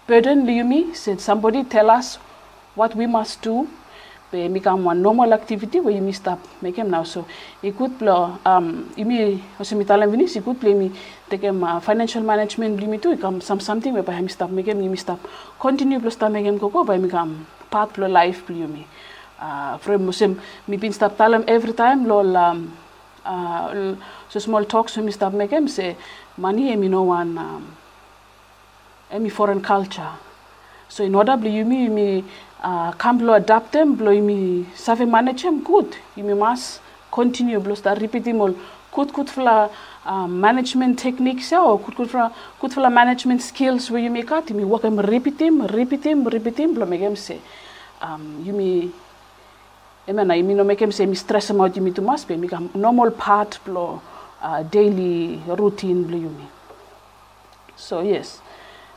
burden 0.07 0.45
li 0.45 0.63
mi 0.63 0.93
said 0.93 1.19
somebody 1.19 1.63
tell 1.63 1.89
us 1.89 2.17
what 2.75 2.95
we 2.95 3.05
must 3.07 3.41
do. 3.41 3.67
Be 4.29 4.59
kam 4.59 4.83
one 4.83 5.01
normal 5.01 5.33
activity 5.33 5.79
where 5.79 5.95
you 5.95 6.01
mi 6.01 6.11
stop 6.11 6.39
make 6.61 6.75
him 6.75 6.89
now 6.89 7.03
so 7.03 7.25
i 7.63 7.71
could 7.71 7.97
blo 7.97 8.37
um 8.45 8.91
i 8.97 9.03
mi 9.05 9.41
ose 9.57 9.71
mi 9.71 9.85
talam 9.85 10.11
vini 10.11 10.27
si 10.27 10.41
could 10.41 10.59
play 10.59 10.73
mi 10.73 10.91
take 11.29 11.43
him 11.43 11.63
uh, 11.63 11.79
financial 11.79 12.21
management 12.21 12.75
mi 12.85 12.97
tu 12.97 13.13
i 13.13 13.39
some 13.39 13.61
something 13.61 13.93
where 13.93 14.03
ba 14.03 14.21
mi 14.21 14.27
stop 14.27 14.49
make 14.49 14.65
him 14.65 14.79
mi 14.91 14.97
stop 14.97 15.17
continue 15.57 15.97
blo 15.97 16.09
sta 16.09 16.27
make 16.27 16.43
him 16.43 16.59
ko 16.59 16.69
ko 16.69 16.83
ba 16.83 16.97
mi 16.97 17.07
kam 17.07 17.47
part 17.69 17.93
blo 17.93 18.07
life 18.07 18.45
bli 18.47 18.67
mi 18.67 18.85
uh, 19.39 19.77
from 19.77 20.05
Muslim, 20.05 20.41
mi 20.67 20.77
pin 20.77 20.91
stop 20.91 21.17
talam 21.17 21.45
every 21.47 21.71
time 21.71 22.05
lol 22.05 22.35
um, 22.35 22.77
uh, 23.23 23.95
so 24.29 24.39
small 24.39 24.65
talks 24.65 24.93
so 24.93 25.01
mi 25.01 25.11
stop 25.11 25.31
make 25.31 25.51
him 25.51 25.69
say 25.69 25.95
money 26.35 26.75
emi 26.75 26.89
no 26.89 27.03
one 27.03 27.37
um, 27.37 27.63
emi 29.18 29.32
foreign 29.32 29.61
culture. 29.61 30.11
So 30.89 31.03
in 31.03 31.15
order 31.15 31.36
bli 31.38 31.51
yumi 31.51 31.89
mi 31.89 32.24
uh, 32.63 32.93
adapt 33.34 33.72
them 33.74 33.95
blo 33.95 34.11
yumi 34.11 34.65
save 34.76 34.99
them 34.99 35.63
good. 35.63 35.95
Yumi 36.15 36.38
must 36.38 36.82
continue 37.11 37.59
blo 37.59 37.76
start 37.76 37.99
repeating 37.99 38.39
all. 38.39 38.53
Good 38.91 39.13
good 39.13 39.30
fla 39.30 39.70
um, 40.05 40.39
management 40.39 40.97
techniques 40.99 41.51
ya 41.51 41.63
or 41.63 41.80
good 41.80 41.95
good 41.95 42.09
fla 42.09 42.34
good 42.59 42.74
fla 42.74 42.89
management 42.89 43.41
skills 43.41 43.91
where 43.91 44.01
you 44.01 44.09
make 44.09 44.32
out. 44.32 44.47
Yumi 44.47 44.65
work 44.65 44.82
them 44.84 44.99
repeat 44.99 45.38
them 45.38 45.61
repeat 45.68 46.03
them 46.03 46.24
repeat 46.24 46.55
them 46.55 46.74
blo 46.74 46.86
him 46.86 47.15
say 47.15 47.39
um, 48.01 48.43
yumi 48.45 48.91
emena 50.07 50.34
imi 50.36 50.55
no 50.55 50.63
make 50.63 50.80
him 50.82 50.91
say 50.91 51.05
mi 51.05 51.15
stress 51.15 51.49
about 51.49 51.74
yumi 51.74 51.93
too 51.93 52.01
much 52.01 52.28
be 52.28 52.47
kam 52.47 52.70
normal 52.74 53.11
part 53.11 53.59
blo 53.65 54.01
uh, 54.41 54.63
daily 54.63 55.41
routine 55.45 56.03
blow 56.03 56.18
blo 56.20 56.30
yumi 56.30 56.47
so 57.76 58.01
yes 58.01 58.41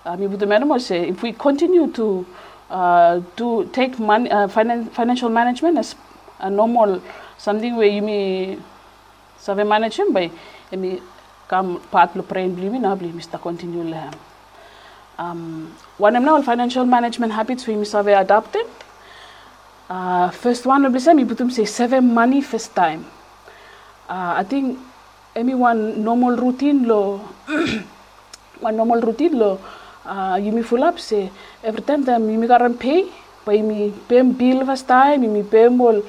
uh, 0.05 0.17
buto 0.17 0.47
madam 0.49 0.79
say 0.79 1.09
if 1.09 1.23
we 1.23 1.33
continue 1.33 1.87
to 1.93 2.27
uh, 2.71 3.21
do 3.37 3.69
take 3.73 3.99
money 3.99 4.31
uh, 4.31 4.47
finan 4.49 4.89
financial 4.91 5.29
management 5.29 5.79
as 5.79 5.95
a 6.41 6.51
normal 6.51 7.01
something 7.39 7.77
where 7.77 7.89
you 7.89 8.03
may 8.03 8.59
save 9.39 9.67
manage 9.67 9.97
him 9.99 10.13
by 10.13 10.31
emi 10.73 11.01
kam 11.49 11.81
part 11.93 12.15
lo 12.17 12.23
brain 12.23 12.55
bli 12.55 12.69
mi 12.75 12.79
na 12.79 12.95
bli 12.95 13.13
mista 13.13 13.39
continue 13.39 13.85
le 13.93 14.03
um 15.19 15.41
one 15.99 16.17
of 16.17 16.23
now 16.23 16.41
financial 16.51 16.85
management 16.97 17.33
habits 17.39 17.67
we 17.67 17.77
must 17.77 17.93
have 17.93 18.07
adapted 18.09 18.67
uh, 19.91 20.31
first 20.31 20.65
one 20.75 20.85
of 20.87 20.93
the 20.93 21.15
mi 21.15 21.25
butum 21.25 21.51
say 21.53 21.65
save 21.65 22.01
money 22.03 22.41
first 22.41 22.75
time. 22.75 23.05
Uh, 24.09 24.33
i 24.43 24.45
think 24.53 24.79
any 25.37 25.55
one 25.55 25.81
normal 26.09 26.37
routine 26.45 26.81
lo 26.93 27.01
one 28.67 28.77
normal 28.77 29.01
routine 29.09 29.37
lo 29.43 29.51
uh, 30.05 30.39
you 30.43 30.53
me 30.53 30.63
full 30.63 30.83
up 30.83 30.99
say 30.99 31.31
every 31.63 31.83
time 31.83 32.05
garan 32.05 32.79
pay 32.79 33.07
by 33.45 33.61
me 33.63 33.93
pay 34.09 34.23
bill 34.23 34.65
first 34.67 34.87
time 34.89 35.23
you 35.23 35.31
me 35.31 35.43
pay 35.43 35.69
more 35.69 36.03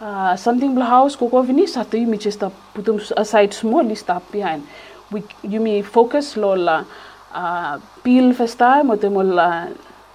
uh, 0.00 0.36
something 0.36 0.74
bla 0.74 0.84
house 0.84 1.16
ko 1.16 1.28
ko 1.28 1.42
vini 1.42 1.66
sa 1.66 1.84
you 1.92 2.06
me 2.06 2.18
just 2.18 2.40
put 2.74 2.84
them 2.84 3.00
aside 3.16 3.52
small 3.52 3.84
list 3.84 4.10
up 4.10 4.24
behind 4.32 4.66
we 5.10 5.22
you 5.42 5.60
me 5.60 5.82
focus 5.82 6.36
lo 6.36 6.54
la 6.54 6.84
uh, 7.32 7.78
bill 8.02 8.32
first 8.34 8.58
time 8.58 8.90
or 8.90 8.96
them 8.96 9.16
uh, 9.16 9.68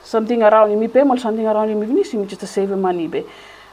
something 0.08 0.42
around 0.42 0.72
you, 0.72 0.78
me 0.78 0.88
pay 0.88 1.04
more 1.04 1.18
something 1.18 1.46
around 1.46 1.70
you, 1.70 1.76
me 1.76 1.86
finish, 1.86 2.14
you 2.14 2.20
me 2.20 2.28
just 2.28 2.46
save 2.48 2.70
money, 2.70 3.08
be. 3.08 3.26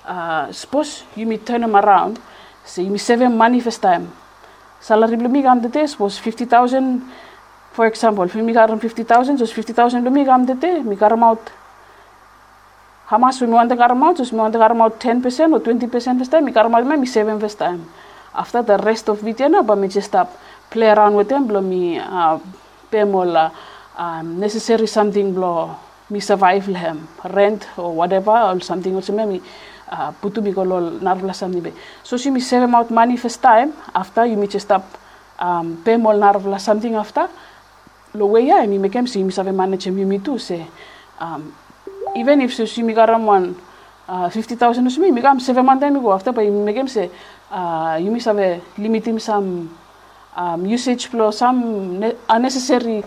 Uh, 0.04 0.50
suppose 0.52 1.04
you 1.16 1.26
me 1.26 1.38
turn 1.38 1.60
them 1.60 1.76
around, 1.76 2.18
say 2.64 2.82
you 2.82 2.90
me 2.90 2.98
save 2.98 3.30
money 3.30 3.60
first 3.60 3.80
time. 3.80 4.10
Salary 4.80 5.16
blu 5.16 5.28
me 5.28 5.42
gam 5.42 5.62
the 5.62 5.68
day, 5.68 5.86
suppose 5.86 6.18
50,000, 6.18 7.02
for 7.74 7.86
example, 7.86 8.24
if 8.24 8.32
garam 8.32 8.80
50,000, 8.80 9.36
just 9.36 9.52
50,000 9.52 10.02
blu 10.02 10.10
me 10.10 10.24
gam 10.24 10.46
the 10.46 10.54
day, 10.54 10.80
me 10.82 10.96
garam 10.96 11.22
out. 11.22 11.50
How 13.06 13.18
much 13.18 13.40
we 13.40 13.48
want 13.48 13.68
to 13.70 13.76
garam 13.76 14.02
out, 14.02 14.16
just 14.16 14.32
me 14.32 14.38
want 14.38 14.52
to 14.52 14.58
garam 14.58 14.80
out 14.80 15.00
10% 15.00 15.52
or 15.52 15.60
20% 15.60 16.18
first 16.18 16.30
time, 16.30 16.44
me 16.44 16.52
garam 16.52 16.74
out 16.74 16.98
me 16.98 17.06
seven 17.06 17.40
first 17.40 17.58
time. 17.58 17.84
After 18.34 18.62
the 18.62 18.78
rest 18.78 19.08
of 19.08 19.22
you 19.26 19.48
know, 19.48 19.62
but 19.62 19.76
me 19.76 19.88
just 19.88 20.08
stop 20.08 20.40
play 20.70 20.88
around 20.88 21.14
with 21.14 21.28
them, 21.28 21.46
blow 21.46 21.60
me 21.60 21.98
uh, 21.98 22.38
pay 22.90 23.04
more 23.04 23.36
uh, 23.36 23.50
um, 23.96 24.38
necessary 24.38 24.86
something 24.86 25.34
blow 25.34 25.76
me 26.10 26.20
survive 26.20 26.66
him 26.66 27.08
rent 27.24 27.66
or 27.76 27.92
whatever 27.94 28.30
or 28.30 28.60
something 28.60 28.94
also 28.94 29.12
me 29.12 29.40
uh, 29.90 30.12
putu 30.20 30.42
mi 30.42 30.52
narvla 30.52 31.34
something 31.34 31.72
so 32.02 32.16
she 32.16 32.30
me 32.30 32.40
save 32.40 32.74
out 32.74 32.90
money 32.90 33.16
first 33.16 33.40
time 33.42 33.72
after 33.94 34.26
you 34.26 34.36
me 34.36 34.46
just 34.46 34.66
stop 34.66 34.84
um, 35.38 35.82
pay 35.84 35.96
more 35.96 36.14
narvla 36.14 36.60
something 36.60 36.94
after 36.94 37.28
lo 38.14 38.26
way 38.26 38.46
ya 38.46 38.64
mi 38.66 38.78
make 38.78 38.94
him 38.94 39.06
see 39.06 39.22
me 39.22 39.30
save 39.32 39.52
manage 39.52 39.90
me 39.90 40.04
me 40.04 40.18
too 40.18 40.38
say 40.38 40.66
um, 41.18 41.52
even 42.16 42.40
if 42.40 42.52
she 42.52 42.82
me 42.82 42.94
garam 42.94 43.24
one 43.26 43.56
uh, 44.08 44.28
50,000 44.30 44.86
usmi 44.86 45.12
mi 45.12 45.20
gam 45.20 45.40
seven 45.40 45.66
month 45.66 45.80
time 45.80 46.00
go 46.00 46.12
after 46.12 46.32
but 46.32 46.44
mi 46.46 46.72
game 46.72 46.86
say 46.88 47.10
uh, 47.50 47.98
you 48.00 48.10
must 48.10 48.26
have 48.26 48.38
a 48.38 48.60
limit 48.78 49.04
him 49.06 49.18
some 49.18 49.76
um, 50.36 50.64
usage 50.66 51.06
flow 51.06 51.30
some 51.30 52.14
unnecessary 52.28 53.02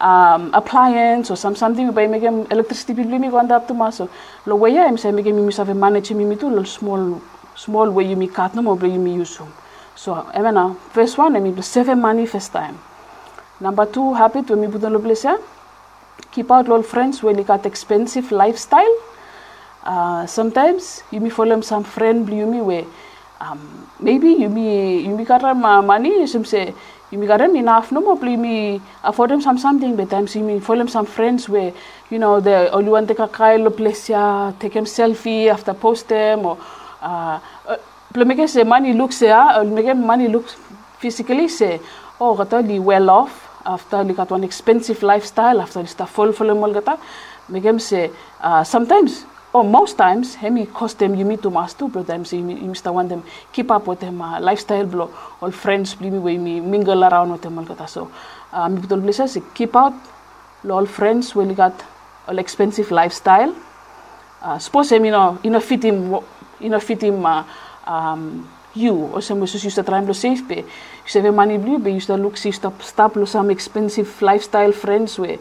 um, 0.00 0.50
appliance 0.54 1.30
or 1.30 1.36
some 1.36 1.54
something 1.54 1.92
by 1.92 2.06
make 2.06 2.22
electricity 2.22 2.94
bill 2.94 3.18
mi 3.18 3.28
go 3.28 3.38
up 3.38 3.68
to 3.68 3.74
maso 3.74 4.08
lo 4.46 4.56
way 4.56 4.74
ya 4.74 4.90
mi 4.90 4.96
say 4.98 5.12
mi 5.12 5.22
game 5.22 5.38
mi 5.46 5.52
a 5.56 5.74
manage 5.74 6.10
mi 6.12 6.24
mi 6.24 6.36
too 6.36 6.50
lo 6.50 6.64
small 6.64 7.20
small 7.54 7.90
way 7.90 8.06
you 8.10 8.16
mi 8.16 8.26
cut 8.26 8.54
no 8.54 8.62
more 8.62 8.86
you 8.86 8.98
mi 8.98 9.14
use 9.14 9.38
so 9.94 10.14
emena 10.34 10.74
first 10.90 11.18
one 11.18 11.36
I 11.36 11.40
mean 11.40 11.62
save 11.62 11.96
money 11.96 12.26
first 12.26 12.52
time 12.52 12.78
number 13.60 13.86
two 13.86 14.14
habit 14.14 14.48
when 14.50 14.60
mi 14.60 14.68
put 14.68 15.02
place 15.02 15.26
keep 16.30 16.50
out 16.50 16.68
all 16.68 16.82
friends 16.82 17.22
when 17.22 17.38
you 17.38 17.44
got 17.44 17.66
expensive 17.66 18.30
lifestyle. 18.30 18.96
Uh, 19.84 20.26
sometimes 20.26 21.02
you 21.10 21.20
may 21.20 21.30
follow 21.30 21.60
some 21.60 21.84
friend 21.84 22.28
you 22.28 22.46
may 22.46 22.60
where 22.60 22.84
um, 23.40 23.88
maybe 24.00 24.30
you 24.30 24.48
may 24.48 24.98
you 24.98 25.16
may 25.16 25.24
got 25.24 25.42
uh, 25.44 25.54
money 25.82 26.26
some 26.26 26.44
say 26.44 26.74
you 27.10 27.18
may 27.18 27.26
got 27.26 27.40
enough 27.40 27.90
no 27.90 28.00
more 28.00 28.18
you 28.28 28.36
may 28.36 28.80
afford 29.04 29.30
them 29.30 29.40
some 29.40 29.56
something. 29.58 29.96
But 29.96 30.10
times 30.10 30.34
you 30.36 30.42
may 30.42 30.60
follow 30.60 30.86
some 30.86 31.06
friends 31.06 31.48
where 31.48 31.72
you 32.10 32.18
know 32.18 32.40
they 32.40 32.68
only 32.68 32.90
want 32.90 33.08
to 33.08 33.14
take 33.14 33.20
a 33.20 33.28
kyle 33.28 33.70
place 33.70 34.06
take 34.60 34.74
them 34.74 34.84
selfie 34.84 35.48
after 35.48 35.72
post 35.72 36.08
them 36.08 36.44
or 36.44 36.58
uh, 37.00 37.40
uh, 37.66 37.76
money 38.64 38.92
looks 38.92 39.22
or 39.22 39.64
make 39.64 39.96
money 39.96 40.28
looks 40.28 40.56
physically 40.98 41.48
say 41.48 41.80
oh 42.20 42.34
li 42.62 42.78
well 42.78 43.08
off 43.10 43.47
after 43.64 44.04
li 44.04 44.14
got 44.14 44.30
one 44.30 44.44
expensive 44.44 45.02
lifestyle 45.02 45.60
after 45.60 45.80
li 45.80 45.86
sta 45.88 46.04
full 46.04 46.32
full 46.32 46.54
mal 46.54 46.72
kata 46.74 46.98
make 47.48 47.62
them 47.62 47.78
say 47.78 48.10
uh, 48.40 48.62
sometimes 48.64 49.24
or 49.52 49.64
most 49.64 49.96
times 49.96 50.34
hemi 50.34 50.66
cost 50.66 50.98
them 50.98 51.14
you 51.14 51.24
meet 51.24 51.42
to 51.42 51.50
mas 51.50 51.74
too 51.74 51.88
but 51.88 52.06
times 52.06 52.32
you, 52.32 52.40
you 52.46 52.68
must 52.68 52.84
want 52.86 53.08
them 53.08 53.22
keep 53.52 53.70
up 53.70 53.86
with 53.86 54.00
them 54.00 54.20
uh, 54.20 54.40
lifestyle 54.40 54.84
blow 54.86 55.10
all 55.40 55.50
friends 55.50 55.94
bli 55.94 56.10
me 56.10 56.18
way 56.18 56.36
me 56.38 56.60
mingle 56.60 57.04
around 57.04 57.32
with 57.32 57.42
them 57.42 57.54
mal 57.54 57.64
kata 57.64 57.88
so 57.88 58.10
uh, 58.52 58.68
betul 58.68 59.00
bisa 59.00 59.28
say 59.28 59.42
keep 59.54 59.74
out 59.76 59.94
all 60.68 60.86
friends 60.86 61.34
will 61.34 61.54
got 61.54 61.72
all 62.28 62.38
expensive 62.38 62.90
lifestyle 62.90 63.54
uh, 64.42 64.58
suppose 64.58 64.92
him 64.92 65.04
you 65.04 65.12
know 65.12 65.38
you 65.42 65.50
know 65.50 65.60
fit 65.60 65.82
him 65.82 66.12
you 66.60 66.68
know 66.68 66.80
fit 66.80 67.00
him 67.02 67.24
uh, 67.24 67.42
um, 67.86 68.44
you 68.84 68.94
or 69.14 69.20
some 69.20 69.40
was 69.40 69.52
used 69.64 69.76
to 69.80 69.82
try 69.82 69.98
and 69.98 70.16
save 70.16 70.42
pay 70.48 70.62
you 71.04 71.08
save 71.14 71.32
money 71.34 71.58
blue 71.58 71.78
but 71.78 71.88
you 71.88 71.96
used 72.00 72.06
to 72.06 72.16
look 72.16 72.36
see 72.36 72.52
stop 72.52 72.82
stop 72.82 73.12
some 73.26 73.50
expensive 73.50 74.10
lifestyle 74.30 74.72
friends 74.72 75.18
where 75.18 75.38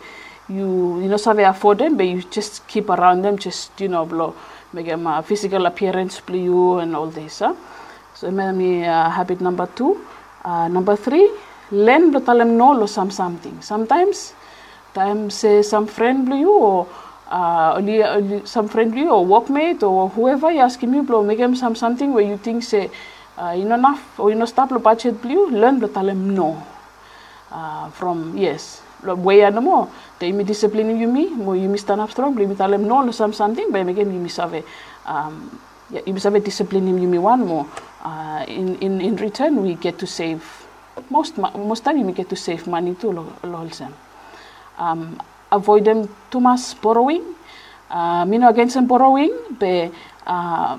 you 0.50 0.68
you 1.02 1.10
know 1.12 1.18
have 1.18 1.40
afford 1.54 1.78
them 1.78 1.98
but 1.98 2.08
you 2.14 2.22
just 2.38 2.68
keep 2.68 2.90
around 2.90 3.22
them 3.22 3.38
just 3.38 3.80
you 3.82 3.90
know 3.96 4.06
blow 4.06 4.34
make 4.74 4.88
them 4.88 5.08
uh, 5.08 5.22
physical 5.22 5.66
appearance 5.66 6.20
play 6.20 6.44
you 6.44 6.78
and 6.80 6.96
all 6.96 7.08
this 7.08 7.40
huh? 7.40 7.54
so 8.14 8.32
me 8.32 8.84
uh, 8.84 9.10
habit 9.10 9.42
number 9.42 9.68
two. 9.76 10.02
Uh, 10.44 10.68
number 10.68 10.96
three 10.96 11.30
learn 11.72 12.12
to 12.12 12.20
tell 12.22 12.38
them 12.38 12.58
no 12.58 12.72
lo 12.72 12.86
some 12.86 13.12
something. 13.12 13.62
Sometimes 13.62 14.34
time 14.94 15.30
say 15.30 15.62
some 15.62 15.86
friend 15.86 16.26
blue 16.26 16.40
you 16.40 16.52
or 16.52 16.88
uh, 17.30 17.74
only, 17.76 18.02
only 18.04 18.46
some 18.46 18.68
friendly 18.68 19.06
or 19.06 19.26
workmate 19.26 19.84
or 19.84 20.10
whoever 20.10 20.50
you 20.50 20.60
asking 20.60 20.92
me 20.92 21.02
blow 21.02 21.22
make 21.24 21.38
them 21.38 21.56
some 21.56 21.76
something 21.76 22.14
where 22.14 22.24
you 22.24 22.38
think 22.38 22.64
say 22.64 22.90
uh, 23.38 23.54
you 23.58 23.66
know 23.66 23.76
enough 23.76 24.20
or 24.20 24.30
you 24.30 24.36
know 24.36 24.46
stop 24.46 24.72
lo 24.72 24.80
budget 24.80 25.22
blue 25.22 25.50
learn 25.50 25.80
tell 25.80 26.06
them 26.06 26.34
no. 26.36 26.58
Uh, 27.52 27.90
from 27.92 28.38
yes 28.38 28.82
way 29.04 29.44
ano 29.44 29.62
mo. 29.62 29.90
They 30.20 30.32
me 30.32 30.44
discipline 30.44 30.98
you 30.98 31.08
me 31.08 31.30
mo 31.30 31.54
you 31.54 31.70
me 31.70 31.78
stand 31.78 32.02
up 32.02 32.12
strong 32.12 32.36
tell 32.36 32.70
them 32.70 32.88
no 32.88 33.02
lo 33.02 33.12
some 33.12 33.34
something 33.34 33.74
again 33.74 34.12
you 34.12 34.20
me 34.20 34.30
save 34.30 34.66
um 35.06 35.60
yeah, 35.90 36.02
you 36.06 36.14
me 36.14 36.20
save 36.20 36.44
discipline 36.44 36.88
you 36.88 37.08
me 37.08 37.18
one 37.18 37.46
more 37.46 37.66
uh, 38.04 38.44
in 38.48 38.76
in 38.82 39.00
in 39.00 39.16
return 39.16 39.62
we 39.62 39.76
get 39.76 39.98
to 40.00 40.08
save 40.08 40.44
most 41.10 41.38
most 41.38 41.86
time 41.86 42.04
we 42.04 42.12
get 42.12 42.28
to 42.28 42.36
save 42.36 42.66
money 42.68 42.96
too 42.96 43.14
lo 43.14 43.32
lo 43.44 43.64
um, 44.78 45.20
avoid 45.52 45.86
them 45.86 46.08
too 46.32 46.40
much 46.40 46.80
borrowing. 46.82 47.24
Uh, 47.90 48.26
no 48.26 48.50
against 48.50 48.78
borrowing, 48.88 49.34
but 49.60 49.92
uh, 50.26 50.78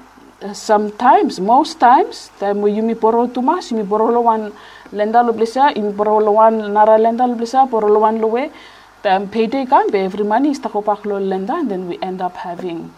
sometimes, 0.52 1.40
most 1.40 1.80
times, 1.80 2.30
time 2.38 2.66
you 2.68 2.82
me 2.82 2.94
borrow 2.94 3.26
too 3.26 3.42
much, 3.42 3.72
you 3.72 3.82
borrow 3.84 4.10
lo 4.10 4.20
one 4.20 4.52
lenda 4.92 5.22
lo 5.24 5.32
blesa, 5.32 5.74
you 5.76 5.82
me 5.82 5.92
borrow 5.92 6.18
lo 6.18 6.32
one 6.32 6.72
nara 6.72 6.98
lenda 6.98 7.26
lo 7.26 7.34
blesa, 7.34 7.68
borrow 7.68 7.88
lo 7.88 8.00
one 8.00 8.20
lo 8.20 8.28
way. 8.28 8.50
Time 9.02 9.28
payday 9.28 9.64
but 9.64 9.94
every 9.94 10.24
money 10.24 10.50
is 10.50 10.60
takopak 10.60 11.04
lo 11.04 11.18
lenda, 11.20 11.54
and 11.54 11.70
then 11.70 11.88
we 11.88 11.98
end 12.00 12.20
up 12.20 12.36
having 12.36 12.92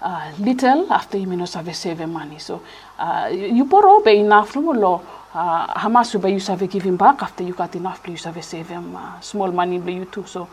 uh, 0.00 0.32
little 0.38 0.92
after 0.92 1.18
you 1.18 1.26
know 1.26 1.44
save 1.44 1.74
save 1.74 2.08
money. 2.08 2.38
So 2.38 2.62
uh, 2.98 3.30
you 3.32 3.64
borrow 3.64 4.00
but 4.02 4.14
enough 4.14 4.56
no 4.56 4.72
lo 4.72 5.02
uh, 5.34 5.78
how 5.78 5.88
much 5.88 6.14
you 6.14 6.40
save 6.40 6.68
giving 6.70 6.96
back 6.96 7.22
after 7.22 7.42
you 7.42 7.54
got 7.54 7.74
enough 7.76 8.06
you 8.06 8.16
save 8.16 8.42
save 8.44 8.72
uh, 8.72 9.20
small 9.20 9.50
money 9.52 9.76
you 9.76 10.04
too. 10.06 10.24
So 10.26 10.48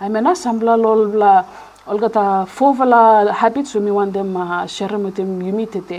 I 0.00 0.08
mean 0.08 0.24
sambla 0.24 0.80
lol 0.80 1.08
bla 1.08 1.44
olga 1.86 2.08
ta 2.08 2.44
fovala 2.46 3.32
habits 3.32 3.74
we 3.74 3.90
want 3.90 4.12
them 4.12 4.36
uh, 4.36 4.66
share 4.66 4.98
with 4.98 5.16
them 5.16 5.42
you 5.42 5.52
meet 5.52 5.74
it 5.76 5.92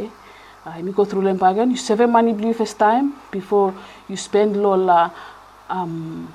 uh, 0.65 0.77
you 0.77 0.91
go 0.91 1.05
through 1.05 1.23
them 1.23 1.41
again 1.43 1.69
you 1.71 1.77
save 1.77 2.07
money 2.09 2.33
blue 2.33 2.53
first 2.53 2.77
time 2.79 3.13
before 3.31 3.73
you 4.09 4.17
spend 4.17 4.55
lol 4.57 4.89
uh, 4.89 5.09
um, 5.69 6.33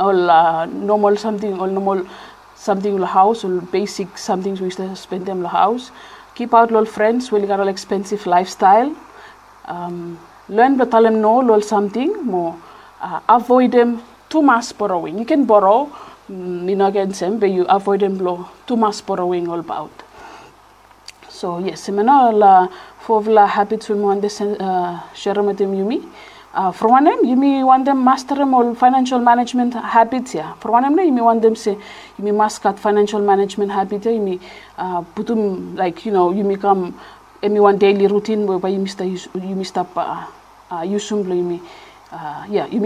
all 0.00 0.30
uh, 0.30 0.66
normal 0.66 1.16
something 1.16 1.58
all 1.60 1.68
normal 1.68 2.04
something 2.62 2.94
in 2.94 3.02
house 3.02 3.44
or 3.44 3.60
basic 3.76 4.16
something 4.16 4.54
we 4.54 4.66
used 4.70 4.80
spend 4.96 5.26
them 5.26 5.38
in 5.38 5.42
the 5.42 5.48
house. 5.48 5.90
Keep 6.34 6.54
out 6.54 6.70
little 6.70 6.86
friends 6.86 7.32
will 7.32 7.46
got 7.46 7.60
all 7.60 7.68
expensive 7.68 8.24
lifestyle. 8.26 8.94
Um, 9.64 10.18
learn 10.48 10.78
to 10.78 10.86
tell 10.86 11.02
them 11.02 11.20
no 11.20 11.38
little 11.40 11.60
something 11.60 12.24
more 12.24 12.56
uh, 13.00 13.20
avoid 13.28 13.72
them 13.72 14.00
too 14.28 14.42
much 14.42 14.76
borrowing. 14.78 15.18
You 15.18 15.24
can 15.24 15.44
borrow 15.44 15.90
mm, 16.32 16.68
you 16.70 16.84
against 16.84 17.20
them 17.20 17.38
but 17.38 17.50
you 17.50 17.64
avoid 17.64 18.00
them 18.00 18.16
blow 18.16 18.48
too 18.66 18.76
much 18.76 19.04
borrowing 19.04 19.48
all 19.48 19.60
about. 19.60 19.90
So 21.28 21.58
yes 21.58 21.86
semana 21.86 22.32
la 22.32 22.68
for 23.00 23.22
la 23.22 23.46
habits 23.46 23.88
we 23.88 23.96
want 23.96 24.22
this 24.22 24.40
uh, 24.40 25.00
share 25.14 25.42
with 25.42 25.58
them 25.58 25.72
yumi. 25.74 26.08
Uh, 26.54 26.70
for 26.70 26.88
one 26.88 27.04
them 27.04 27.24
you 27.24 27.34
may 27.36 27.64
want 27.64 27.84
them 27.84 28.04
master 28.04 28.34
them 28.34 28.54
all 28.54 28.74
financial 28.74 29.18
management 29.18 29.74
habits 29.74 30.34
yeah. 30.34 30.52
For 30.54 30.70
one 30.70 30.82
them 30.82 30.98
you 30.98 31.12
may 31.12 31.22
want 31.22 31.42
them 31.42 31.56
say 31.56 31.72
you 31.72 32.24
may 32.24 32.30
master 32.32 32.72
financial 32.74 33.20
management 33.20 33.72
you 34.04 34.20
may 34.20 34.38
uh, 34.78 35.02
put 35.02 35.26
them 35.26 35.76
like 35.76 36.04
you 36.06 36.12
know 36.12 36.30
you 36.32 36.44
may 36.44 36.56
come 36.56 36.98
any 37.42 37.58
one 37.58 37.76
daily 37.78 38.06
routine 38.06 38.46
where 38.46 38.70
you 38.70 38.78
must 38.78 39.00
you 39.00 39.56
must 39.56 39.76
up 39.78 39.96
uh, 39.96 40.26
uh, 40.70 40.82
you 42.12 42.18
uh, 42.18 42.46
yeah 42.48 42.66
you 42.66 42.80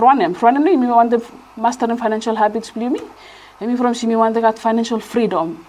one 0.00 0.18
them 0.18 0.66
you 0.66 0.78
may 0.78 0.90
want 0.90 1.10
them 1.10 1.22
master 1.56 1.86
them 1.86 1.96
financial 1.96 2.34
habits 2.34 2.72
you 2.74 3.10
and 3.60 3.70
me 3.70 3.76
from 3.76 3.94
you 3.94 4.08
may 4.08 4.16
want 4.16 4.34
them 4.34 4.42
got 4.42 4.58
financial 4.58 4.98
freedom. 4.98 5.64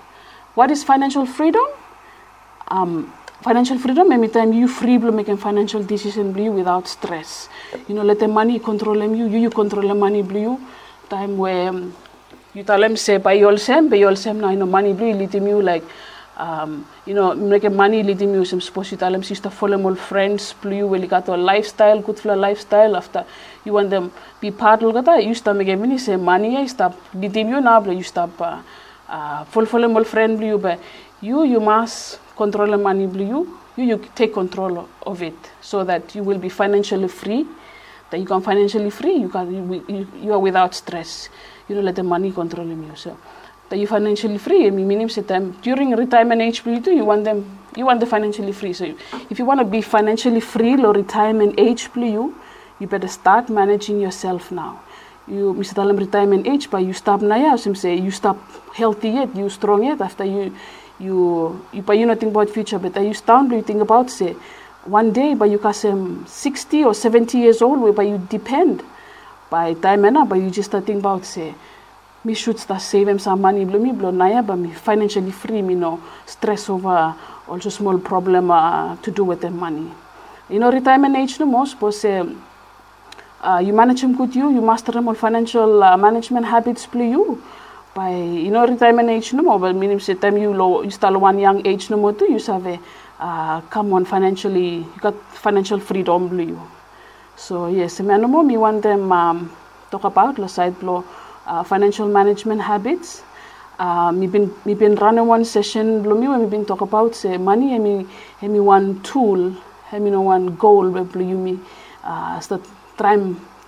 What 0.56 0.72
is 0.72 0.84
financial 0.84 1.26
freedom? 1.26 1.66
Um, 2.68 3.14
financial 3.42 3.78
freedom 3.78 4.12
every 4.12 4.30
time 4.30 4.54
you 4.54 4.68
free 4.68 4.98
to 4.98 5.12
making 5.12 5.38
financial 5.38 5.84
decision 5.84 6.32
blue 6.32 6.52
without 6.52 6.88
stress. 6.88 7.50
You 7.88 7.96
know 7.96 8.04
let 8.04 8.20
the 8.20 8.28
money 8.28 8.58
control 8.60 9.00
them 9.00 9.14
you 9.16 9.28
you, 9.28 9.40
you 9.40 9.50
control 9.50 9.88
the 9.88 9.94
money 9.96 10.22
blue 10.22 10.60
time 11.10 11.38
where 11.38 11.70
um, 11.70 11.94
you 12.54 12.64
tell 12.64 12.80
them 12.80 12.96
say 12.98 13.18
buy 13.18 13.34
same 13.58 13.90
buy 13.90 14.02
all 14.04 14.16
same 14.16 14.40
now 14.40 14.50
you 14.50 14.58
know 14.58 14.66
money 14.66 14.94
blue 14.94 15.14
lead 15.14 15.34
you 15.34 15.62
like 15.62 15.84
um, 16.38 16.86
you 17.06 17.14
know 17.14 17.34
lead 17.34 18.22
you 18.22 18.46
some 18.46 18.60
suppose 18.62 18.92
you 18.92 18.98
tell 18.98 19.12
them 19.12 19.24
sister 19.24 19.50
follow 19.50 19.82
all 19.84 19.96
friends 19.96 20.54
got 21.08 21.28
a 21.28 21.38
lifestyle 21.38 22.02
good 22.02 22.20
for 22.20 22.36
lifestyle 22.36 22.96
after 22.96 23.26
you 23.66 23.74
want 23.74 23.90
them 23.90 24.12
be 24.42 24.50
part 24.50 24.82
of 24.82 25.06
that 25.06 25.24
you 25.24 25.36
start 25.36 25.56
making 25.58 25.80
money 25.80 25.98
say 25.98 26.16
money 26.16 26.60
you 26.60 26.68
stop 26.68 26.96
lead 27.14 27.36
you 27.36 27.62
now 27.62 27.80
you 27.84 28.04
stop 28.04 28.42
uh, 28.42 28.62
uh, 29.08 29.44
fulfill 29.46 29.88
more 29.88 30.04
friend 30.04 30.38
blue, 30.40 30.58
but 30.58 30.80
you 31.22 31.44
you 31.44 31.60
must 31.60 32.20
control 32.36 32.72
the 32.72 32.78
money 32.78 33.08
blue. 33.08 33.60
You 33.76 33.84
you 33.86 33.98
take 34.16 34.34
control 34.34 34.88
of 35.06 35.22
it 35.22 35.36
so 35.62 35.84
that 35.84 36.16
you 36.16 36.24
will 36.24 36.40
be 36.40 36.50
financially 36.50 37.08
free. 37.08 37.46
That 38.10 38.20
you 38.20 38.26
can 38.26 38.42
financially 38.42 38.90
free. 38.90 39.16
You 39.16 39.30
can 39.30 39.54
you, 39.54 40.08
you, 40.22 40.34
are 40.34 40.40
without 40.40 40.74
stress. 40.76 41.30
You 41.68 41.76
don't 41.76 41.86
let 41.86 41.96
the 41.96 42.04
money 42.04 42.32
control 42.32 42.68
you. 42.68 42.96
So 42.96 43.18
that 43.74 43.80
you 43.80 43.88
financially 43.88 44.38
free. 44.38 44.68
I 44.68 44.70
mean, 44.70 45.10
say 45.10 45.24
time 45.24 45.58
during 45.64 45.96
retirement 45.96 46.40
age 46.44 46.64
blue 46.64 46.80
too. 46.80 46.94
You 46.94 47.06
want 47.06 47.24
them. 47.24 47.58
You 47.76 47.86
want 47.88 48.02
the 48.02 48.06
financially 48.06 48.52
free. 48.52 48.72
So 48.72 48.86
if 49.32 49.40
you 49.40 49.46
want 49.46 49.62
to 49.62 49.66
be 49.66 49.82
financially 49.82 50.42
free 50.42 50.76
or 50.78 50.94
retirement 50.94 51.56
age 51.58 51.90
you 51.96 52.36
you 52.80 52.88
better 52.88 53.08
start 53.08 53.50
managing 53.50 54.00
yourself 54.00 54.52
now. 54.52 54.80
You 55.28 55.58
mesti 55.58 55.74
dalam 55.74 55.98
retirement 55.98 56.46
age, 56.46 56.70
but 56.70 56.86
you 56.86 56.94
stop 56.94 57.26
ya, 57.26 57.58
sim 57.58 57.74
say 57.74 57.98
you 57.98 58.12
stop 58.12 58.38
healthy 58.78 59.10
yet, 59.10 59.34
you 59.34 59.50
strong 59.50 59.82
yet 59.90 60.02
after 60.02 60.24
you 60.24 60.54
you 61.00 61.58
you 61.74 61.82
but 61.82 61.98
you 61.98 62.06
not 62.06 62.22
think 62.22 62.30
about 62.30 62.54
future, 62.54 62.78
but 62.78 62.94
you 63.02 63.18
stand 63.18 63.50
you 63.50 63.66
think 63.66 63.82
about 63.82 64.14
say 64.14 64.38
one 64.86 65.10
day 65.10 65.34
but 65.34 65.50
you 65.50 65.58
um, 65.90 66.26
60 66.28 66.84
or 66.86 66.94
70 66.94 67.40
years 67.42 67.62
old 67.64 67.82
but 67.96 68.06
you 68.06 68.22
depend 68.30 68.84
by 69.50 69.74
time 69.74 70.06
and 70.06 70.30
but 70.30 70.38
you 70.38 70.52
just 70.52 70.70
start 70.70 70.86
think 70.86 71.00
about 71.00 71.26
say 71.26 71.56
me 72.24 72.34
should 72.34 72.58
start 72.58 72.82
saving 72.82 73.20
some 73.20 73.42
money 73.42 73.66
blow 73.66 73.80
me 73.80 73.92
blow 73.92 74.12
but 74.42 74.56
me 74.56 74.72
financially 74.72 75.32
free 75.32 75.62
me 75.62 75.76
no 75.76 76.02
stress 76.26 76.70
over 76.70 77.14
also 77.48 77.70
small 77.70 78.00
problem 78.00 78.50
uh, 78.50 78.96
to 78.98 79.12
do 79.12 79.24
with 79.24 79.42
the 79.42 79.50
money. 79.50 79.92
You 80.50 80.60
know 80.60 80.72
retirement 80.72 81.16
age 81.16 81.40
no 81.40 81.46
more 81.46 81.66
suppose 81.66 82.00
say 82.00 82.24
uh, 83.42 83.62
you 83.64 83.74
manage 83.74 84.02
them 84.02 84.16
good 84.16 84.34
you, 84.36 84.52
you 84.52 84.62
master 84.62 84.94
them 84.94 85.08
on 85.10 85.16
financial 85.16 85.84
uh, 85.84 85.98
management 85.98 86.46
habits 86.46 86.86
play 86.86 87.10
you. 87.10 87.44
By 87.94 88.16
you 88.16 88.50
know 88.50 88.66
retirement 88.66 89.10
age 89.10 89.34
no 89.34 89.44
more, 89.44 89.60
but 89.60 89.76
meaning 89.76 90.00
say 90.00 90.16
time 90.16 90.38
you 90.38 90.54
low 90.54 90.82
you 90.82 90.92
start 90.92 91.20
one 91.20 91.38
young 91.38 91.66
age 91.68 91.90
no 91.90 91.98
more 91.98 92.14
too, 92.14 92.32
you 92.32 92.40
have 92.40 92.66
a 92.66 92.80
uh, 93.20 93.62
come 93.70 93.94
on 93.94 94.06
financially 94.06 94.78
you 94.78 95.00
got 95.00 95.14
financial 95.34 95.80
freedom 95.80 96.30
blue 96.30 96.44
you. 96.44 96.62
So 97.36 97.68
yes, 97.68 98.00
me 98.00 98.18
no 98.18 98.28
more 98.28 98.44
me 98.44 98.58
want 98.58 98.82
them 98.82 99.12
um, 99.12 99.52
talk 99.92 100.06
about 100.06 100.38
the 100.38 100.48
side 100.48 100.80
blow 100.80 101.04
uh, 101.46 101.64
financial 101.64 102.08
management 102.08 102.62
habits. 102.62 103.24
Uh, 103.80 104.12
me 104.12 104.28
been 104.28 104.54
me 104.66 104.74
been 104.76 104.96
running 104.96 105.28
one 105.28 105.44
session. 105.44 106.04
Me 106.04 106.28
when 106.28 106.42
me 106.42 106.48
been 106.48 106.66
talk 106.66 106.82
about 106.82 107.16
say 107.16 107.38
money? 107.38 107.76
And 107.76 107.84
me 108.54 108.60
one 108.60 109.02
tool? 109.02 109.56
And 109.92 110.04
me 110.04 110.12
no 110.12 110.22
one 110.22 110.56
goal? 110.56 110.90
Where 110.90 111.04
blow 111.04 111.26
you 111.26 111.60
uh, 112.04 112.40
start 112.40 112.62
try 112.98 113.18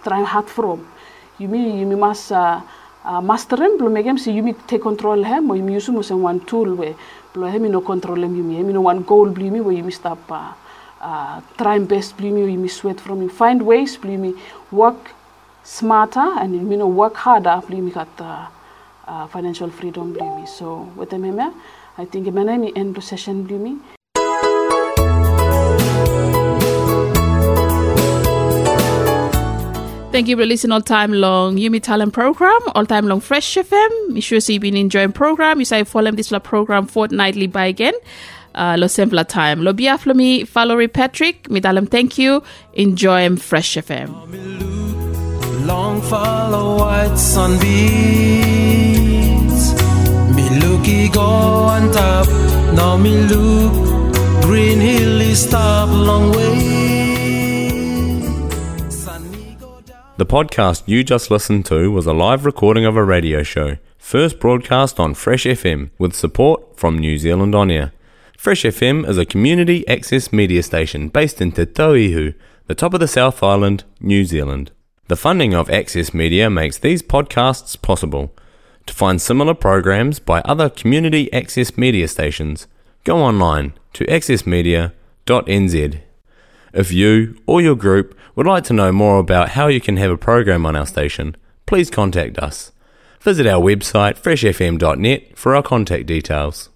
try 0.04 0.24
hard 0.24 0.48
from. 0.48 0.88
You 1.40 1.48
mean 1.48 1.90
you 1.90 1.98
must 1.98 2.32
uh, 2.32 2.62
uh, 3.04 3.22
master 3.22 3.58
him, 3.58 3.78
belum 3.78 3.92
megam 3.92 4.20
si 4.20 4.32
you 4.32 4.44
me 4.44 4.54
take 4.68 4.82
control 4.82 5.24
him, 5.24 5.50
or 5.50 5.56
you 5.58 5.68
use 5.70 5.90
him 5.90 5.98
as 5.98 6.12
one 6.12 6.40
tool 6.46 6.76
where 6.76 6.96
belum 7.34 7.52
him 7.52 7.72
no 7.72 7.82
control 7.82 8.24
him, 8.24 8.36
you 8.36 8.44
me 8.44 8.56
him 8.58 8.72
no 8.72 8.82
one 8.82 9.04
goal? 9.04 9.26
Me 9.26 9.60
where 9.60 9.74
you 9.74 9.84
me 9.84 9.92
stop 9.92 10.20
uh, 10.32 10.54
uh, 11.02 11.42
try 11.58 11.80
best? 11.80 12.16
Belum 12.18 12.52
you 12.52 12.60
me 12.60 12.68
sweat 12.68 13.00
from? 13.00 13.22
You 13.22 13.30
find 13.30 13.66
ways? 13.66 13.98
Belum 13.98 14.20
me 14.20 14.34
work 14.72 15.12
smarter 15.66 16.30
and 16.40 16.72
you 16.72 16.78
know 16.78 16.88
work 16.88 17.16
harder 17.16 17.58
belum 17.68 17.84
me 17.86 17.92
got 17.92 18.08
uh, 18.22 18.48
uh, 19.08 19.28
financial 19.28 19.70
freedom 19.70 20.14
belum 20.14 20.42
me. 20.42 20.46
So 20.46 20.90
with 20.96 21.10
them 21.10 21.26
him, 21.26 21.40
I 21.98 22.06
think 22.06 22.28
I'm 22.28 22.36
gonna 22.36 22.72
end 22.76 22.96
the 22.96 23.02
session 23.02 23.46
belum 23.48 23.62
me. 23.62 23.78
Thank 30.16 30.30
you 30.30 30.38
for 30.38 30.46
listening 30.46 30.72
all 30.72 30.80
time 30.82 31.12
long 31.12 31.58
Yumi 31.58 31.82
Talem 31.82 32.14
program, 32.14 32.62
all 32.74 32.86
time 32.86 33.06
long 33.06 33.20
Fresh 33.20 33.56
FM. 33.56 34.14
Make 34.14 34.24
sure 34.24 34.40
so 34.40 34.54
you've 34.54 34.62
been 34.62 34.78
enjoying 34.78 35.12
program. 35.12 35.60
You 35.60 35.66
say 35.66 35.84
follow 35.84 36.12
this 36.12 36.32
la 36.32 36.40
program 36.40 36.88
fortnightly 36.88 37.48
by 37.48 37.66
again. 37.66 37.94
Uh, 38.54 38.78
lo 38.80 38.88
simpler 38.88 39.26
time. 39.26 39.62
Lo 39.62 39.74
biaf 39.74 40.06
lo 40.06 40.14
mi 40.14 40.44
Valerie 40.44 40.88
Patrick. 40.88 41.50
Mi 41.50 41.60
dalam 41.60 41.90
thank 41.92 42.18
you. 42.18 42.42
Enjoy 42.76 43.36
Fresh 43.36 43.76
FM. 43.76 44.95
Long 45.66 46.00
follow 46.02 46.78
white 46.78 47.18
sunbeams. 47.18 47.64
Me 50.36 50.50
looky 50.60 51.10
go 51.10 51.22
on 51.22 51.92
top. 51.92 52.28
Now 52.76 52.98
me 52.98 53.18
look 53.22 53.74
green 54.44 54.80
hill 54.80 55.22
is 55.22 55.42
stop 55.48 55.90
long 55.90 56.32
way. 56.34 56.76
The 60.18 60.26
podcast 60.26 60.84
you 60.86 61.04
just 61.04 61.32
listened 61.32 61.66
to 61.66 61.92
was 61.92 62.06
a 62.06 62.14
live 62.14 62.46
recording 62.46 62.86
of 62.86 62.96
a 62.96 63.04
radio 63.04 63.42
show, 63.42 63.78
first 63.98 64.40
broadcast 64.40 65.00
on 65.00 65.16
Fresh 65.16 65.46
FM 65.46 65.90
with 65.98 66.14
support 66.14 66.78
from 66.78 67.00
New 67.00 67.18
Zealand 67.18 67.56
On 67.56 67.72
Air. 67.72 67.92
Fresh 68.38 68.64
FM 68.64 69.08
is 69.10 69.18
a 69.18 69.26
community 69.26 69.86
access 69.88 70.32
media 70.32 70.62
station 70.62 71.10
based 71.10 71.42
in 71.42 71.52
Te 71.52 71.66
Tauihu, 71.66 72.36
the 72.68 72.76
top 72.76 72.94
of 72.94 73.00
the 73.00 73.08
South 73.08 73.42
Island, 73.42 73.84
New 74.00 74.26
Zealand. 74.26 74.72
The 75.08 75.16
funding 75.16 75.54
of 75.54 75.70
Access 75.70 76.16
Media 76.16 76.50
makes 76.50 76.80
these 76.80 77.04
podcasts 77.04 77.80
possible. 77.80 78.34
To 78.88 78.94
find 78.94 79.22
similar 79.22 79.54
programs 79.54 80.18
by 80.18 80.42
other 80.42 80.68
community 80.68 81.32
access 81.32 81.78
media 81.78 82.08
stations, 82.08 82.66
go 83.04 83.20
online 83.20 83.74
to 83.94 84.06
accessmedia.nz. 84.06 86.02
If 86.74 86.92
you 86.92 87.38
or 87.46 87.62
your 87.62 87.76
group 87.76 88.18
would 88.36 88.48
like 88.48 88.64
to 88.64 88.74
know 88.74 88.92
more 88.92 89.20
about 89.20 89.50
how 89.50 89.68
you 89.68 89.80
can 89.80 89.98
have 89.98 90.10
a 90.10 90.18
program 90.18 90.66
on 90.66 90.76
our 90.76 90.88
station, 90.88 91.38
please 91.68 91.92
contact 91.92 92.40
us. 92.40 92.72
Visit 93.22 93.46
our 93.46 93.62
website 93.62 94.20
freshfm.net 94.20 95.38
for 95.38 95.56
our 95.56 95.64
contact 95.64 96.08
details. 96.08 96.70